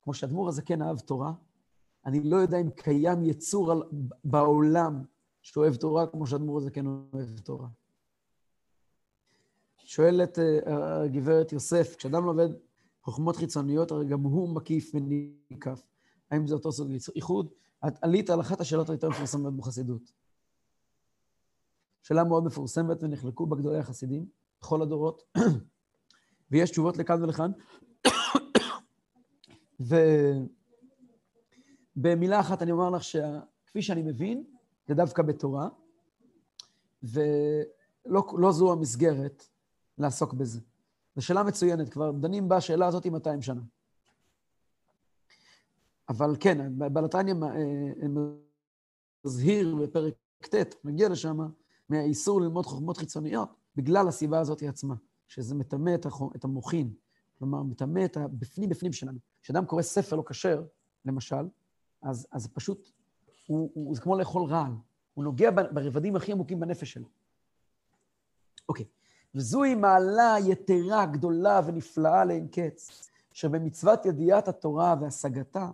כמו 0.04 0.14
שאדמו"ר 0.14 0.50
הזקן 0.50 0.82
אהב 0.82 1.00
תורה, 1.00 1.34
אני 2.06 2.24
לא 2.24 2.38
יודע 2.38 2.62
אם 2.62 2.70
קיים 2.70 3.24
יצור 3.24 3.72
על, 3.72 3.84
בעולם 4.24 5.04
שאוהב 5.42 5.76
תורה 5.76 6.08
כמו 6.08 6.28
שאדמו"ר 6.28 6.58
הזקן 6.58 6.86
אוהב 6.86 7.40
תורה. 7.44 7.68
שואלת 9.78 10.38
uh, 10.38 10.70
הגברת 10.70 11.52
יוסף, 11.52 11.96
כשאדם 11.96 12.26
לומד 12.26 12.52
חוכמות 13.04 13.36
חיצוניות, 13.36 13.92
הרי 13.92 14.06
גם 14.06 14.22
הוא 14.22 14.56
מקיף 14.56 14.92
וניקף. 14.94 15.82
האם 16.32 16.48
זה 16.48 16.54
אותו 16.56 16.72
סוג 16.72 16.88
איחוד? 17.16 17.50
את 17.88 17.94
עלית 18.02 18.30
על 18.30 18.42
אחת 18.42 18.62
השאלות 18.62 18.90
היותר 18.90 19.10
מפורסמות 19.10 19.58
בחסידות. 19.58 20.12
שאלה 22.04 22.24
מאוד 22.24 22.44
מפורסמת 22.44 23.04
ונחלקו 23.04 23.46
בה 23.46 23.56
גדולי 23.56 23.78
החסידים, 23.78 24.26
בכל 24.62 24.82
הדורות, 24.82 25.24
ויש 26.52 26.72
תשובות 26.72 26.98
לכאן 26.98 27.24
ולכאן. 27.24 27.52
ובמילה 31.98 32.40
אחת 32.40 32.62
אני 32.62 32.72
אומר 32.72 32.90
לך 32.90 33.04
שכפי 33.04 33.82
שאני 33.82 34.02
מבין, 34.02 34.44
זה 34.88 34.94
דווקא 34.94 35.24
בתורה, 35.24 35.70
ולא 37.04 38.24
לא 38.38 38.52
זו 38.52 38.72
המסגרת 38.72 39.48
לעסוק 39.98 40.34
בזה. 40.34 40.60
זו 41.16 41.26
שאלה 41.26 41.44
מצוינת, 41.44 41.90
כבר 41.90 42.12
דנים 42.12 42.50
בשאלה 42.50 42.88
הזאת 42.88 43.06
200 43.06 43.42
שנה. 43.42 43.62
אבל 46.10 46.36
כן, 46.40 46.72
בלתניה 46.94 47.36
אה, 47.44 48.08
מזהיר 49.26 49.76
בפרק 49.76 50.14
ט', 50.42 50.76
נגיע 50.84 51.10
לשם, 51.10 51.40
מהאיסור 51.90 52.42
ללמוד 52.42 52.66
חוכמות 52.66 52.98
חיצוניות, 52.98 53.50
בגלל 53.76 54.08
הסיבה 54.08 54.40
הזאת 54.40 54.64
עצמה, 54.64 54.96
שזה 55.28 55.56
מטמא 55.56 55.96
את 56.36 56.44
המוחין, 56.44 56.94
כלומר, 57.40 57.64
מטמא 57.64 58.06
את 58.06 58.18
הבפנים-בפנים 58.18 58.94
שלנו. 58.94 59.20
כשאדם 59.42 59.66
קורא 59.66 59.82
ספר 59.82 60.16
לא 60.16 60.24
כשר, 60.28 60.64
למשל, 61.06 61.48
אז, 62.02 62.28
אז 62.32 62.48
פשוט, 62.48 62.92
הוא, 63.48 63.72
הוא, 63.74 63.96
זה 63.96 64.02
כמו 64.02 64.18
לאכול 64.18 64.44
רעל. 64.44 64.72
הוא 65.14 65.24
נוגע 65.24 65.52
ברבדים 65.52 66.16
הכי 66.16 66.32
עמוקים 66.32 66.60
בנפש 66.60 66.92
שלו. 66.92 67.08
אוקיי, 68.70 68.86
וזוהי 69.36 69.76
מעלה 69.76 70.36
יתרה, 70.46 71.06
גדולה 71.06 71.62
ונפלאה 71.66 72.26
לאין 72.26 72.48
קץ, 72.48 73.10
שבמצוות 73.34 74.06
ידיעת 74.06 74.48
התורה 74.48 74.96
והשגתה 75.02 75.70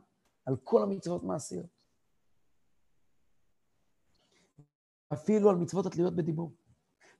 על 0.45 0.55
כל 0.63 0.83
המצוות 0.83 1.23
מעשיות. 1.23 1.74
אפילו 5.15 5.49
על 5.49 5.55
מצוות 5.55 5.85
התלויות 5.85 6.15
בדיבור. 6.15 6.51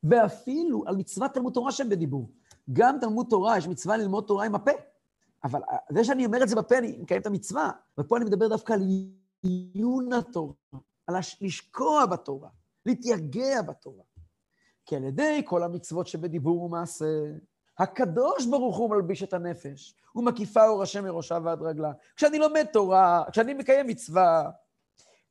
ואפילו 0.04 0.84
על 0.88 0.96
מצוות 0.96 1.34
תלמוד 1.34 1.54
תורה 1.54 1.72
שהן 1.72 1.89
בדיבור. 1.89 2.30
גם 2.74 2.98
תלמוד 3.02 3.28
תורה, 3.30 3.58
יש 3.58 3.68
מצווה 3.68 3.98
ללמוד 3.98 4.24
תורה 4.28 4.46
עם 4.46 4.56
הפה. 4.56 4.72
אבל 5.43 5.60
זה 5.91 6.04
שאני 6.04 6.26
אומר 6.26 6.43
את 6.43 6.50
זה 6.50 6.56
בפה, 6.56 6.78
אני 6.78 6.98
מקיים 7.02 7.22
את 7.22 7.26
המצווה. 7.26 7.72
ופה 7.98 8.18
אני 8.18 8.26
מדבר 8.26 8.48
דווקא 8.48 8.74
על 8.74 8.82
עיון 9.43 10.14
התורה, 10.14 10.54
על 11.08 11.16
לשקוע 11.41 12.06
בתורה, 12.06 12.50
להתייגע 12.86 13.62
בתורה. 13.62 14.04
כי 14.86 14.96
על 14.96 15.04
ידי 15.04 15.41
כל 15.46 15.64
המצוות 15.64 16.08
שבדיבור 16.08 16.62
ומעשה, 16.62 17.06
הקדוש 17.80 18.46
ברוך 18.46 18.78
הוא 18.78 18.89
מלביש 18.89 19.24
את 19.24 19.34
הנפש, 19.34 19.96
הוא 20.14 20.24
מקיפה 20.24 20.68
אור 20.68 20.84
השם 20.84 21.04
מראשה 21.04 21.38
ועד 21.43 21.62
רגלה. 21.62 21.91
כשאני 22.16 22.39
לומד 22.39 22.66
תורה, 22.74 23.24
כשאני 23.32 23.54
מקיים 23.54 23.88
מצווה, 23.88 24.52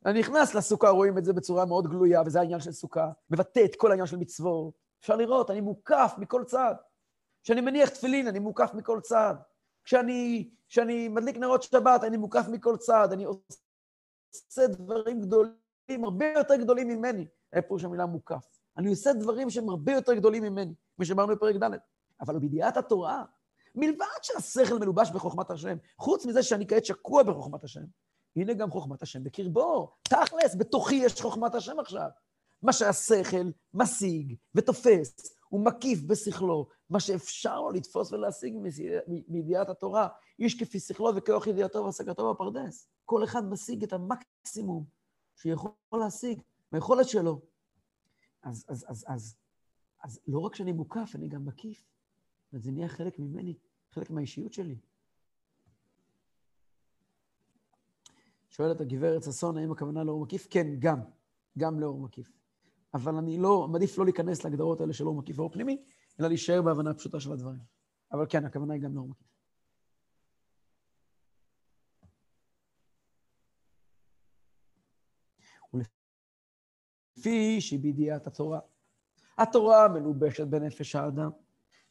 אני 0.07 0.21
נכנס 0.21 0.55
לסוכה, 0.55 0.89
רואים 0.89 1.19
את 1.19 1.25
זה 1.25 1.33
בצורה 1.33 1.65
מאוד 1.65 1.87
גלויה, 1.87 2.23
וזה 2.27 2.41
העניין 2.41 2.61
של 2.61 2.73
סוכה, 2.73 3.11
מבטא 3.31 3.61
את 3.65 3.77
כל 3.77 3.91
העניין 3.91 4.07
של 4.07 4.17
מצוות. 4.17 4.75
אפשר 5.01 5.17
לראות, 5.17 5.51
אני 5.51 5.61
מוקף 5.61 6.15
מכל 6.19 6.45
צד. 6.45 6.75
כשאני 7.43 7.61
מניח 7.61 7.89
תפילין, 7.89 8.29
אני 8.29 8.39
מוקף 8.39 8.71
מכל 8.75 9.01
צד. 9.01 9.35
כשאני, 9.85 10.51
כשאני 10.69 11.09
מדליק 11.09 11.37
נרות 11.37 11.63
שבת, 11.63 12.05
אני 12.05 12.17
מוקף 12.17 12.47
מכל 12.49 12.77
צד. 12.77 13.09
אני 13.13 13.25
עושה 13.25 14.67
דברים 14.67 15.21
גדולים, 15.21 16.05
הרבה 16.05 16.27
יותר 16.27 16.57
גדולים 16.57 16.89
ממני. 16.89 17.27
פירוש 17.69 17.85
המילה 17.85 18.07
מוקף. 18.07 18.59
אני 18.79 18.91
עושה 18.91 19.13
דברים 19.13 19.51
שהם 19.51 19.69
הרבה 19.69 19.93
יותר 19.93 20.15
גדולים 20.15 20.43
ממני, 20.43 20.75
כמו 20.97 21.05
שאמרנו 21.05 21.37
בפרק 21.37 21.57
ד'. 21.57 21.71
אבל 22.21 22.39
בידיעת 22.39 22.77
התורה, 22.77 23.25
מלבד 23.75 24.07
שהשכל 24.23 24.79
מלובש 24.79 25.11
בחוכמת 25.11 25.51
השם, 25.51 25.77
חוץ 25.99 26.27
מזה 26.27 26.43
שאני 26.43 26.67
כעת 26.67 26.85
שקוע 26.85 27.23
בחוכמת 27.23 27.65
השם, 27.65 27.83
הנה 28.37 28.55
גם 28.55 28.71
חוכמת 28.71 29.03
השם 29.03 29.25
בקרבו. 29.25 29.95
תכלס, 30.03 30.55
בתוכי 30.59 30.95
יש 30.95 31.21
חוכמת 31.21 31.55
השם 31.55 31.79
עכשיו. 31.79 32.09
מה 32.63 32.73
שהשכל 32.73 33.51
משיג 33.75 34.37
ותופס, 34.55 35.37
הוא 35.49 35.65
מקיף 35.65 36.03
בשכלו, 36.03 36.69
מה 36.91 37.01
שאפשר 37.01 37.61
לו 37.61 37.71
לתפוס 37.71 38.13
ולהשיג 38.13 38.55
מידיעת 39.29 39.69
התורה. 39.69 40.09
איש 40.39 40.63
כפי 40.63 40.81
שכלו 40.81 41.17
וכוח 41.17 41.47
ידיעתו 41.47 41.85
והשגתו 41.85 42.35
בפרדס. 42.35 42.89
כל 43.05 43.25
אחד 43.25 43.45
משיג 43.45 43.83
את 43.83 43.93
המקסימום 43.93 44.85
שיכול 45.37 45.73
להשיג, 45.93 46.41
ביכולת 46.73 47.09
שלו. 47.09 47.41
אז, 48.43 48.65
אז, 48.69 48.85
אז, 48.89 49.05
אז, 49.09 49.37
אז 50.03 50.21
לא 50.27 50.39
רק 50.39 50.55
שאני 50.55 50.73
מוקף, 50.73 51.13
אני 51.15 51.29
גם 51.29 51.45
מקיף. 51.45 51.85
וזה 52.53 52.71
נהיה 52.71 52.89
חלק 52.89 53.19
ממני, 53.19 53.55
חלק 53.91 54.11
מהאישיות 54.11 54.53
שלי. 54.53 54.77
שואלת 58.57 58.81
הגברת 58.81 59.23
ששון, 59.23 59.59
האם 59.59 59.73
הכוונה 59.73 60.05
לאור 60.05 60.23
מקיף? 60.23 60.47
כן, 60.51 60.67
גם, 60.79 61.01
גם 61.59 61.81
לאור 61.81 62.01
מקיף. 62.01 62.33
אבל 62.95 63.15
אני 63.15 63.39
לא, 63.39 63.69
מעדיף 63.69 63.99
לא 63.99 64.05
להיכנס 64.05 64.45
להגדרות 64.45 64.81
האלה 64.81 64.93
של 64.93 65.07
אור 65.07 65.15
מקיף 65.15 65.39
ואור 65.39 65.53
פנימי, 65.53 65.85
אלא 66.21 66.29
להישאר 66.29 66.63
בהבנה 66.63 66.91
הפשוטה 66.91 67.21
של 67.21 67.33
הדברים. 67.33 67.61
אבל 68.13 68.27
כן, 68.29 68.45
הכוונה 68.45 68.75
היא 68.75 68.83
גם 68.83 68.95
לאור 68.95 69.09
מקיף. 69.09 69.27
ולפי 75.75 77.61
שבידיעת 77.61 78.27
התורה. 78.27 78.61
התורה 79.39 79.89
מלובשת 79.89 80.47
בנפש 80.47 80.97
האדם 80.97 81.31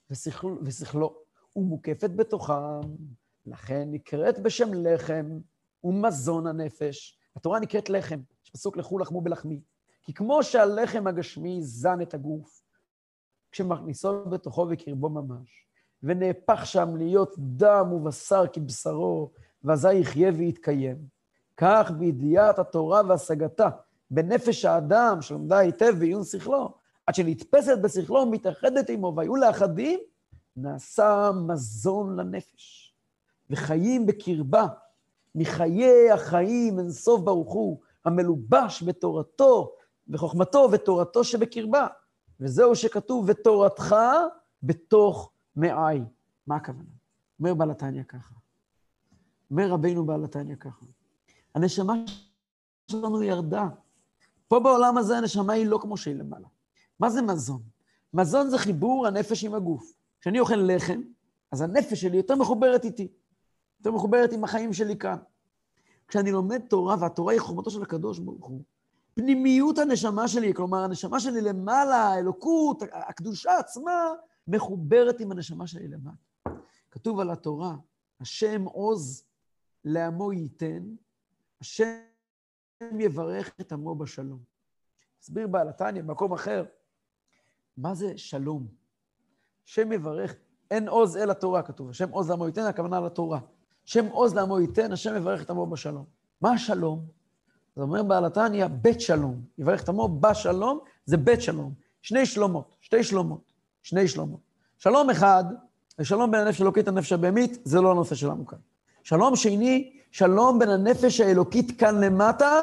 ושכל, 0.09 0.57
ושכלו, 0.63 1.23
ומוקפת 1.55 2.09
בתוכם, 2.15 2.81
לכן 3.45 3.87
נקראת 3.91 4.39
בשם 4.39 4.73
לחם, 4.73 5.25
ומזון 5.83 6.47
הנפש. 6.47 7.17
התורה 7.35 7.59
נקראת 7.59 7.89
לחם, 7.89 8.19
יש 8.45 8.49
פסוק 8.49 8.77
לכו 8.77 8.99
לחמו 8.99 9.21
בלחמי. 9.21 9.61
כי 10.03 10.13
כמו 10.13 10.43
שהלחם 10.43 11.07
הגשמי 11.07 11.63
זן 11.63 12.01
את 12.01 12.13
הגוף, 12.13 12.61
כשמכניסו 13.51 14.25
בתוכו 14.25 14.67
וקרבו 14.69 15.09
ממש, 15.09 15.67
ונהפך 16.03 16.65
שם 16.65 16.95
להיות 16.95 17.35
דם 17.37 17.93
ובשר 17.93 18.43
כבשרו, 18.53 19.31
ואזי 19.63 19.93
יחיה 19.93 20.31
ויתקיים, 20.37 20.97
כך 21.57 21.91
בידיעת 21.97 22.59
התורה 22.59 23.01
והשגתה 23.07 23.69
בנפש 24.11 24.65
האדם, 24.65 25.21
שלומדה 25.21 25.57
היטב 25.57 25.95
בעיון 25.99 26.23
שכלו, 26.23 26.73
עד 27.07 27.15
שנתפסת 27.15 27.77
בשכלו 27.83 28.19
ומתאחדת 28.19 28.89
עמו, 28.89 29.13
והיו 29.17 29.35
לאחדים, 29.35 29.99
נעשה 30.55 31.31
מזון 31.47 32.15
לנפש, 32.19 32.95
וחיים 33.49 34.05
בקרבה, 34.05 34.65
מחיי 35.35 36.11
החיים 36.11 36.79
אין 36.79 36.91
סוף 36.91 37.21
ברוך 37.21 37.53
הוא, 37.53 37.79
המלובש 38.05 38.83
בתורתו 38.83 39.75
וחוכמתו 40.09 40.69
ותורתו 40.71 41.23
שבקרבה. 41.23 41.87
וזהו 42.39 42.75
שכתוב, 42.75 43.25
ותורתך 43.27 43.95
בתוך 44.63 45.31
מעי. 45.55 46.01
מה 46.47 46.55
הכוונה? 46.55 46.89
אומר 47.39 47.53
בעל 47.53 47.71
התניא 47.71 48.03
ככה. 48.03 48.33
אומר 49.51 49.69
רבינו 49.69 50.05
בעל 50.05 50.23
התניא 50.23 50.55
ככה. 50.55 50.85
הנשמה 51.55 51.93
שלנו 52.91 53.23
ירדה. 53.23 53.67
פה 54.47 54.59
בעולם 54.59 54.97
הזה 54.97 55.17
הנשמה 55.17 55.53
היא 55.53 55.67
לא 55.67 55.79
כמו 55.81 55.97
שהיא 55.97 56.15
למעלה. 56.15 56.47
מה 56.99 57.09
זה 57.09 57.21
מזון? 57.21 57.61
מזון 58.13 58.49
זה 58.49 58.57
חיבור 58.57 59.07
הנפש 59.07 59.43
עם 59.43 59.53
הגוף. 59.53 59.93
כשאני 60.21 60.39
אוכל 60.39 60.55
לחם, 60.55 61.01
אז 61.51 61.61
הנפש 61.61 62.01
שלי 62.01 62.17
יותר 62.17 62.35
מחוברת 62.35 62.85
איתי, 62.85 63.07
יותר 63.83 63.95
מחוברת 63.95 64.33
עם 64.33 64.43
החיים 64.43 64.73
שלי 64.73 64.97
כאן. 64.97 65.17
כשאני 66.07 66.31
לומד 66.31 66.61
תורה, 66.69 66.95
והתורה 66.99 67.33
היא 67.33 67.41
חומתו 67.41 67.69
של 67.69 67.81
הקדוש 67.81 68.19
ברוך 68.19 68.45
הוא, 68.45 68.63
פנימיות 69.13 69.77
הנשמה 69.77 70.27
שלי, 70.27 70.53
כלומר, 70.53 70.83
הנשמה 70.83 71.19
שלי 71.19 71.41
למעלה, 71.41 71.95
האלוקות, 71.95 72.83
הקדושה 72.91 73.57
עצמה, 73.57 74.11
מחוברת 74.47 75.19
עם 75.19 75.31
הנשמה 75.31 75.67
שלי 75.67 75.87
למטה. 75.87 76.49
כתוב 76.91 77.19
על 77.19 77.29
התורה, 77.29 77.75
השם 78.19 78.63
עוז 78.63 79.23
לעמו 79.85 80.33
ייתן, 80.33 80.95
השם 81.61 81.97
יברך 82.99 83.51
את 83.61 83.71
עמו 83.71 83.95
בשלום. 83.95 84.39
הסביר 85.21 85.47
בעל 85.47 85.69
התניא 85.69 86.01
במקום 86.01 86.33
אחר, 86.33 86.65
מה 87.77 87.95
זה 87.95 88.17
שלום? 88.17 88.67
השם 89.67 89.91
יברך, 89.91 90.35
אין 90.71 90.87
עוז 90.87 91.17
אל 91.17 91.29
התורה, 91.29 91.63
כתוב, 91.63 91.89
השם 91.89 92.09
עוז 92.09 92.29
לעמו 92.29 92.47
ייתן, 92.47 92.61
הכוונה 92.61 92.99
לתורה. 92.99 93.39
השם 93.87 94.05
עוז 94.05 94.33
לעמו 94.33 94.59
ייתן, 94.59 94.91
השם 94.91 95.15
יברך 95.15 95.41
את 95.41 95.49
עמו 95.49 95.67
בשלום. 95.67 96.05
מה 96.41 96.51
השלום? 96.51 97.05
זה 97.75 97.81
אומר 97.81 98.03
בעל 98.03 98.25
התניא, 98.25 98.67
בית 98.67 99.01
שלום. 99.01 99.41
יברך 99.57 99.83
את 99.83 99.89
עמו 99.89 100.07
בשלום, 100.19 100.79
זה 101.05 101.17
בית 101.17 101.41
שלום. 101.41 101.73
שני 102.01 102.25
שלומות, 102.25 102.75
שתי 102.81 103.03
שלומות, 103.03 103.53
שני 103.83 104.07
שלומות. 104.07 104.39
שלום 104.77 105.09
אחד, 105.09 105.43
ושלום 105.99 106.31
בין 106.31 106.39
הנפש 106.39 106.61
האלוקית 106.61 106.87
לנפש 106.87 107.11
הבהמית, 107.11 107.61
זה 107.63 107.81
לא 107.81 107.91
הנושא 107.91 108.15
שלנו 108.15 108.45
כאן. 108.45 108.57
שלום 109.03 109.35
שני, 109.35 109.99
שלום 110.11 110.59
בין 110.59 110.69
הנפש 110.69 111.19
האלוקית 111.19 111.79
כאן 111.79 112.03
למטה, 112.03 112.59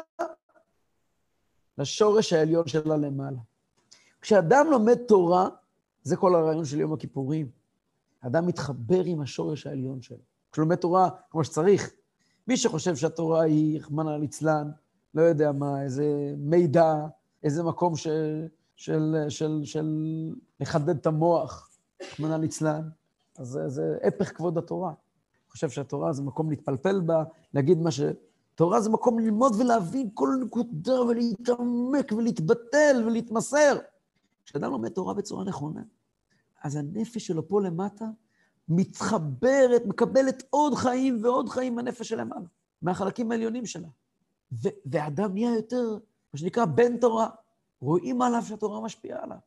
לשורש 1.77 2.33
העליון 2.33 2.67
שלה 2.67 2.97
למעלה. 2.97 3.37
כשאדם 4.21 4.67
לומד 4.71 4.95
תורה, 4.95 5.49
זה 6.03 6.15
כל 6.15 6.35
הרעיון 6.35 6.65
של 6.65 6.79
יום 6.79 6.93
הכיפורים. 6.93 7.49
האדם 8.21 8.47
מתחבר 8.47 9.03
עם 9.05 9.21
השורש 9.21 9.67
העליון 9.67 10.01
שלו. 10.01 10.30
כשלומד 10.51 10.75
תורה 10.75 11.09
כמו 11.31 11.43
שצריך, 11.43 11.91
מי 12.47 12.57
שחושב 12.57 12.95
שהתורה 12.95 13.41
היא, 13.41 13.79
רחמנא 13.79 14.09
ליצלן, 14.09 14.71
לא 15.13 15.21
יודע 15.21 15.51
מה, 15.51 15.83
איזה 15.83 16.33
מידע, 16.37 16.95
איזה 17.43 17.63
מקום 17.63 17.95
ש, 17.95 18.07
של, 18.75 19.15
של, 19.29 19.61
של 19.63 19.85
לחדד 20.59 20.97
את 20.97 21.05
המוח, 21.05 21.69
רחמנא 22.03 22.35
ליצלן, 22.35 22.89
אז 23.37 23.47
זה, 23.47 23.69
זה 23.69 23.97
הפך 24.03 24.37
כבוד 24.37 24.57
התורה. 24.57 24.89
אני 24.89 25.51
חושב 25.51 25.69
שהתורה 25.69 26.13
זה 26.13 26.23
מקום 26.23 26.49
להתפלפל 26.49 26.99
בה, 26.99 27.23
להגיד 27.53 27.77
מה 27.77 27.91
ש... 27.91 28.01
תורה 28.55 28.81
זה 28.81 28.89
מקום 28.89 29.19
ללמוד 29.19 29.55
ולהבין 29.59 30.09
כל 30.13 30.29
נקודה 30.45 31.01
ולהתעמק 31.01 32.11
ולהתבטל 32.17 33.03
ולהתמסר. 33.05 33.77
כשאדם 34.45 34.71
לומד 34.71 34.89
תורה 34.89 35.13
בצורה 35.13 35.43
נכונה, 35.43 35.81
אז 36.63 36.75
הנפש 36.75 37.27
שלו 37.27 37.47
פה 37.47 37.61
למטה 37.61 38.05
מתחברת, 38.75 39.81
מקבלת 39.85 40.43
עוד 40.49 40.73
חיים 40.75 41.23
ועוד 41.23 41.49
חיים 41.49 41.75
מהנפש 41.75 42.09
שלמעלה, 42.09 42.45
מהחלקים 42.81 43.31
העליונים 43.31 43.65
שלה. 43.65 43.87
ואדם 44.85 45.33
נהיה 45.33 45.55
יותר, 45.55 45.97
מה 46.33 46.39
שנקרא, 46.39 46.65
בן 46.65 46.97
תורה. 46.97 47.29
רואים 47.81 48.21
עליו 48.21 48.41
שהתורה 48.41 48.81
משפיעה 48.81 49.23
עליו. 49.23 49.37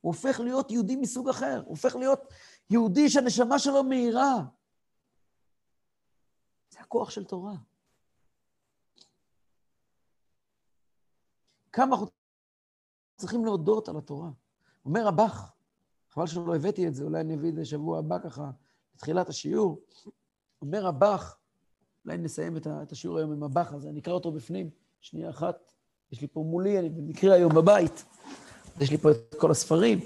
הוא 0.00 0.12
הופך 0.12 0.40
להיות 0.40 0.70
יהודי 0.70 0.96
מסוג 0.96 1.28
אחר, 1.28 1.60
הוא 1.64 1.68
הופך 1.68 1.96
להיות 1.96 2.20
יהודי 2.70 3.10
שהנשמה 3.10 3.58
שלו 3.58 3.84
מהירה. 3.84 4.34
זה 6.70 6.80
הכוח 6.80 7.10
של 7.10 7.24
תורה. 7.24 7.54
כמה 11.72 11.86
אנחנו 11.86 12.06
צריכים 13.16 13.44
להודות 13.44 13.88
על 13.88 13.96
התורה. 13.96 14.30
אומר 14.84 15.08
הבח, 15.08 15.52
חבל 16.10 16.26
שלא 16.26 16.56
הבאתי 16.56 16.88
את 16.88 16.94
זה, 16.94 17.04
אולי 17.04 17.20
אני 17.20 17.34
אביא 17.34 17.50
את 17.50 17.54
זה 17.54 17.64
שבוע 17.64 17.98
הבא 17.98 18.18
ככה, 18.18 18.50
בתחילת 18.94 19.28
השיעור. 19.28 19.80
אומר 20.62 20.86
הבח, 20.86 21.38
אולי 22.04 22.18
נסיים 22.18 22.56
את 22.56 22.92
השיעור 22.92 23.18
היום 23.18 23.32
עם 23.32 23.42
הבח 23.42 23.72
הזה, 23.72 23.88
אני 23.88 24.00
אקרא 24.00 24.12
אותו 24.12 24.32
בפנים, 24.32 24.70
שנייה 25.00 25.30
אחת. 25.30 25.72
יש 26.12 26.20
לי 26.20 26.28
פה 26.28 26.40
מולי, 26.40 26.78
אני 26.78 26.88
במקרה 26.88 27.34
היום 27.34 27.54
בבית, 27.54 28.04
יש 28.80 28.90
לי 28.90 28.98
פה 28.98 29.10
את 29.10 29.34
כל 29.38 29.50
הספרים, 29.50 30.00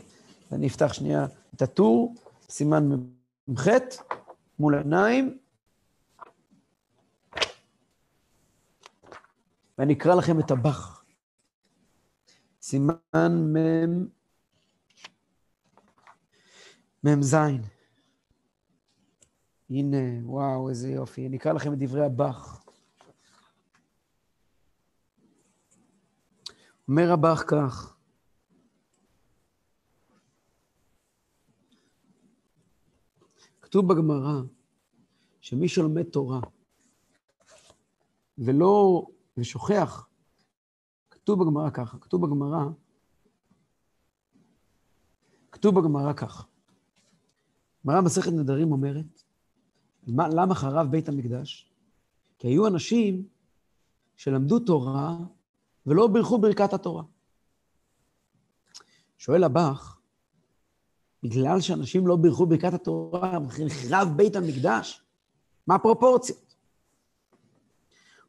ואני 0.51 0.67
אפתח 0.67 0.93
שנייה 0.93 1.27
את 1.55 1.63
הטור, 1.63 2.15
סימן 2.49 2.89
מ"ח, 3.49 3.67
מול 4.59 4.75
העיניים, 4.75 5.39
ואני 9.79 9.93
אקרא 9.93 10.15
לכם 10.15 10.41
את 10.41 10.51
הבח. 10.51 11.05
סימן 12.63 12.93
מ' 13.33 14.07
מ"ז. 17.05 17.37
הנה, 19.71 19.97
וואו, 20.23 20.69
איזה 20.69 20.89
יופי. 20.89 21.27
אני 21.27 21.37
אקרא 21.37 21.53
לכם 21.53 21.73
את 21.73 21.79
דברי 21.79 22.05
הבח. 22.05 22.63
אומר 26.89 27.13
הבח 27.13 27.43
כך, 27.47 27.97
כתוב 33.61 33.93
בגמרא 33.93 34.41
שמי 35.41 35.69
שלומד 35.69 36.03
תורה 36.03 36.41
ולא, 38.39 39.07
ושוכח, 39.37 40.09
כתוב 41.11 41.43
בגמרא 41.43 41.71
ככה, 41.71 41.99
כתוב 41.99 42.27
בגמרא, 42.27 42.65
כתוב 45.53 45.81
בגמרא 45.81 46.13
ככה. 46.13 46.43
גמרא 47.87 48.01
מסכת 48.01 48.33
נדרים 48.33 48.73
אומרת, 48.73 49.23
מה, 50.07 50.29
למה 50.29 50.55
חרב 50.55 50.91
בית 50.91 51.09
המקדש? 51.09 51.71
כי 52.39 52.49
היו 52.49 52.67
אנשים 52.67 53.29
שלמדו 54.17 54.59
תורה 54.59 55.17
ולא 55.87 56.07
בירכו 56.07 56.39
ברכת 56.39 56.73
התורה. 56.73 57.03
שואל 59.19 59.45
הבח, 59.45 59.99
בגלל 61.23 61.61
שאנשים 61.61 62.07
לא 62.07 62.17
בירכו 62.17 62.47
ברכת 62.47 62.73
התורה, 62.73 63.39
נחרב 63.67 64.09
בית 64.17 64.37
המקדש? 64.37 65.03
מה 65.67 65.75
הפרופורציות? 65.75 66.57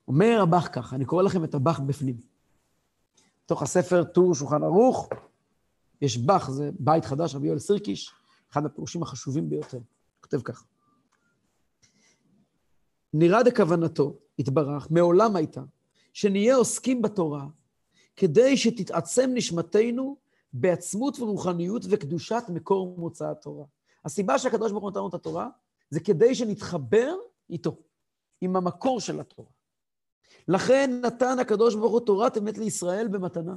אומר 0.07 0.39
הבח 0.43 0.67
ככה, 0.71 0.95
אני 0.95 1.05
קורא 1.05 1.23
לכם 1.23 1.43
את 1.43 1.55
הבח 1.55 1.79
בפנים. 1.79 2.17
בתוך 3.45 3.61
הספר 3.61 4.03
טור 4.03 4.35
שולחן 4.35 4.63
ערוך, 4.63 5.09
יש 6.01 6.17
בח, 6.17 6.49
זה 6.49 6.71
בית 6.79 7.05
חדש, 7.05 7.35
רבי 7.35 7.47
יואל 7.47 7.59
סירקיש, 7.59 8.11
אחד 8.51 8.65
הפירושים 8.65 9.03
החשובים 9.03 9.49
ביותר. 9.49 9.79
כותב 10.21 10.41
ככה. 10.41 10.63
נראה 13.19 13.43
דכוונתו, 13.43 14.17
התברך, 14.39 14.87
מעולם 14.91 15.35
הייתה, 15.35 15.61
שנהיה 16.13 16.55
עוסקים 16.55 17.01
בתורה, 17.01 17.45
כדי 18.15 18.57
שתתעצם 18.57 19.31
נשמתנו 19.33 20.17
בעצמות 20.53 21.19
ורוחניות 21.19 21.81
וקדושת 21.89 22.43
מקור 22.49 22.95
מוצא 22.97 23.31
התורה. 23.31 23.65
הסיבה 24.05 24.39
שהקדוש 24.39 24.71
ברוך 24.71 24.83
הוא 24.83 24.91
נתן 24.91 24.99
לנו 24.99 25.09
את 25.09 25.13
התורה, 25.13 25.49
זה 25.89 25.99
כדי 25.99 26.35
שנתחבר 26.35 27.15
איתו, 27.49 27.77
עם 28.41 28.55
המקור 28.55 28.99
של 28.99 29.19
התורה. 29.19 29.49
לכן 30.47 30.99
נתן 31.03 31.39
הקדוש 31.39 31.75
ברוך 31.75 31.91
הוא 31.91 31.99
תורת 31.99 32.37
אמת 32.37 32.57
לישראל 32.57 33.07
במתנה, 33.07 33.55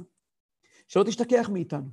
שלא 0.87 1.03
תשתכח 1.03 1.49
מאיתנו, 1.53 1.89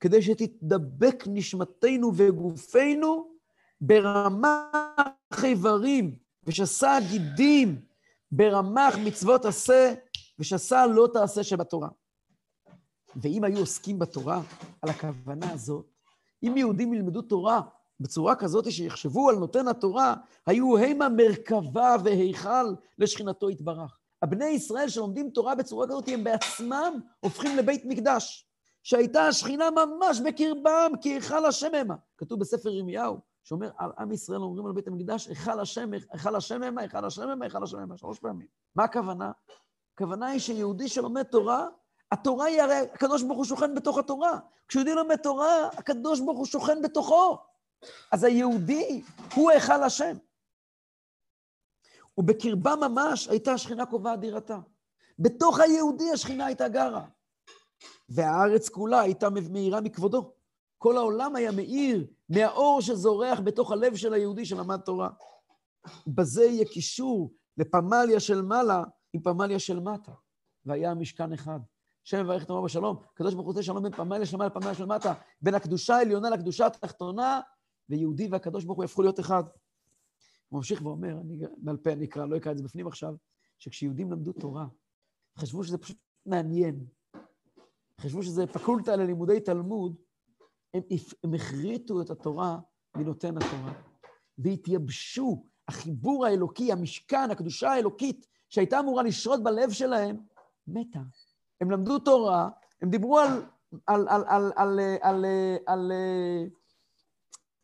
כדי 0.00 0.22
שתתדבק 0.22 1.24
נשמתנו 1.26 2.12
וגופנו 2.16 3.32
ברמ"ח 3.80 5.44
איברים 5.44 6.21
ושסה 6.46 6.98
גידים 7.10 7.80
ברמ"ח 8.32 8.96
מצוות 9.04 9.44
עשה 9.44 9.94
ושסה 10.38 10.86
לא 10.86 11.08
תעשה 11.12 11.44
שבתורה. 11.44 11.88
ואם 13.16 13.44
היו 13.44 13.58
עוסקים 13.58 13.98
בתורה 13.98 14.40
על 14.82 14.90
הכוונה 14.90 15.52
הזאת, 15.52 15.86
אם 16.42 16.56
יהודים 16.56 16.94
ילמדו 16.94 17.22
תורה 17.22 17.60
בצורה 18.00 18.36
כזאת 18.36 18.72
שיחשבו 18.72 19.28
על 19.28 19.36
נותן 19.36 19.68
התורה, 19.68 20.14
היו 20.46 20.78
המה 20.78 21.08
מרכבה 21.08 21.96
והיכל 22.04 22.74
לשכינתו 22.98 23.50
יתברך. 23.50 23.98
הבני 24.22 24.44
ישראל 24.44 24.88
שלומדים 24.88 25.30
תורה 25.30 25.54
בצורה 25.54 25.86
כזאת, 25.86 26.08
הם 26.08 26.24
בעצמם 26.24 27.00
הופכים 27.20 27.56
לבית 27.56 27.84
מקדש, 27.84 28.46
שהייתה 28.82 29.22
השכינה 29.22 29.68
ממש 29.70 30.20
בקרבם, 30.20 30.92
כי 31.00 31.08
היכל 31.08 31.46
השם 31.46 31.74
המה. 31.74 31.94
כתוב 32.18 32.40
בספר 32.40 32.70
ירמיהו, 32.70 33.18
שאומר 33.44 33.70
על 33.76 33.90
עם 33.98 34.12
ישראל 34.12 34.40
אומרים 34.42 34.66
על 34.66 34.72
בית 34.72 34.88
המקדש, 34.88 35.26
היכל 35.26 35.60
השם, 35.60 35.90
היכל 36.12 36.36
השם 36.36 36.62
המה, 36.62 36.80
היכל 36.80 37.04
השם 37.04 37.28
המה, 37.28 37.44
היכל 37.44 37.62
השם 37.62 37.78
המה, 37.78 37.96
שלוש 37.96 38.18
פעמים. 38.18 38.46
מה 38.74 38.84
הכוונה? 38.84 39.32
הכוונה 39.94 40.26
היא 40.26 40.40
שיהודי 40.40 40.88
שלומד 40.88 41.22
תורה, 41.22 41.66
התורה 42.12 42.44
היא 42.44 42.62
הרי, 42.62 42.74
הקדוש 42.74 43.22
ברוך 43.22 43.36
הוא 43.36 43.44
שוכן 43.44 43.74
בתוך 43.74 43.98
התורה. 43.98 44.38
כשיהודי 44.68 44.94
לומד 44.94 45.16
תורה, 45.16 45.66
הקדוש 45.68 46.20
ברוך 46.20 46.38
הוא 46.38 46.46
שוכן 46.46 46.82
בתוכו. 46.82 47.38
אז 48.12 48.24
היהודי 48.24 49.02
הוא 49.34 49.50
היכל 49.50 49.82
השם. 49.82 50.16
ובקרבה 52.18 52.76
ממש 52.76 53.28
הייתה 53.28 53.52
השכינה 53.52 53.86
קובעת 53.86 54.20
דירתה. 54.20 54.58
בתוך 55.18 55.60
היהודי 55.60 56.10
השכינה 56.12 56.46
הייתה 56.46 56.68
גרה. 56.68 57.04
והארץ 58.08 58.68
כולה 58.68 59.00
הייתה 59.00 59.30
מאירה 59.30 59.80
מכבודו. 59.80 60.32
כל 60.82 60.96
העולם 60.96 61.36
היה 61.36 61.52
מאיר 61.52 62.06
מהאור 62.28 62.80
שזורח 62.80 63.40
בתוך 63.40 63.72
הלב 63.72 63.96
של 63.96 64.14
היהודי 64.14 64.44
שלמד 64.44 64.80
תורה. 64.80 65.08
בזה 66.06 66.44
יהיה 66.44 66.64
קישור 66.64 67.32
לפמליה 67.56 68.20
של 68.20 68.42
מעלה 68.42 68.84
עם 69.12 69.20
פמליה 69.22 69.58
של 69.58 69.80
מטה. 69.80 70.12
והיה 70.66 70.90
המשכן 70.90 71.32
אחד. 71.32 71.60
השם 72.06 72.20
יברך 72.20 72.44
את 72.44 72.50
עמו 72.50 72.62
בשלום. 72.62 72.96
הקדוש 73.14 73.34
ברוך 73.34 73.46
הוא 73.46 73.50
רוצה 73.50 73.62
שלום 73.62 73.82
בין 73.82 73.92
פמליה 73.92 74.26
של 74.26 74.36
מעלה 74.36 74.50
לפמליה 74.50 74.74
של 74.74 74.84
מטה, 74.84 75.14
בין 75.42 75.54
הקדושה 75.54 75.96
העליונה 75.96 76.30
לקדושה 76.30 76.66
התחתונה, 76.66 77.40
ויהודי 77.88 78.28
והקדוש 78.28 78.64
ברוך 78.64 78.76
הוא 78.76 78.84
יהפכו 78.84 79.02
להיות 79.02 79.20
אחד. 79.20 79.44
הוא 80.48 80.56
ממשיך 80.56 80.82
ואומר, 80.82 81.20
אני 81.20 81.38
בעל 81.56 81.76
פה 81.76 81.92
אני 81.92 82.04
אקרא, 82.04 82.26
לא 82.26 82.36
אקרא 82.36 82.52
את 82.52 82.58
זה 82.58 82.64
בפנים 82.64 82.86
עכשיו, 82.86 83.14
שכשיהודים 83.58 84.12
למדו 84.12 84.32
תורה, 84.32 84.66
חשבו 85.38 85.64
שזה 85.64 85.78
פשוט 85.78 85.96
מעניין, 86.26 86.84
חשבו 88.00 88.22
שזה 88.22 88.46
פקולטה 88.46 88.96
ללימודי 88.96 89.40
תלמוד, 89.40 89.96
הם, 90.74 90.82
הם 91.24 91.34
החריטו 91.34 92.00
את 92.00 92.10
התורה 92.10 92.58
מנותן 92.96 93.36
התורה, 93.36 93.72
והתייבשו. 94.38 95.46
החיבור 95.68 96.26
האלוקי, 96.26 96.72
המשכן, 96.72 97.30
הקדושה 97.30 97.70
האלוקית, 97.70 98.26
שהייתה 98.48 98.80
אמורה 98.80 99.02
לשרות 99.02 99.42
בלב 99.42 99.70
שלהם, 99.70 100.16
מתה. 100.66 100.98
הם 101.60 101.70
למדו 101.70 101.98
תורה, 101.98 102.48
הם 102.82 102.90
דיברו 102.90 103.18
על, 103.18 103.42
על, 103.86 104.08
על, 104.08 104.24
על, 104.28 104.52
על, 104.56 104.80
על, 105.02 105.24
על, 105.66 105.92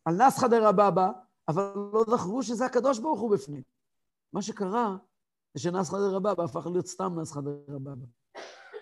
על 0.05 0.15
נסחא 0.15 0.47
דרבבא, 0.47 1.11
אבל 1.47 1.71
לא 1.93 2.03
זכרו 2.09 2.43
שזה 2.43 2.65
הקדוש 2.65 2.99
ברוך 2.99 3.19
הוא 3.19 3.31
בפנים. 3.31 3.61
מה 4.33 4.41
שקרה 4.41 4.97
זה 5.53 5.61
שנסחא 5.61 5.97
דרבבא 5.97 6.43
הפך 6.43 6.67
להיות 6.71 6.87
סתם 6.87 7.19
נסחא 7.19 7.41
דרבבא. 7.41 8.05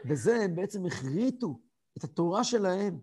בזה 0.05 0.35
הם 0.35 0.55
בעצם 0.55 0.85
החריטו 0.85 1.59
את 1.97 2.03
התורה 2.03 2.43
שלהם 2.43 2.99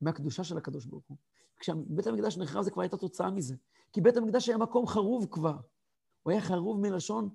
מהקדושה 0.00 0.44
של 0.44 0.58
הקדוש 0.58 0.86
ברוך 0.86 1.04
הוא. 1.06 1.16
כשבית 1.58 2.06
המקדש 2.06 2.38
נחרב 2.38 2.64
זה 2.64 2.70
כבר 2.70 2.82
הייתה 2.82 2.96
תוצאה 2.96 3.30
מזה. 3.30 3.54
כי 3.92 4.00
בית 4.00 4.16
המקדש 4.16 4.48
היה 4.48 4.58
מקום 4.58 4.86
חרוב 4.86 5.26
כבר. 5.30 5.56
הוא 6.22 6.30
היה 6.30 6.40
חרוב 6.40 6.80
מלשון 6.80 7.28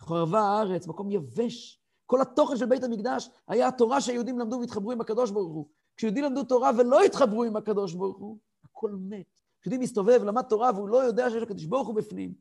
חרבה 0.00 0.40
הארץ, 0.40 0.86
מקום 0.86 1.10
יבש. 1.10 1.82
כל 2.06 2.20
התוכן 2.20 2.56
של 2.56 2.66
בית 2.66 2.84
המקדש 2.84 3.30
היה 3.48 3.68
התורה 3.68 4.00
שהיהודים 4.00 4.38
למדו 4.38 4.56
והתחברו 4.60 4.92
עם 4.92 5.00
הקדוש 5.00 5.30
ברוך 5.30 5.52
הוא. 5.52 5.68
כשיהודים 5.96 6.24
למדו 6.24 6.44
תורה 6.44 6.70
ולא 6.78 7.02
התחברו 7.02 7.44
עם 7.44 7.56
הקדוש 7.56 7.94
ברוך 7.94 8.18
הוא, 8.18 8.38
הכל 8.64 8.96
מת. 9.00 9.26
כשיהודי 9.60 9.84
מסתובב, 9.84 10.22
למד 10.24 10.42
תורה 10.42 10.70
והוא 10.74 10.88
לא 10.88 10.96
יודע 10.96 11.30
שיש 11.30 11.42
הקדוש 11.42 11.64
ברוך 11.64 11.88
הוא 11.88 11.96
בפנים, 11.96 12.34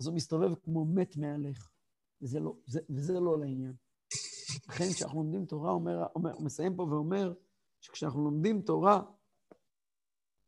אז 0.00 0.06
הוא 0.06 0.14
מסתובב 0.14 0.54
כמו 0.54 0.84
מת 0.84 1.16
מהלך. 1.16 1.70
וזה 2.22 2.40
לא, 2.40 2.54
זה, 2.66 2.80
וזה 2.90 3.20
לא 3.20 3.38
לעניין. 3.38 3.72
לכן 4.68 4.84
כשאנחנו 4.92 5.22
לומדים 5.22 5.44
תורה, 5.44 5.72
אומר, 5.72 6.06
מסיים 6.40 6.76
פה 6.76 6.82
ואומר, 6.82 7.32
שכשאנחנו 7.80 8.24
לומדים 8.24 8.62
תורה, 8.62 9.02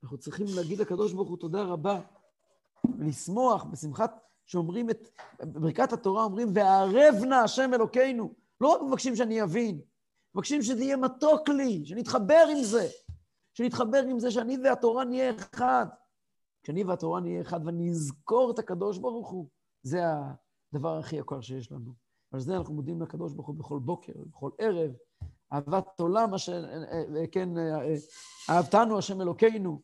אנחנו 0.03 0.18
צריכים 0.18 0.47
להגיד 0.57 0.78
לקדוש 0.78 1.12
ברוך 1.12 1.28
הוא 1.28 1.39
תודה 1.39 1.62
רבה, 1.62 2.01
ולשמוח 2.99 3.64
בשמחת 3.64 4.20
שאומרים 4.47 4.91
את, 4.91 5.09
בברכת 5.41 5.93
התורה 5.93 6.24
אומרים, 6.24 6.49
וערב 6.55 7.14
נא 7.28 7.35
השם 7.35 7.70
אלוקינו. 7.74 8.35
לא 8.61 8.68
רק 8.68 8.83
מבקשים 8.83 9.16
שאני 9.16 9.43
אבין, 9.43 9.81
מבקשים 10.35 10.62
שזה 10.62 10.85
יהיה 10.85 10.97
מתוק 10.97 11.49
לי, 11.49 11.85
שנתחבר 11.85 12.45
עם 12.51 12.62
זה, 12.64 12.89
שנתחבר 13.55 14.03
עם 14.11 14.18
זה 14.18 14.31
שאני 14.31 14.59
והתורה 14.64 15.05
נהיה 15.05 15.37
אחד. 15.37 15.87
כשאני 16.62 16.85
והתורה 16.85 17.20
נהיה 17.20 17.41
אחד 17.41 17.66
ואני 17.66 17.91
אזכור 17.91 18.51
את 18.51 18.59
הקדוש 18.59 18.99
ברוך 18.99 19.31
הוא, 19.31 19.49
זה 19.83 20.01
הדבר 20.72 20.99
הכי 20.99 21.16
יקר 21.16 21.41
שיש 21.41 21.72
לנו. 21.72 21.93
ועל 22.33 22.41
זה 22.41 22.57
אנחנו 22.57 22.74
מודים 22.74 23.03
לקדוש 23.03 23.33
ברוך 23.33 23.47
הוא 23.47 23.57
בכל 23.57 23.78
בוקר, 23.78 24.12
בכל 24.26 24.51
ערב. 24.59 24.93
אהבת 25.53 26.01
עולם, 26.01 26.34
אשר, 26.34 26.64
כן, 27.32 27.48
אהבתנו 28.51 28.98
השם 28.98 29.20
אלוקינו. 29.20 29.80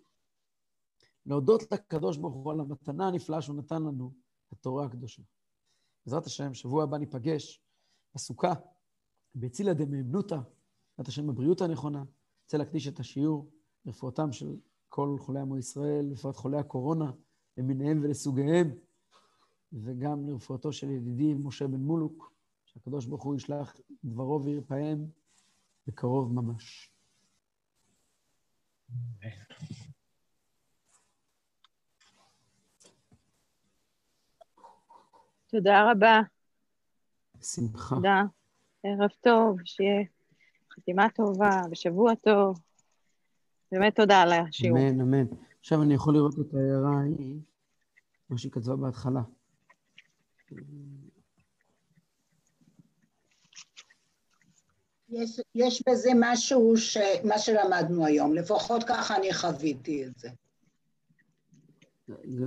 להודות 1.27 1.73
לקדוש 1.73 2.17
ברוך 2.17 2.35
הוא 2.35 2.53
על 2.53 2.61
המתנה 2.61 3.09
הנפלאה 3.09 3.43
שהוא 3.43 3.57
נתן 3.57 3.83
לנו, 3.83 4.13
התורה 4.53 4.85
הקדושה. 4.85 5.23
בעזרת 6.07 6.27
השם, 6.27 6.55
שבוע 6.55 6.83
הבא 6.83 6.99
ניפגש 6.99 7.63
בסוכה, 8.15 8.53
בצילה 9.35 9.75
דמאמנותא, 9.75 10.37
בעזרת 10.37 11.09
השם 11.09 11.27
בבריאות 11.27 11.61
הנכונה. 11.61 12.05
רוצה 12.45 12.59
להקדיש 12.59 12.89
את 12.89 13.01
השיעור 13.01 13.51
לרפואתם 13.85 14.33
של 14.33 14.57
כל 14.89 15.17
חולי 15.19 15.41
עמו 15.41 15.59
ישראל, 15.59 16.09
בפרט 16.13 16.37
חולי 16.37 16.59
הקורונה, 16.59 17.13
למיניהם 17.57 18.01
ולסוגיהם, 18.03 18.71
וגם 19.73 20.29
לרפואתו 20.29 20.73
של 20.73 20.91
ידידי 20.91 21.35
משה 21.35 21.67
בן 21.67 21.81
מולוק, 21.81 22.33
שהקדוש 22.65 23.07
ברוך 23.07 23.23
הוא 23.23 23.35
ישלח 23.35 23.77
דברו 24.05 24.45
וירפאם 24.45 25.07
בקרוב 25.87 26.33
ממש. 26.33 26.91
תודה 35.47 35.91
רבה. 35.91 36.21
בשמחה. 37.41 37.95
תודה. 37.95 38.23
ערב 38.83 39.11
טוב, 39.21 39.59
שיהיה 39.65 40.05
חתימה 40.73 41.07
טובה 41.15 41.51
ושבוע 41.71 42.15
טוב. 42.15 42.61
באמת 43.73 43.97
תודה 43.97 44.23
על 44.23 44.33
השיעור. 44.33 44.79
אמן, 44.79 45.01
אמן. 45.01 45.27
עכשיו 45.61 45.83
אני 45.83 45.95
יכול 45.95 46.15
לראות 46.15 46.35
את 46.35 46.55
ההערה 46.55 47.01
ההיא, 47.01 47.41
מה 48.31 48.39
שהיא 48.39 48.53
כתבה 48.53 48.77
בהתחלה. 48.77 49.21
יש, 55.09 55.41
יש 55.55 55.83
בזה 55.89 56.11
משהו, 56.21 56.77
ש, 56.77 56.97
מה 57.25 57.39
שלמדנו 57.39 58.07
היום, 58.07 58.35
לפחות 58.35 58.85
ככה 58.85 59.17
אני 59.17 59.35
חוויתי 59.35 60.05
את 60.05 60.19
זה. 60.19 60.29
רגע. 62.09 62.47